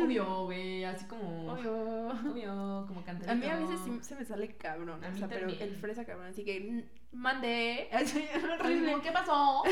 Obvio, 0.00 0.44
güey, 0.44 0.84
así 0.84 1.04
como. 1.06 1.52
Obvio. 1.52 2.08
Obvio, 2.08 2.84
como 2.86 3.04
cantarito. 3.04 3.30
A 3.30 3.34
mí 3.34 3.46
a 3.46 3.56
veces 3.56 3.80
sí 3.84 3.98
se 4.02 4.14
me 4.14 4.24
sale 4.24 4.56
cabrón. 4.56 5.04
A 5.04 5.08
mí 5.08 5.16
o 5.16 5.18
sea, 5.18 5.28
pero 5.28 5.48
el 5.48 5.76
fresa 5.76 6.04
cabrón, 6.04 6.28
así 6.28 6.44
que 6.44 6.84
mande. 7.12 7.88
Así, 7.92 8.24
horrible. 8.60 8.96
¿Qué 9.02 9.12
pasó? 9.12 9.62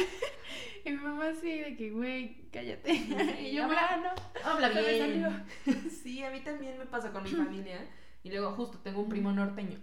y 0.85 0.90
mi 0.90 0.96
mamá 0.96 1.28
así 1.28 1.61
de 1.61 1.76
que, 1.76 1.90
güey, 1.90 2.48
cállate. 2.50 2.92
y 2.92 3.52
yo, 3.52 3.64
habla, 3.64 3.96
no. 3.96 4.50
Habla 4.50 4.68
bien. 4.68 5.44
sí, 5.90 6.22
a 6.22 6.30
mí 6.30 6.40
también 6.40 6.78
me 6.78 6.87
pasa 6.87 7.12
con 7.12 7.22
mi 7.22 7.30
familia. 7.30 7.87
Y 8.22 8.30
luego, 8.30 8.52
justo, 8.52 8.78
tengo 8.78 9.00
un 9.00 9.09
primo 9.09 9.33
norteño. 9.33 9.78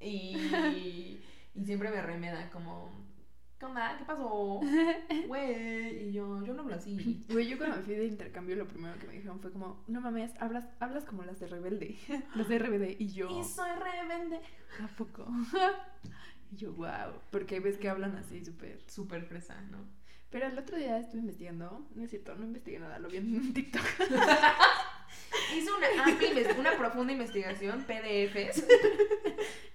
Y, 0.00 0.36
y 1.54 1.64
siempre 1.64 1.90
me 1.90 2.02
remeda 2.02 2.50
como 2.50 2.90
¿qué 3.62 3.66
onda? 3.66 3.96
¿Qué 3.96 4.04
pasó? 4.04 4.60
Güey, 5.28 6.08
y 6.08 6.12
yo, 6.12 6.44
yo 6.44 6.52
no 6.52 6.62
hablo 6.62 6.74
así. 6.74 7.24
Güey, 7.30 7.46
yo 7.46 7.56
cuando 7.56 7.76
me 7.76 7.82
fui 7.84 7.94
de 7.94 8.06
intercambio, 8.06 8.56
lo 8.56 8.66
primero 8.66 8.98
que 8.98 9.06
me 9.06 9.12
dijeron 9.12 9.38
fue 9.38 9.52
como, 9.52 9.84
no 9.86 10.00
mames, 10.00 10.32
hablas, 10.40 10.66
hablas 10.80 11.04
como 11.04 11.22
las 11.22 11.38
de 11.38 11.46
Rebelde. 11.46 11.96
las 12.34 12.48
de 12.48 12.58
RBD. 12.58 13.00
Y 13.00 13.12
yo. 13.12 13.30
Y 13.30 13.44
soy 13.44 13.70
rebelde. 13.70 14.40
¿A 14.82 14.88
poco? 14.96 15.28
y 16.50 16.56
yo, 16.56 16.72
wow. 16.72 17.20
Porque 17.30 17.60
ves 17.60 17.78
que 17.78 17.88
hablan 17.88 18.16
así 18.16 18.44
súper. 18.44 18.82
Súper 18.88 19.24
fresa, 19.26 19.60
¿no? 19.70 19.78
Pero 20.30 20.48
el 20.48 20.58
otro 20.58 20.76
día 20.76 20.98
estuve 20.98 21.20
investigando. 21.20 21.86
No 21.94 22.02
es 22.02 22.10
cierto, 22.10 22.34
no 22.34 22.44
investigué 22.44 22.80
nada, 22.80 22.98
lo 22.98 23.08
vi 23.08 23.18
en 23.18 23.54
TikTok. 23.54 23.84
Hice 25.56 25.70
una 25.70 26.04
amplia, 26.04 26.56
una 26.58 26.76
profunda 26.76 27.12
investigación, 27.12 27.84
PDFs. 27.84 28.66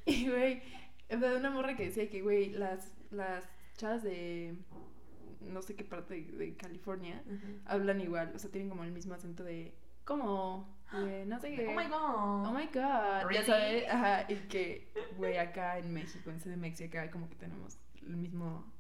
y, 0.06 0.28
güey, 0.28 0.62
una 1.10 1.52
morra 1.52 1.78
que 1.78 1.86
decía 1.86 2.10
que, 2.10 2.21
güey, 2.21 2.50
las, 2.50 2.91
las 3.12 3.43
chavas 3.78 4.04
de 4.04 4.58
no 5.42 5.62
sé 5.62 5.76
qué 5.76 5.84
parte 5.84 6.22
de, 6.22 6.56
California 6.56 7.24
hablan 7.66 8.02
igual, 8.02 8.32
o 8.36 8.40
sea, 8.40 8.52
tienen 8.52 8.70
como 8.70 8.84
el 8.84 8.92
mismo 8.92 9.13
acento 9.13 9.44
de 9.44 9.74
¿cómo? 10.04 10.76
no 11.26 11.40
sé 11.40 11.56
qué. 11.56 11.68
Oh 11.68 11.72
my 11.72 11.86
god. 11.86 12.48
Oh 12.48 12.52
my 12.52 12.66
god. 12.66 13.32
Ya 13.32 13.44
sabes, 13.46 13.88
ajá, 13.90 14.26
y 14.30 14.36
que 14.48 14.92
güey, 15.18 15.38
acá 15.38 15.78
en 15.78 15.94
México, 15.94 16.30
en 16.30 16.40
CDMX, 16.40 16.82
acá 16.82 17.12
como 17.12 17.30
que 17.30 17.36
tenemos 17.36 17.78
el 18.02 18.18
mismo 18.18 18.72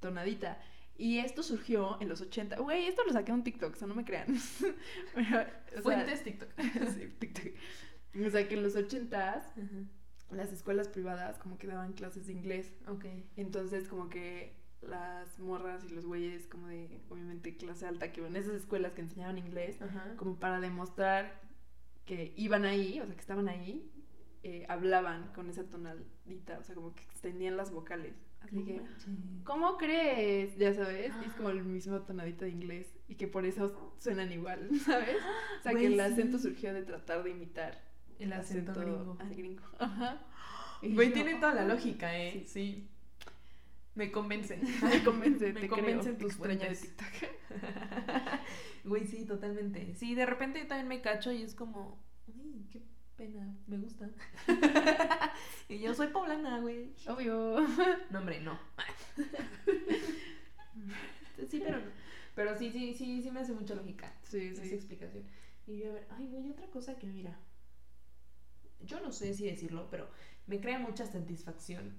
tonadita. 0.00 0.58
Y 0.98 1.18
esto 1.18 1.42
surgió 1.42 2.00
en 2.00 2.08
los 2.08 2.22
80. 2.22 2.56
Güey, 2.58 2.86
esto 2.86 3.04
lo 3.04 3.12
saqué 3.12 3.30
en 3.30 3.38
un 3.38 3.44
TikTok, 3.44 3.74
o 3.74 3.76
sea, 3.76 3.86
no 3.86 3.94
me 3.94 4.04
crean. 4.04 4.34
Fuentes 5.82 6.22
TikTok. 6.22 6.48
sí, 6.94 7.14
TikTok. 7.18 7.46
O 8.26 8.30
sea, 8.30 8.48
que 8.48 8.54
en 8.54 8.62
los 8.62 8.76
80 8.76 9.54
las 10.30 10.52
escuelas 10.52 10.88
privadas 10.88 11.38
como 11.38 11.58
que 11.58 11.66
daban 11.66 11.92
clases 11.92 12.26
de 12.26 12.32
inglés. 12.32 12.72
Ok. 12.88 13.04
Entonces 13.36 13.88
como 13.88 14.08
que 14.08 14.54
las 14.82 15.38
morras 15.38 15.84
y 15.84 15.88
los 15.94 16.06
güeyes 16.06 16.46
como 16.46 16.68
de, 16.68 17.00
obviamente, 17.08 17.56
clase 17.56 17.86
alta, 17.86 18.12
que 18.12 18.20
iban 18.20 18.36
a 18.36 18.38
esas 18.38 18.54
escuelas 18.54 18.92
que 18.92 19.00
enseñaban 19.02 19.38
inglés, 19.38 19.80
Ajá. 19.80 20.14
como 20.16 20.36
para 20.36 20.60
demostrar 20.60 21.40
que 22.04 22.32
iban 22.36 22.64
ahí, 22.64 23.00
o 23.00 23.06
sea, 23.06 23.14
que 23.14 23.20
estaban 23.20 23.48
ahí, 23.48 23.90
eh, 24.42 24.64
hablaban 24.68 25.32
con 25.34 25.50
esa 25.50 25.64
tonadita, 25.64 26.58
o 26.58 26.62
sea, 26.62 26.74
como 26.74 26.94
que 26.94 27.02
extendían 27.02 27.56
las 27.56 27.72
vocales. 27.72 28.14
Así 28.42 28.62
que, 28.62 28.80
¿cómo 29.42 29.76
crees? 29.76 30.56
Ya 30.56 30.72
sabes, 30.72 31.12
y 31.20 31.26
es 31.26 31.32
como 31.32 31.50
el 31.50 31.64
mismo 31.64 32.00
tonadita 32.02 32.44
de 32.44 32.52
inglés 32.52 32.94
y 33.08 33.16
que 33.16 33.26
por 33.26 33.44
eso 33.44 33.96
suenan 33.98 34.30
igual, 34.30 34.68
¿sabes? 34.84 35.16
O 35.58 35.62
sea, 35.64 35.72
que 35.72 35.86
el 35.86 35.98
acento 35.98 36.38
surgió 36.38 36.72
de 36.72 36.82
tratar 36.82 37.24
de 37.24 37.30
imitar 37.30 37.82
El 38.18 38.32
acento 38.32 38.72
gringo. 38.74 39.16
ah, 39.20 39.24
gringo. 39.30 39.62
Ajá. 39.78 40.18
Güey, 40.82 41.12
tiene 41.12 41.36
toda 41.36 41.54
la 41.54 41.64
lógica, 41.64 42.16
¿eh? 42.18 42.44
Sí. 42.46 42.46
Sí. 42.46 42.88
Me 43.94 44.12
convence. 44.12 44.56
Me 44.82 45.02
convence, 45.02 45.52
Me 45.54 45.60
te 45.62 45.68
convencen 45.68 46.16
creo, 46.16 46.28
tus 46.28 46.34
extraña 46.34 46.68
de. 46.68 46.76
TikTok. 46.76 47.30
Güey, 48.84 49.06
sí, 49.06 49.24
totalmente. 49.24 49.94
Sí, 49.94 50.14
de 50.14 50.26
repente 50.26 50.60
yo 50.60 50.66
también 50.66 50.88
me 50.88 51.00
cacho 51.00 51.32
y 51.32 51.42
es 51.42 51.54
como, 51.54 51.98
uy, 52.28 52.66
qué 52.70 52.82
pena, 53.16 53.56
me 53.66 53.78
gusta. 53.78 54.08
y 55.68 55.78
yo 55.78 55.94
soy 55.94 56.08
poblana, 56.08 56.60
güey. 56.60 56.92
Obvio. 57.08 57.66
No, 58.10 58.18
hombre, 58.18 58.40
no. 58.40 58.58
sí, 61.48 61.60
pero 61.64 61.78
no. 61.78 61.90
Pero 62.34 62.56
sí, 62.58 62.70
sí, 62.70 62.92
sí, 62.94 63.22
sí 63.22 63.30
me 63.30 63.40
hace 63.40 63.54
mucha 63.54 63.74
lógica 63.74 64.12
Sí, 64.24 64.48
esa 64.48 64.62
sí. 64.62 64.74
explicación. 64.74 65.24
Y 65.66 65.78
yo, 65.78 65.90
a 65.90 65.94
ver, 65.94 66.06
ay, 66.10 66.28
güey, 66.28 66.50
otra 66.50 66.66
cosa 66.66 66.96
que 66.96 67.06
mira. 67.06 67.36
Yo 68.84 69.00
no 69.00 69.12
sé 69.12 69.34
si 69.34 69.46
decirlo, 69.46 69.88
pero 69.90 70.08
me 70.46 70.60
crea 70.60 70.78
mucha 70.78 71.06
satisfacción. 71.06 71.94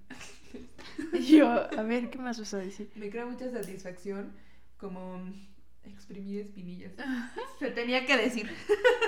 Yo, 1.27 1.49
a 1.49 1.83
ver, 1.83 2.09
¿qué 2.09 2.17
más 2.17 2.39
vas 2.39 2.53
a 2.53 2.59
decir? 2.59 2.91
Me 2.95 3.09
crea 3.09 3.25
mucha 3.25 3.49
satisfacción 3.51 4.33
como 4.77 5.21
exprimir 5.83 6.41
espinillas. 6.41 6.93
Se 7.59 7.71
tenía 7.71 8.05
que 8.05 8.17
decir. 8.17 8.49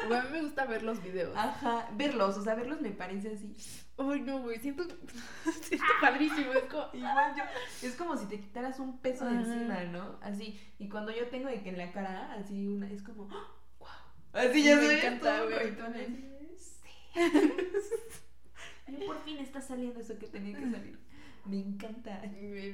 A 0.04 0.22
mí 0.24 0.30
me 0.32 0.42
gusta 0.42 0.66
ver 0.66 0.84
los 0.84 1.02
videos. 1.04 1.36
Ajá, 1.36 1.90
verlos, 1.96 2.38
o 2.38 2.44
sea, 2.44 2.56
verlos 2.56 2.82
me 2.82 2.92
parece 2.92 3.34
así. 3.34 3.56
Ay, 3.98 4.22
no, 4.22 4.42
güey, 4.42 4.60
siento, 4.60 4.84
siento 5.62 5.86
padrísimo. 6.02 6.54
Es 6.54 6.64
como, 6.64 6.90
Igual 6.94 7.36
yo, 7.36 7.44
es 7.88 7.96
como 7.96 8.18
si 8.18 8.26
te 8.26 8.40
quitaras 8.40 8.80
un 8.80 9.00
peso 9.00 9.26
de 9.26 9.36
encima, 9.36 9.84
¿no? 9.86 10.18
Así, 10.22 10.60
y 10.78 10.90
cuando 10.90 11.12
yo 11.12 11.28
tengo 11.28 11.50
de 11.50 11.62
que 11.62 11.70
en 11.70 11.78
la 11.78 11.92
cara, 11.92 12.34
así 12.34 12.66
una, 12.68 12.90
es 12.90 13.04
como, 13.04 13.28
wow. 13.80 13.88
Así 14.34 14.64
ya 14.64 14.76
Me 14.78 14.98
encanta, 14.98 15.44
güey, 15.44 15.76
Ay, 17.16 19.04
por 19.06 19.20
fin 19.24 19.38
está 19.40 19.62
saliendo 19.62 20.00
eso 20.00 20.18
que 20.18 20.28
tenía 20.28 20.58
que 20.58 20.72
salir. 20.72 21.00
Me 21.46 21.60
encanta. 21.60 22.22
Sí, 22.22 22.30
me, 22.42 22.72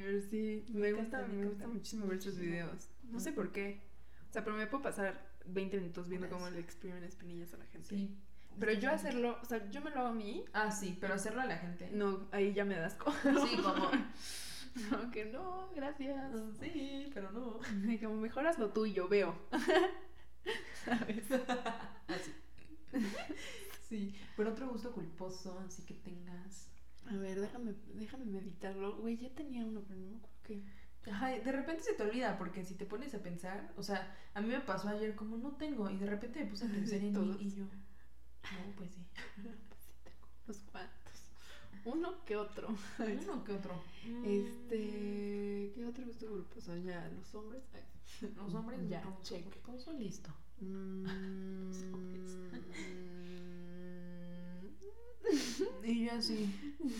Me 0.80 0.94
gusta, 0.94 1.20
encanta, 1.20 1.28
me 1.28 1.38
me 1.38 1.46
gusta 1.48 1.68
muchísimo 1.68 2.08
ver 2.08 2.22
sus 2.22 2.38
videos. 2.38 2.90
No 3.04 3.20
sé 3.20 3.32
por 3.32 3.52
qué. 3.52 3.82
O 4.30 4.34
sea, 4.34 4.44
pero 4.44 4.56
me 4.56 4.68
puedo 4.68 4.84
pasar 4.84 5.30
20 5.46 5.78
minutos 5.78 6.10
viendo 6.10 6.30
cómo 6.30 6.50
le 6.50 6.60
exprimen 6.60 7.04
espinillas 7.04 7.54
a 7.54 7.58
la 7.58 7.66
gente. 7.66 7.88
Sí. 7.88 8.18
Pero 8.60 8.74
yo 8.74 8.90
hacerlo, 8.90 9.38
o 9.42 9.46
sea, 9.46 9.70
yo 9.70 9.82
me 9.82 9.92
lo 9.92 10.00
hago 10.00 10.10
a 10.10 10.14
mí. 10.14 10.46
Ah, 10.54 10.72
sí, 10.72 10.98
pero 11.00 11.14
hacerlo 11.14 11.42
a 11.42 11.46
la 11.46 11.58
gente. 11.58 11.90
No, 11.92 12.28
ahí 12.32 12.54
ya 12.54 12.64
me 12.64 12.76
das 12.76 12.94
asco. 12.94 13.14
Sí, 13.24 13.58
como. 13.58 13.92
No, 14.92 15.10
que 15.10 15.24
no, 15.24 15.70
gracias. 15.74 16.34
Sí, 16.60 17.10
pero 17.14 17.32
no. 17.32 17.60
Como 18.04 18.16
mejoras 18.16 18.60
lo 18.60 18.72
tuyo, 18.72 19.08
veo. 19.08 19.34
¿Sabes? 20.84 21.32
Así. 22.08 22.34
Sí, 23.96 24.14
pero 24.36 24.52
otro 24.52 24.70
gusto 24.70 24.92
culposo, 24.92 25.58
así 25.66 25.84
que 25.84 25.94
tengas. 25.96 26.68
A 27.08 27.16
ver, 27.16 27.40
déjame, 27.40 27.74
déjame 27.94 28.26
meditarlo. 28.26 28.98
Güey, 28.98 29.18
ya 29.18 29.30
tenía 29.30 29.64
uno, 29.64 29.82
pero 29.88 30.00
no 30.00 30.08
me 30.12 30.18
acuerdo 30.18 30.38
qué. 30.44 30.64
Ajá, 31.12 31.30
de 31.30 31.52
repente 31.52 31.84
se 31.84 31.94
te 31.94 32.04
olvida, 32.04 32.38
porque 32.38 32.64
si 32.66 32.74
te 32.74 32.86
pones 32.86 33.14
a 33.14 33.20
pensar, 33.22 33.72
o 33.78 33.84
sea, 33.84 34.16
a 34.34 34.42
mí 34.42 34.48
me 34.48 34.60
pasó 34.60 34.90
ayer 34.90 35.16
como 35.16 35.38
no 35.38 35.56
tengo, 35.56 35.90
y 35.90 35.98
de 35.98 36.08
repente 36.08 36.44
me 36.44 36.50
puse 36.50 36.66
a 36.66 36.68
pensar 36.74 37.00
en 37.00 37.14
mí 37.14 37.38
y 37.40 37.52
yo, 37.52 37.64
no, 37.66 38.76
pues 38.76 38.92
sí. 38.92 39.06
Sí, 39.86 39.92
tengo 40.04 40.28
unos 40.46 40.58
cuantos. 40.72 41.32
Uno 41.86 42.26
que 42.26 42.36
otro. 42.36 42.70
Uno 43.00 43.44
que 43.44 43.54
otro. 43.54 43.80
Este. 44.24 45.72
¿Qué 45.76 45.86
otro 45.86 46.06
gusto 46.08 46.28
culposo? 46.28 46.76
Ya, 46.78 47.08
los 47.16 47.36
hombres. 47.36 47.64
Los 48.36 48.54
hombres 48.56 48.80
ya, 48.90 49.04
Mm, 49.06 49.22
check. 49.22 49.44
Culposo, 49.44 49.94
listo. 49.94 50.34
Mm. 50.60 51.06
Y 55.84 56.06
yo 56.06 56.12
así. 56.14 56.50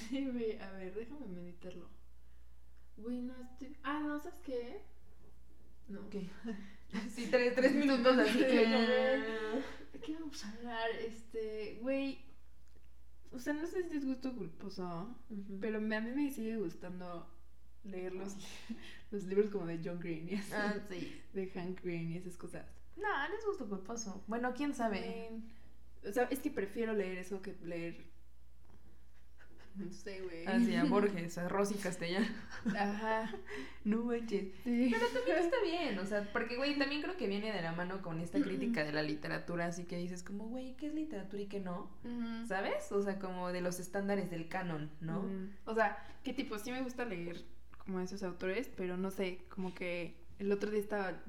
Sí, 0.10 0.26
güey, 0.32 0.58
a 0.60 0.72
ver, 0.72 0.94
déjame 0.96 1.28
meditarlo. 1.28 1.90
Güey, 2.98 3.22
no 3.22 3.34
estoy. 3.42 3.76
Ah, 3.84 4.00
no, 4.04 4.20
¿sabes 4.20 4.40
qué? 4.40 4.82
No. 5.88 6.02
Ok. 6.02 6.16
Sí, 7.14 7.28
tres, 7.30 7.54
tres 7.56 7.74
minutos 7.76 8.18
así. 8.18 8.32
Sí, 8.40 8.46
eh, 8.48 9.62
¿De 9.92 10.00
qué 10.00 10.14
vamos 10.14 10.46
a 10.46 10.52
hablar? 10.52 10.90
Este, 11.06 11.78
güey. 11.82 12.20
O 13.34 13.40
sea, 13.40 13.52
no 13.54 13.68
sé 13.68 13.90
si 13.90 13.98
es 13.98 14.06
gusto 14.06 14.34
culposo, 14.34 15.14
pero 15.60 15.82
me- 15.82 15.98
a 15.98 16.02
mí 16.02 16.12
me 16.12 16.32
sigue 16.32 16.56
gustando 16.56 17.30
leer 17.84 18.14
los, 18.14 18.38
los 19.12 19.24
libros 19.26 19.50
como 19.50 19.66
de 19.66 19.82
John 19.84 20.00
Green 20.00 20.30
y 20.30 20.36
así, 20.36 20.52
Ah, 20.56 20.76
sí. 20.90 21.22
de 21.34 21.48
Hank 21.50 21.82
Green 21.84 22.12
y 22.12 22.18
esas 22.18 22.38
cosas. 22.38 22.66
No, 22.96 23.28
no 23.28 23.36
es 23.36 23.46
gusto 23.46 23.68
culposo. 23.68 24.24
Bueno, 24.28 24.54
quién 24.56 24.74
sabe. 24.74 25.32
O 26.08 26.14
sea, 26.14 26.26
es 26.26 26.40
que 26.40 26.50
prefiero 26.52 26.94
leer 26.94 27.18
eso 27.18 27.42
que 27.42 27.58
leer. 27.64 28.06
No 29.78 29.92
sé, 29.92 30.22
güey. 30.22 30.46
Así, 30.46 30.76
a 30.76 30.86
Borges, 30.86 31.38
a 31.38 31.48
Rosy 31.50 31.76
Castellano. 31.76 32.28
Ajá. 32.78 33.34
No 33.84 34.04
manches. 34.04 34.48
Sí. 34.64 34.90
Pero 34.92 35.08
también 35.08 35.38
está 35.38 35.58
bien, 35.64 36.00
o 36.00 36.06
sea, 36.06 36.28
porque, 36.32 36.56
güey, 36.56 36.78
también 36.78 37.02
creo 37.02 37.18
que 37.18 37.28
viene 37.28 37.52
de 37.52 37.62
la 37.62 37.74
mano 37.74 38.02
con 38.02 38.20
esta 38.20 38.40
crítica 38.40 38.84
de 38.84 38.94
la 38.94 39.04
literatura, 39.04 39.66
así 39.66 39.84
que 39.84 39.98
dices 39.98 40.24
como, 40.24 40.48
güey, 40.48 40.76
¿qué 40.78 40.88
es 40.88 40.94
literatura 40.94 41.42
y 41.44 41.48
qué 41.48 41.60
no? 41.60 41.90
¿Sabes? 42.48 42.92
O 42.92 43.02
sea, 43.02 43.20
como 43.20 43.52
de 43.52 43.62
los 43.62 43.80
estándares 43.80 44.30
del 44.30 44.48
canon, 44.48 44.90
¿no? 45.02 45.26
O 45.66 45.76
sea, 45.76 45.98
¿qué 46.24 46.34
tipo? 46.34 46.58
Sí 46.58 46.72
me 46.72 46.82
gusta 46.82 47.06
leer 47.06 47.44
como 47.78 48.00
esos 48.00 48.24
autores, 48.24 48.70
pero 48.76 48.98
no 48.98 49.12
sé, 49.12 49.40
como 49.50 49.74
que 49.74 50.16
el 50.40 50.52
otro 50.52 50.72
día 50.72 50.80
estaba 50.80 51.22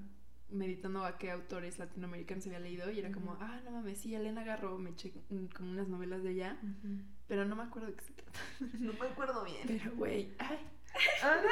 meditando 0.50 1.04
a 1.04 1.18
qué 1.18 1.30
autores 1.30 1.78
latinoamericanos 1.78 2.46
había 2.46 2.60
leído 2.60 2.90
y 2.90 3.00
era 3.00 3.10
como, 3.10 3.36
ah, 3.40 3.60
no 3.64 3.70
mames, 3.72 3.98
sí, 3.98 4.14
Elena 4.14 4.44
Garro, 4.44 4.78
me 4.78 4.90
eché 4.90 5.12
como 5.54 5.70
unas 5.72 5.88
novelas 5.88 6.22
de 6.22 6.30
ella, 6.32 6.56
pero 7.26 7.44
no 7.44 7.56
me 7.56 7.64
acuerdo 7.64 7.88
de 7.88 7.94
qué 7.94 8.04
se 8.04 8.12
trata. 8.12 8.38
No 8.78 8.92
me 8.92 9.06
acuerdo 9.06 9.44
bien. 9.44 9.62
Pero, 9.66 9.92
güey, 9.96 10.32
ay, 10.38 10.58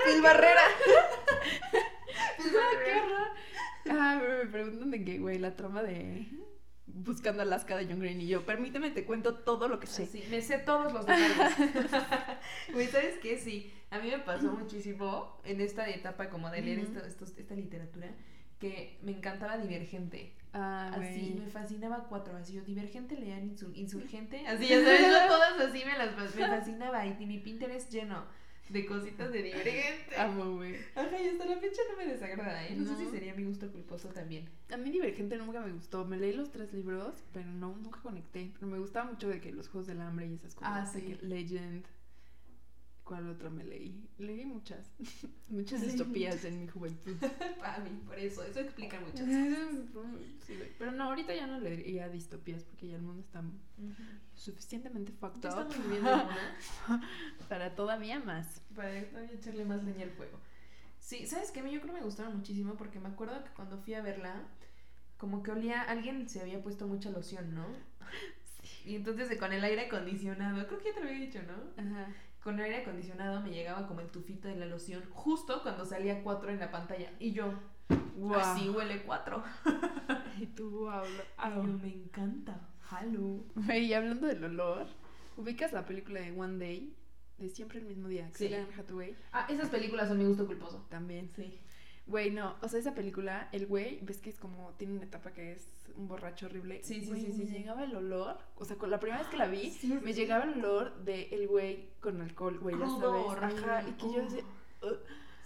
Phil 0.07 0.23
Barrera. 0.23 0.63
ah. 3.11 3.35
Ah, 3.91 4.21
me 4.23 4.47
preguntan 4.51 4.91
de 4.91 5.05
qué, 5.05 5.19
güey, 5.19 5.39
la 5.39 5.55
trama 5.57 5.83
de 5.83 6.27
Buscando 6.87 7.43
Alaska 7.43 7.77
de 7.77 7.87
John 7.87 8.01
Green 8.01 8.21
y 8.21 8.27
yo, 8.29 8.47
permíteme, 8.47 8.91
te 8.91 9.05
cuento 9.05 9.35
todo 9.41 9.69
lo 9.69 9.79
que 9.81 9.87
sé. 9.87 10.07
Sí, 10.07 10.25
me 10.31 10.41
sé 10.41 10.59
todos 10.59 10.93
los 10.93 11.05
detalles. 11.05 11.55
Güey, 12.73 12.87
¿sabes 12.87 13.19
qué? 13.19 13.37
Sí, 13.39 13.73
a 13.91 13.99
mí 13.99 14.11
me 14.11 14.19
pasó 14.21 14.53
muchísimo 14.53 15.41
en 15.45 15.61
esta 15.61 15.89
etapa 15.91 16.31
como 16.31 16.51
de 16.51 16.63
leer 16.63 16.79
esto- 16.81 17.05
estos- 17.05 17.37
esta 17.37 17.55
literatura 17.55 18.09
que 18.59 18.99
me 19.03 19.13
encantaba 19.13 19.59
Divergente. 19.59 20.35
Ah, 20.53 20.93
Así, 20.95 21.35
me 21.37 21.49
fascinaba 21.49 22.07
cuatro, 22.09 22.37
así 22.37 22.55
yo, 22.55 22.63
Divergente 22.63 23.17
leían 23.17 23.57
Insurgente, 23.75 24.47
así 24.47 24.69
ya 24.69 24.81
sabes, 24.81 25.01
yo 25.01 25.27
todas 25.29 25.61
así 25.61 25.83
me 25.85 25.99
las 25.99 26.37
me 26.37 26.47
fascinaba 26.47 27.05
y 27.05 27.27
mi 27.27 27.39
Pinterest 27.39 27.91
lleno 27.91 28.25
de 28.69 28.87
cositas 28.87 29.33
de 29.33 29.43
Divergente. 29.43 30.17
Amo, 30.17 30.57
güey. 30.57 30.77
Ajá, 30.95 31.21
y 31.23 31.29
hasta 31.29 31.45
la 31.45 31.57
fecha 31.59 31.83
no 31.91 31.97
me 31.97 32.07
desagrada, 32.07 32.67
¿eh? 32.67 32.75
No, 32.77 32.87
sé 32.87 32.97
si 33.05 33.11
sería 33.11 33.35
mi 33.35 33.45
gusto 33.45 33.71
culposo 33.71 34.09
también. 34.09 34.49
A 34.73 34.77
mí 34.77 34.91
Divergente 34.91 35.37
nunca 35.37 35.61
me 35.61 35.73
gustó. 35.73 36.05
Me 36.05 36.17
leí 36.17 36.33
los 36.33 36.51
tres 36.51 36.73
libros, 36.73 37.15
pero 37.33 37.47
no, 37.47 37.77
nunca 37.77 38.01
conecté. 38.01 38.53
Pero 38.55 38.67
me 38.67 38.79
gustaba 38.79 39.11
mucho 39.11 39.29
de 39.29 39.41
que 39.41 39.53
los 39.53 39.69
Juegos 39.69 39.87
del 39.87 40.01
Hambre 40.01 40.27
y 40.27 40.35
esas 40.35 40.55
cosas. 40.55 40.89
Ah, 40.89 40.93
de 40.93 41.01
sí. 41.01 41.07
que 41.07 41.27
Legend. 41.27 41.85
¿Cuál 43.05 43.29
otra 43.29 43.51
me 43.51 43.65
leí? 43.65 44.09
Leí 44.17 44.47
muchas. 44.47 44.91
muchas 45.49 45.81
Leí 45.83 45.91
distopías 45.91 46.43
en 46.47 46.61
mi 46.61 46.67
juventud. 46.67 47.15
Para 47.61 47.79
mí, 47.79 47.91
por 48.07 48.19
eso, 48.19 48.43
eso 48.43 48.61
explica 48.61 48.99
muchas 49.01 49.27
Sí, 50.47 50.59
pero 50.79 50.91
no, 50.93 51.05
ahorita 51.05 51.35
ya 51.35 51.47
no 51.47 51.61
leería 51.61 52.09
distopías 52.09 52.65
porque 52.65 52.89
ya 52.89 52.97
el 52.97 53.03
mundo 53.03 53.21
está 53.21 53.43
suficientemente 54.35 55.13
fucked 55.13 55.45
up 55.45 55.69
estamos 55.69 55.79
viviendo 55.85 56.11
en 56.11 56.21
una. 56.21 57.11
para 57.49 57.75
todavía 57.75 58.21
más. 58.21 58.63
Para 58.75 59.05
todavía 59.05 59.33
echarle 59.33 59.65
más 59.65 59.85
leña 59.85 60.05
al 60.05 60.11
fuego. 60.11 60.39
Sí, 60.99 61.27
¿sabes 61.27 61.51
qué? 61.51 61.61
A 61.61 61.63
mí 61.63 61.73
yo 61.73 61.81
creo 61.81 61.93
que 61.93 62.01
me 62.01 62.05
gustaron 62.05 62.37
muchísimo 62.37 62.75
porque 62.75 62.99
me 62.99 63.09
acuerdo 63.09 63.45
que 63.45 63.51
cuando 63.51 63.77
fui 63.79 63.93
a 63.93 64.01
verla, 64.01 64.43
como 65.19 65.43
que 65.43 65.51
olía, 65.51 65.83
alguien 65.83 66.27
se 66.29 66.41
había 66.41 66.63
puesto 66.63 66.87
mucha 66.87 67.11
loción, 67.11 67.55
¿no? 67.55 67.67
Y 68.87 68.97
entonces 68.97 69.39
con 69.39 69.53
el 69.53 69.63
aire 69.63 69.87
acondicionado, 69.87 70.67
creo 70.67 70.79
que 70.79 70.87
ya 70.87 70.95
te 70.95 71.01
lo 71.01 71.09
había 71.09 71.21
dicho, 71.21 71.41
¿no? 71.43 71.83
Ajá. 71.83 72.09
Con 72.45 72.59
el 72.59 72.67
aire 72.67 72.83
acondicionado 72.83 73.41
me 73.41 73.51
llegaba 73.51 73.87
como 73.89 74.01
el 74.01 74.09
tufito 74.11 74.49
de 74.49 74.57
la 74.57 74.67
loción 74.67 75.03
justo 75.11 75.63
cuando 75.63 75.85
salía 75.87 76.23
4 76.23 76.51
en 76.51 76.61
la 76.61 76.71
pantalla. 76.71 77.11
Y 77.19 77.33
yo, 77.33 77.53
Wow. 78.17 78.35
así 78.35 78.69
huele 78.69 79.03
4. 79.03 79.43
Y 80.39 80.47
tú 80.47 80.89
habla. 80.91 81.25
Y 81.39 81.55
yo, 81.55 81.63
me 81.63 81.89
encanta. 81.89 82.69
Halo. 82.91 83.45
Y 83.75 83.93
hablando 83.95 84.27
del 84.27 84.45
olor, 84.45 84.87
¿ubicas 85.37 85.73
la 85.73 85.87
película 85.87 86.21
de 86.21 86.33
One 86.33 86.59
Day? 86.59 86.95
de 87.39 87.49
siempre 87.49 87.79
el 87.81 87.87
mismo 87.87 88.07
día. 88.09 88.31
Sí. 88.33 88.49
Hathaway. 88.79 89.17
Ah, 89.33 89.47
esas 89.51 89.69
películas 89.69 90.07
son 90.09 90.19
mi 90.19 90.25
gusto 90.25 90.47
culposo. 90.47 90.87
También. 90.89 91.31
Sí. 91.35 91.59
Güey, 92.07 92.31
no, 92.31 92.57
o 92.61 92.69
sea, 92.69 92.79
esa 92.81 92.95
película, 92.95 93.49
el 93.53 93.67
güey, 93.67 93.99
ves 94.03 94.19
que 94.19 94.29
es 94.31 94.39
como, 94.39 94.73
tiene 94.73 94.93
una 94.95 95.05
etapa 95.05 95.33
que 95.33 95.53
es 95.53 95.67
un 95.97 96.07
borracho 96.07 96.47
horrible. 96.47 96.83
Sí, 96.83 97.01
sí, 97.01 97.07
Güey, 97.07 97.21
sí, 97.23 97.33
sí, 97.33 97.39
Me 97.39 97.47
sí. 97.47 97.53
llegaba 97.53 97.85
el 97.85 97.97
olor, 97.97 98.37
o 98.57 98.65
sea, 98.67 98.77
con 98.77 98.91
la 98.91 99.01
primera 99.01 99.21
vez 99.23 99.31
que 99.31 99.39
la 99.39 99.47
vi, 99.49 99.71
Sí, 99.71 99.89
sí, 99.89 99.99
me 100.03 100.13
llegaba 100.13 100.45
el 100.45 100.53
olor 100.59 101.03
de 101.05 101.29
el 101.31 101.49
güey 101.49 101.89
con 102.01 102.21
alcohol, 102.21 102.59
güey, 102.59 102.77
ya 102.79 102.87
sabes. 102.89 103.43
Ajá, 103.43 103.89
y 103.89 103.93
que 103.93 104.13
yo 104.13 104.23
decía, 104.23 104.45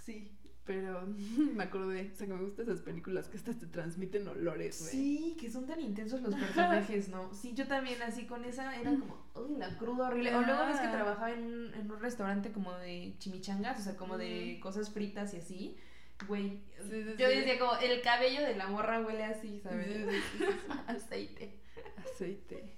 sí, 0.04 0.32
pero 0.64 1.02
me 1.54 1.62
acordé, 1.62 2.10
o 2.12 2.16
sea, 2.16 2.26
que 2.26 2.32
me 2.34 2.42
gustan 2.42 2.64
esas 2.66 2.80
películas 2.82 3.28
que 3.28 3.36
hasta 3.36 3.52
te 3.54 3.66
transmiten 3.66 4.26
olores, 4.26 4.80
güey. 4.80 4.90
Sí, 4.90 5.36
que 5.40 5.50
son 5.50 5.64
tan 5.66 5.80
intensos 5.80 6.20
los 6.22 6.34
personajes, 6.34 7.08
¿no? 7.08 7.32
Sí, 7.40 7.54
yo 7.54 7.66
también 7.68 8.02
así 8.02 8.26
con 8.26 8.44
esa 8.44 8.74
era 8.76 8.90
como, 8.90 9.16
uy, 9.36 9.56
la 9.58 9.78
cruda 9.78 10.08
horrible. 10.08 10.34
O 10.34 10.42
luego 10.42 10.66
ves 10.66 10.80
que 10.80 10.86
Ah. 10.88 10.92
trabajaba 10.92 11.30
en 11.30 11.44
un, 11.44 11.74
en 11.74 11.90
un 11.90 12.00
restaurante 12.00 12.50
como 12.50 12.72
de 12.74 13.14
chimichangas, 13.18 13.78
o 13.80 13.82
sea, 13.82 13.96
como 13.96 14.18
de 14.18 14.58
cosas 14.60 14.90
fritas 14.90 15.32
y 15.34 15.36
así. 15.38 15.76
Güey, 16.26 16.60
Sí, 16.90 17.04
sí, 17.04 17.14
yo 17.16 17.28
decía 17.28 17.58
como, 17.58 17.76
el 17.76 18.02
cabello 18.02 18.42
de 18.42 18.56
la 18.56 18.66
morra 18.68 19.00
huele 19.00 19.24
así, 19.24 19.60
¿sabes? 19.60 19.86
Aceite. 20.86 21.60
Aceite, 21.96 22.76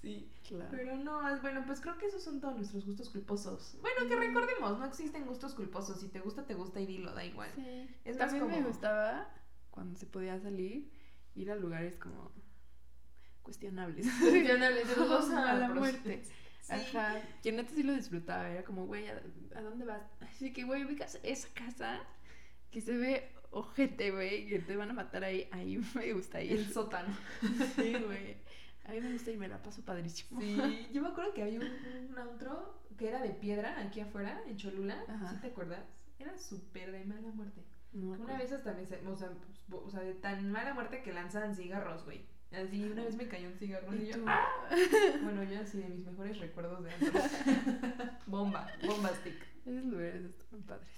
Sí. 0.00 0.30
claro. 0.46 0.68
Pero 0.70 0.96
no, 0.96 1.28
es- 1.34 1.40
bueno, 1.42 1.64
pues 1.66 1.80
creo 1.80 1.96
que 1.98 2.06
esos 2.06 2.22
son 2.22 2.40
todos 2.40 2.56
nuestros 2.56 2.84
gustos 2.86 3.10
culposos. 3.10 3.76
Bueno, 3.80 4.08
que 4.08 4.16
Mm. 4.16 4.20
recordemos, 4.20 4.78
no 4.78 4.84
existen 4.84 5.26
gustos 5.26 5.54
culposos. 5.54 6.00
Si 6.00 6.08
te 6.08 6.20
gusta, 6.20 6.44
te 6.46 6.54
gusta 6.54 6.80
y 6.80 6.86
dilo, 6.86 7.12
da 7.14 7.24
igual. 7.24 7.50
Sí. 7.54 7.88
Es 8.04 8.16
También 8.18 8.46
me 8.46 8.54
como- 8.54 8.68
gustaba 8.68 9.28
cuando 9.70 9.98
se 9.98 10.06
podía 10.06 10.38
salir, 10.40 10.90
ir 11.34 11.50
a 11.50 11.56
lugares 11.56 11.96
como 11.96 12.32
cuestionables. 13.42 14.06
Cuestionables, 14.20 14.86
dudosa 14.96 15.50
a 15.50 15.54
la 15.54 15.68
muerte. 15.68 16.22
Sí. 16.60 16.72
Ajá. 16.72 17.16
Yo 17.42 17.52
neta 17.52 17.70
sí 17.74 17.82
lo 17.82 17.94
disfrutaba. 17.94 18.48
Era 18.50 18.62
como, 18.62 18.86
güey, 18.86 19.08
¿a, 19.08 19.22
a 19.56 19.62
dónde 19.62 19.84
vas? 19.86 20.02
Así 20.20 20.52
que, 20.52 20.64
güey, 20.64 20.84
ubicas 20.84 21.18
esa 21.22 21.48
casa 21.54 22.00
que 22.70 22.80
se 22.80 22.96
ve 22.96 23.30
ojete, 23.50 24.10
güey, 24.10 24.46
que 24.46 24.58
te 24.58 24.76
van 24.76 24.90
a 24.90 24.94
matar 24.94 25.24
ahí. 25.24 25.48
Ahí 25.52 25.80
me 25.94 26.12
gusta 26.12 26.42
ir. 26.42 26.52
El 26.52 26.72
sótano. 26.72 27.14
Sí, 27.76 27.94
güey. 27.94 28.36
A 28.84 28.92
mí 28.92 29.00
me 29.00 29.12
gusta 29.12 29.30
y 29.30 29.36
me 29.36 29.48
la 29.48 29.62
paso 29.62 29.82
padrísimo. 29.82 30.40
Sí, 30.40 30.88
yo 30.92 31.02
me 31.02 31.08
acuerdo 31.08 31.34
que 31.34 31.42
había 31.42 31.60
un, 31.60 31.66
un 32.10 32.18
antro 32.18 32.78
que 32.96 33.08
era 33.08 33.22
de 33.22 33.30
piedra 33.30 33.78
aquí 33.80 34.00
afuera, 34.00 34.42
en 34.46 34.56
Cholula. 34.56 35.04
Ajá. 35.08 35.30
¿Sí 35.30 35.36
te 35.40 35.46
acuerdas? 35.48 35.84
Era 36.18 36.36
súper 36.36 36.90
de 36.90 37.04
mala 37.04 37.30
muerte. 37.32 37.62
No 37.92 38.10
Una 38.10 38.36
vez 38.36 38.52
hasta 38.52 38.74
me... 38.74 38.82
O 39.08 39.16
sea, 39.16 39.30
pues, 39.68 39.82
o 39.84 39.90
sea, 39.90 40.00
de 40.00 40.14
tan 40.14 40.50
mala 40.50 40.74
muerte 40.74 41.02
que 41.02 41.12
lanzaban 41.12 41.54
cigarros, 41.54 42.04
güey. 42.04 42.26
Así, 42.50 42.82
una 42.82 43.04
vez 43.04 43.14
me 43.16 43.28
cayó 43.28 43.48
un 43.48 43.54
cigarro 43.54 43.94
y 43.94 44.04
¿Y 44.04 44.12
yo... 44.12 44.24
¡ah! 44.26 44.46
Bueno, 45.22 45.44
yo 45.44 45.60
así 45.60 45.78
de 45.78 45.88
mis 45.88 46.06
mejores 46.06 46.38
recuerdos 46.38 46.82
de 46.82 46.92
antros. 46.92 47.24
bomba, 48.26 48.66
bomba 48.86 49.10
stick. 49.16 49.36
Esos 49.66 49.84
lugares 49.84 50.24
están 50.24 50.62
padres. 50.62 50.88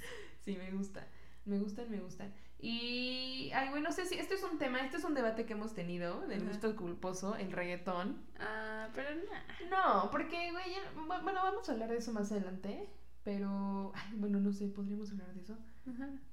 Sí, 0.40 0.56
me 0.56 0.70
gusta. 0.70 1.06
Me 1.45 1.59
gustan, 1.59 1.91
me 1.91 2.01
gustan. 2.01 2.32
Y, 2.59 3.51
ay, 3.55 3.70
bueno, 3.70 3.88
no 3.88 3.95
sé 3.95 4.05
si 4.07 4.16
este 4.16 4.34
es 4.34 4.43
un 4.43 4.59
tema, 4.59 4.80
este 4.80 4.99
es 4.99 5.05
un 5.05 5.14
debate 5.14 5.47
que 5.47 5.55
hemos 5.55 5.74
tenido 5.74 6.20
del 6.26 6.47
gusto 6.47 6.76
culposo, 6.76 7.34
el 7.36 7.51
reggaetón. 7.53 8.22
Ah, 8.38 8.88
pero 8.95 9.09
no. 9.14 9.70
No, 9.70 10.11
porque, 10.11 10.51
güey, 10.53 10.64
bueno, 11.07 11.41
vamos 11.43 11.68
a 11.68 11.72
hablar 11.72 11.88
de 11.88 11.97
eso 11.97 12.12
más 12.12 12.30
adelante, 12.32 12.88
pero, 13.24 13.93
ay, 13.95 14.12
bueno, 14.16 14.38
no 14.41 14.53
sé, 14.53 14.68
podríamos 14.68 15.11
hablar 15.11 15.32
de 15.34 15.41
eso. 15.41 15.57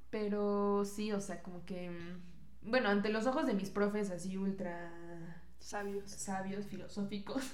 Pero 0.10 0.84
sí, 0.86 1.12
o 1.14 1.22
sea, 1.22 1.42
como 1.42 1.66
que, 1.66 1.90
mm, 1.90 2.70
bueno, 2.70 2.90
ante 2.90 3.10
los 3.10 3.26
ojos 3.26 3.46
de 3.48 3.54
mis 3.54 3.70
profes 3.70 4.10
así 4.12 4.38
ultra 4.38 5.42
Sabios. 5.60 6.10
sabios, 6.12 6.66
filosóficos, 6.66 7.54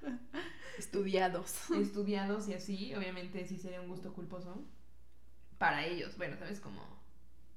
Estudiados. 0.78 1.70
estudiados 1.70 2.48
y 2.48 2.54
así, 2.54 2.94
obviamente 2.94 3.44
sí 3.46 3.56
sería 3.58 3.80
un 3.80 3.88
gusto 3.88 4.12
culposo 4.12 4.62
para 5.58 5.84
ellos, 5.84 6.16
bueno, 6.16 6.36
¿sabes? 6.36 6.60
Como 6.60 6.80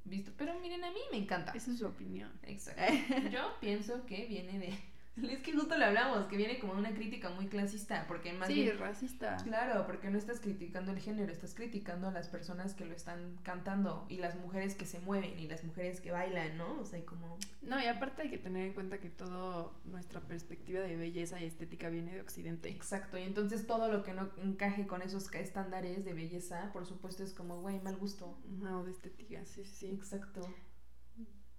visto, 0.06 0.32
pero 0.38 0.60
miren, 0.60 0.84
a 0.84 0.92
mí 0.92 1.00
me 1.12 1.18
encanta. 1.18 1.52
Esa 1.52 1.72
es 1.72 1.80
su 1.80 1.86
opinión. 1.86 2.32
Exacto. 2.44 2.82
Yo 3.32 3.56
pienso 3.60 4.06
que 4.06 4.26
viene 4.26 4.60
de... 4.60 4.78
Es 5.30 5.42
que 5.42 5.54
justo 5.54 5.78
lo 5.78 5.86
hablamos, 5.86 6.28
que 6.28 6.38
viene 6.38 6.60
como 6.60 6.74
una 6.74 6.94
crítica 6.94 7.30
muy 7.30 7.48
clasista, 7.48 8.06
porque 8.08 8.34
más 8.34 8.48
sí, 8.48 8.56
bien... 8.56 8.78
racista. 8.78 9.38
Claro, 9.44 9.86
porque 9.86 10.10
no 10.10 10.18
estás 10.18 10.40
criticando 10.40 10.92
el 10.92 11.00
género, 11.00 11.32
estás 11.32 11.54
criticando 11.54 12.08
a 12.08 12.12
las 12.12 12.30
personas 12.30 12.74
que 12.74 12.86
lo 12.86 12.94
están 12.94 13.38
cantando 13.44 14.06
y 14.10 14.18
las 14.18 14.36
mujeres 14.36 14.76
que 14.76 14.86
se 14.86 15.00
mueven 15.00 15.38
y 15.40 15.48
las 15.48 15.64
mujeres 15.64 16.00
que 16.02 16.12
bailan, 16.12 16.58
¿no? 16.58 16.80
O 16.80 16.86
sea, 16.86 17.04
como... 17.06 17.38
No, 17.62 17.80
y 17.82 17.86
aparte 17.86 18.24
hay 18.24 18.30
que 18.30 18.38
tener 18.38 18.68
en 18.68 18.74
cuenta 18.74 19.00
que 19.00 19.10
toda 19.10 19.72
nuestra 19.86 20.22
perspectiva 20.22 20.82
de 20.82 20.96
belleza 20.96 21.42
y 21.42 21.46
estética 21.46 21.90
viene 21.90 22.14
de 22.14 22.22
Occidente. 22.22 22.70
Exacto, 22.70 23.18
y 23.18 23.24
entonces 23.24 23.68
todo 23.68 23.92
lo 23.92 24.04
que 24.04 24.14
no 24.14 24.30
encaje 24.38 24.88
con 24.88 25.02
esos 25.02 25.34
estándares 25.34 26.06
de 26.06 26.14
belleza, 26.14 26.72
por 26.74 26.86
supuesto, 26.86 27.24
es 27.24 27.34
como, 27.34 27.62
güey, 27.62 27.80
mal 27.82 27.98
gusto. 27.98 28.38
No, 28.48 28.84
de 28.84 28.92
estética, 28.92 29.46
sí, 29.46 29.66
sí. 29.66 29.88
Exacto. 29.88 30.42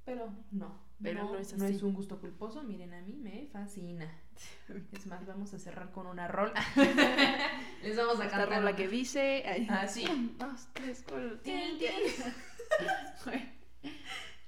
Pero 0.04 0.32
no. 0.50 0.88
Pero 1.02 1.24
no 1.24 1.36
es 1.38 1.52
así. 1.54 1.82
un 1.84 1.94
gusto 1.94 2.20
culposo, 2.20 2.62
miren, 2.62 2.92
a 2.92 3.00
mí 3.00 3.14
me 3.16 3.46
fascina. 3.52 4.10
Es 4.92 5.06
más, 5.06 5.26
vamos 5.26 5.52
a 5.54 5.58
cerrar 5.58 5.90
con 5.92 6.06
una 6.06 6.28
rola. 6.28 6.62
Les 7.82 7.96
vamos 7.96 8.20
a 8.20 8.24
Esta 8.26 8.38
cantar. 8.38 8.58
rola 8.60 8.76
que 8.76 8.86
dice... 8.88 9.42
ay, 9.46 9.66
Ah, 9.70 9.86
sí. 9.86 10.04
un, 10.10 10.36
dos, 10.38 10.68
tres, 10.74 11.02
cuatro, 11.08 11.38
tin. 11.40 11.78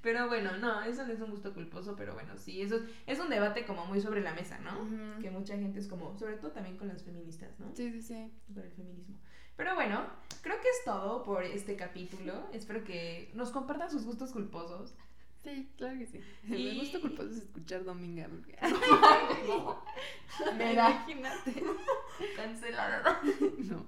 Pero 0.03 0.27
bueno, 0.27 0.57
no, 0.59 0.83
eso 0.83 1.07
no 1.07 1.13
es 1.13 1.21
un 1.21 1.31
gusto 1.31 1.55
culposo, 1.55 1.95
pero 1.95 2.13
bueno, 2.15 2.37
sí, 2.37 2.61
eso 2.61 2.75
es, 2.75 2.83
es 3.07 3.21
un 3.21 3.31
debate 3.31 3.65
como 3.65 3.87
muy 3.87 4.01
sobre 4.01 4.21
la 4.21 4.35
mesa, 4.35 4.59
¿no? 4.59 5.21
Que 5.21 5.31
mucha 5.31 5.57
gente 5.57 5.79
es 5.79 5.87
como, 5.87 6.19
sobre 6.19 6.35
todo 6.39 6.51
también 6.51 6.77
con 6.77 6.89
las 6.89 7.05
feministas, 7.05 7.61
¿no? 7.61 7.67
Sí, 7.73 7.93
sí, 7.93 8.03
sí. 8.03 8.33
Con 8.53 8.65
el 8.65 8.73
feminismo. 8.73 9.17
Pero 9.57 9.77
bueno, 9.77 10.05
creo 10.43 10.61
que 10.61 10.69
es 10.69 10.85
todo 10.85 11.23
por 11.23 11.45
este 11.45 11.77
capítulo. 11.77 12.49
Espero 12.53 12.83
que 12.83 13.31
nos 13.35 13.51
compartan 13.53 13.91
sus 13.93 14.05
gustos 14.05 14.33
culposos. 14.33 14.97
Sí, 15.43 15.69
claro 15.77 15.99
que 15.99 16.07
sí. 16.07 16.21
Y- 16.45 16.75
Me 16.75 16.79
gusta 16.81 17.01
culposo 17.01 17.31
es 17.31 17.39
escuchar 17.39 17.85
Dominga. 17.85 18.29
porque- 18.29 18.57
Imagínate. 20.73 21.63
cancelada. 22.37 23.21
No, 23.59 23.87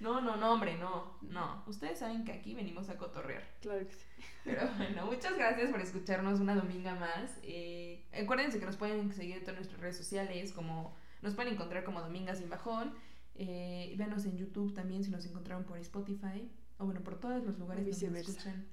No, 0.00 0.20
no, 0.20 0.36
no, 0.36 0.52
hombre, 0.52 0.76
no, 0.76 1.16
no. 1.22 1.62
Ustedes 1.66 1.98
saben 1.98 2.24
que 2.24 2.32
aquí 2.32 2.54
venimos 2.54 2.88
a 2.88 2.96
cotorrear. 2.96 3.42
claro 3.60 3.86
que 3.86 3.92
sí. 3.92 4.04
Pero 4.44 4.68
bueno, 4.76 5.06
muchas 5.06 5.36
gracias 5.36 5.70
por 5.70 5.80
escucharnos 5.80 6.40
una 6.40 6.54
dominga 6.54 6.94
más. 6.94 7.38
Eh, 7.42 8.06
acuérdense 8.20 8.58
que 8.58 8.66
nos 8.66 8.76
pueden 8.76 9.12
seguir 9.12 9.36
en 9.36 9.40
todas 9.42 9.56
nuestras 9.56 9.80
redes 9.80 9.96
sociales, 9.96 10.52
como 10.52 10.96
nos 11.22 11.34
pueden 11.34 11.54
encontrar 11.54 11.84
como 11.84 12.00
Dominga 12.00 12.34
Sin 12.34 12.48
Bajón. 12.48 12.94
Eh, 13.34 13.94
véanos 13.96 14.24
en 14.24 14.36
YouTube 14.36 14.74
también 14.74 15.04
si 15.04 15.10
nos 15.10 15.24
encontraron 15.26 15.64
por 15.64 15.78
Spotify. 15.78 16.50
O 16.78 16.86
bueno, 16.86 17.02
por 17.02 17.18
todos 17.20 17.44
los 17.44 17.58
lugares 17.58 18.00
donde 18.00 18.20
nos 18.20 18.28
escuchan. 18.28 18.66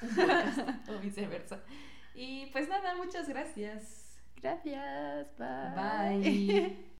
Podcast, 0.00 0.58
o 0.88 0.98
viceversa. 0.98 1.60
Y 2.14 2.46
pues 2.46 2.68
nada, 2.68 2.96
muchas 2.96 3.28
gracias. 3.28 4.18
Gracias. 4.36 5.28
Bye. 5.38 6.20
Bye. 6.20 6.76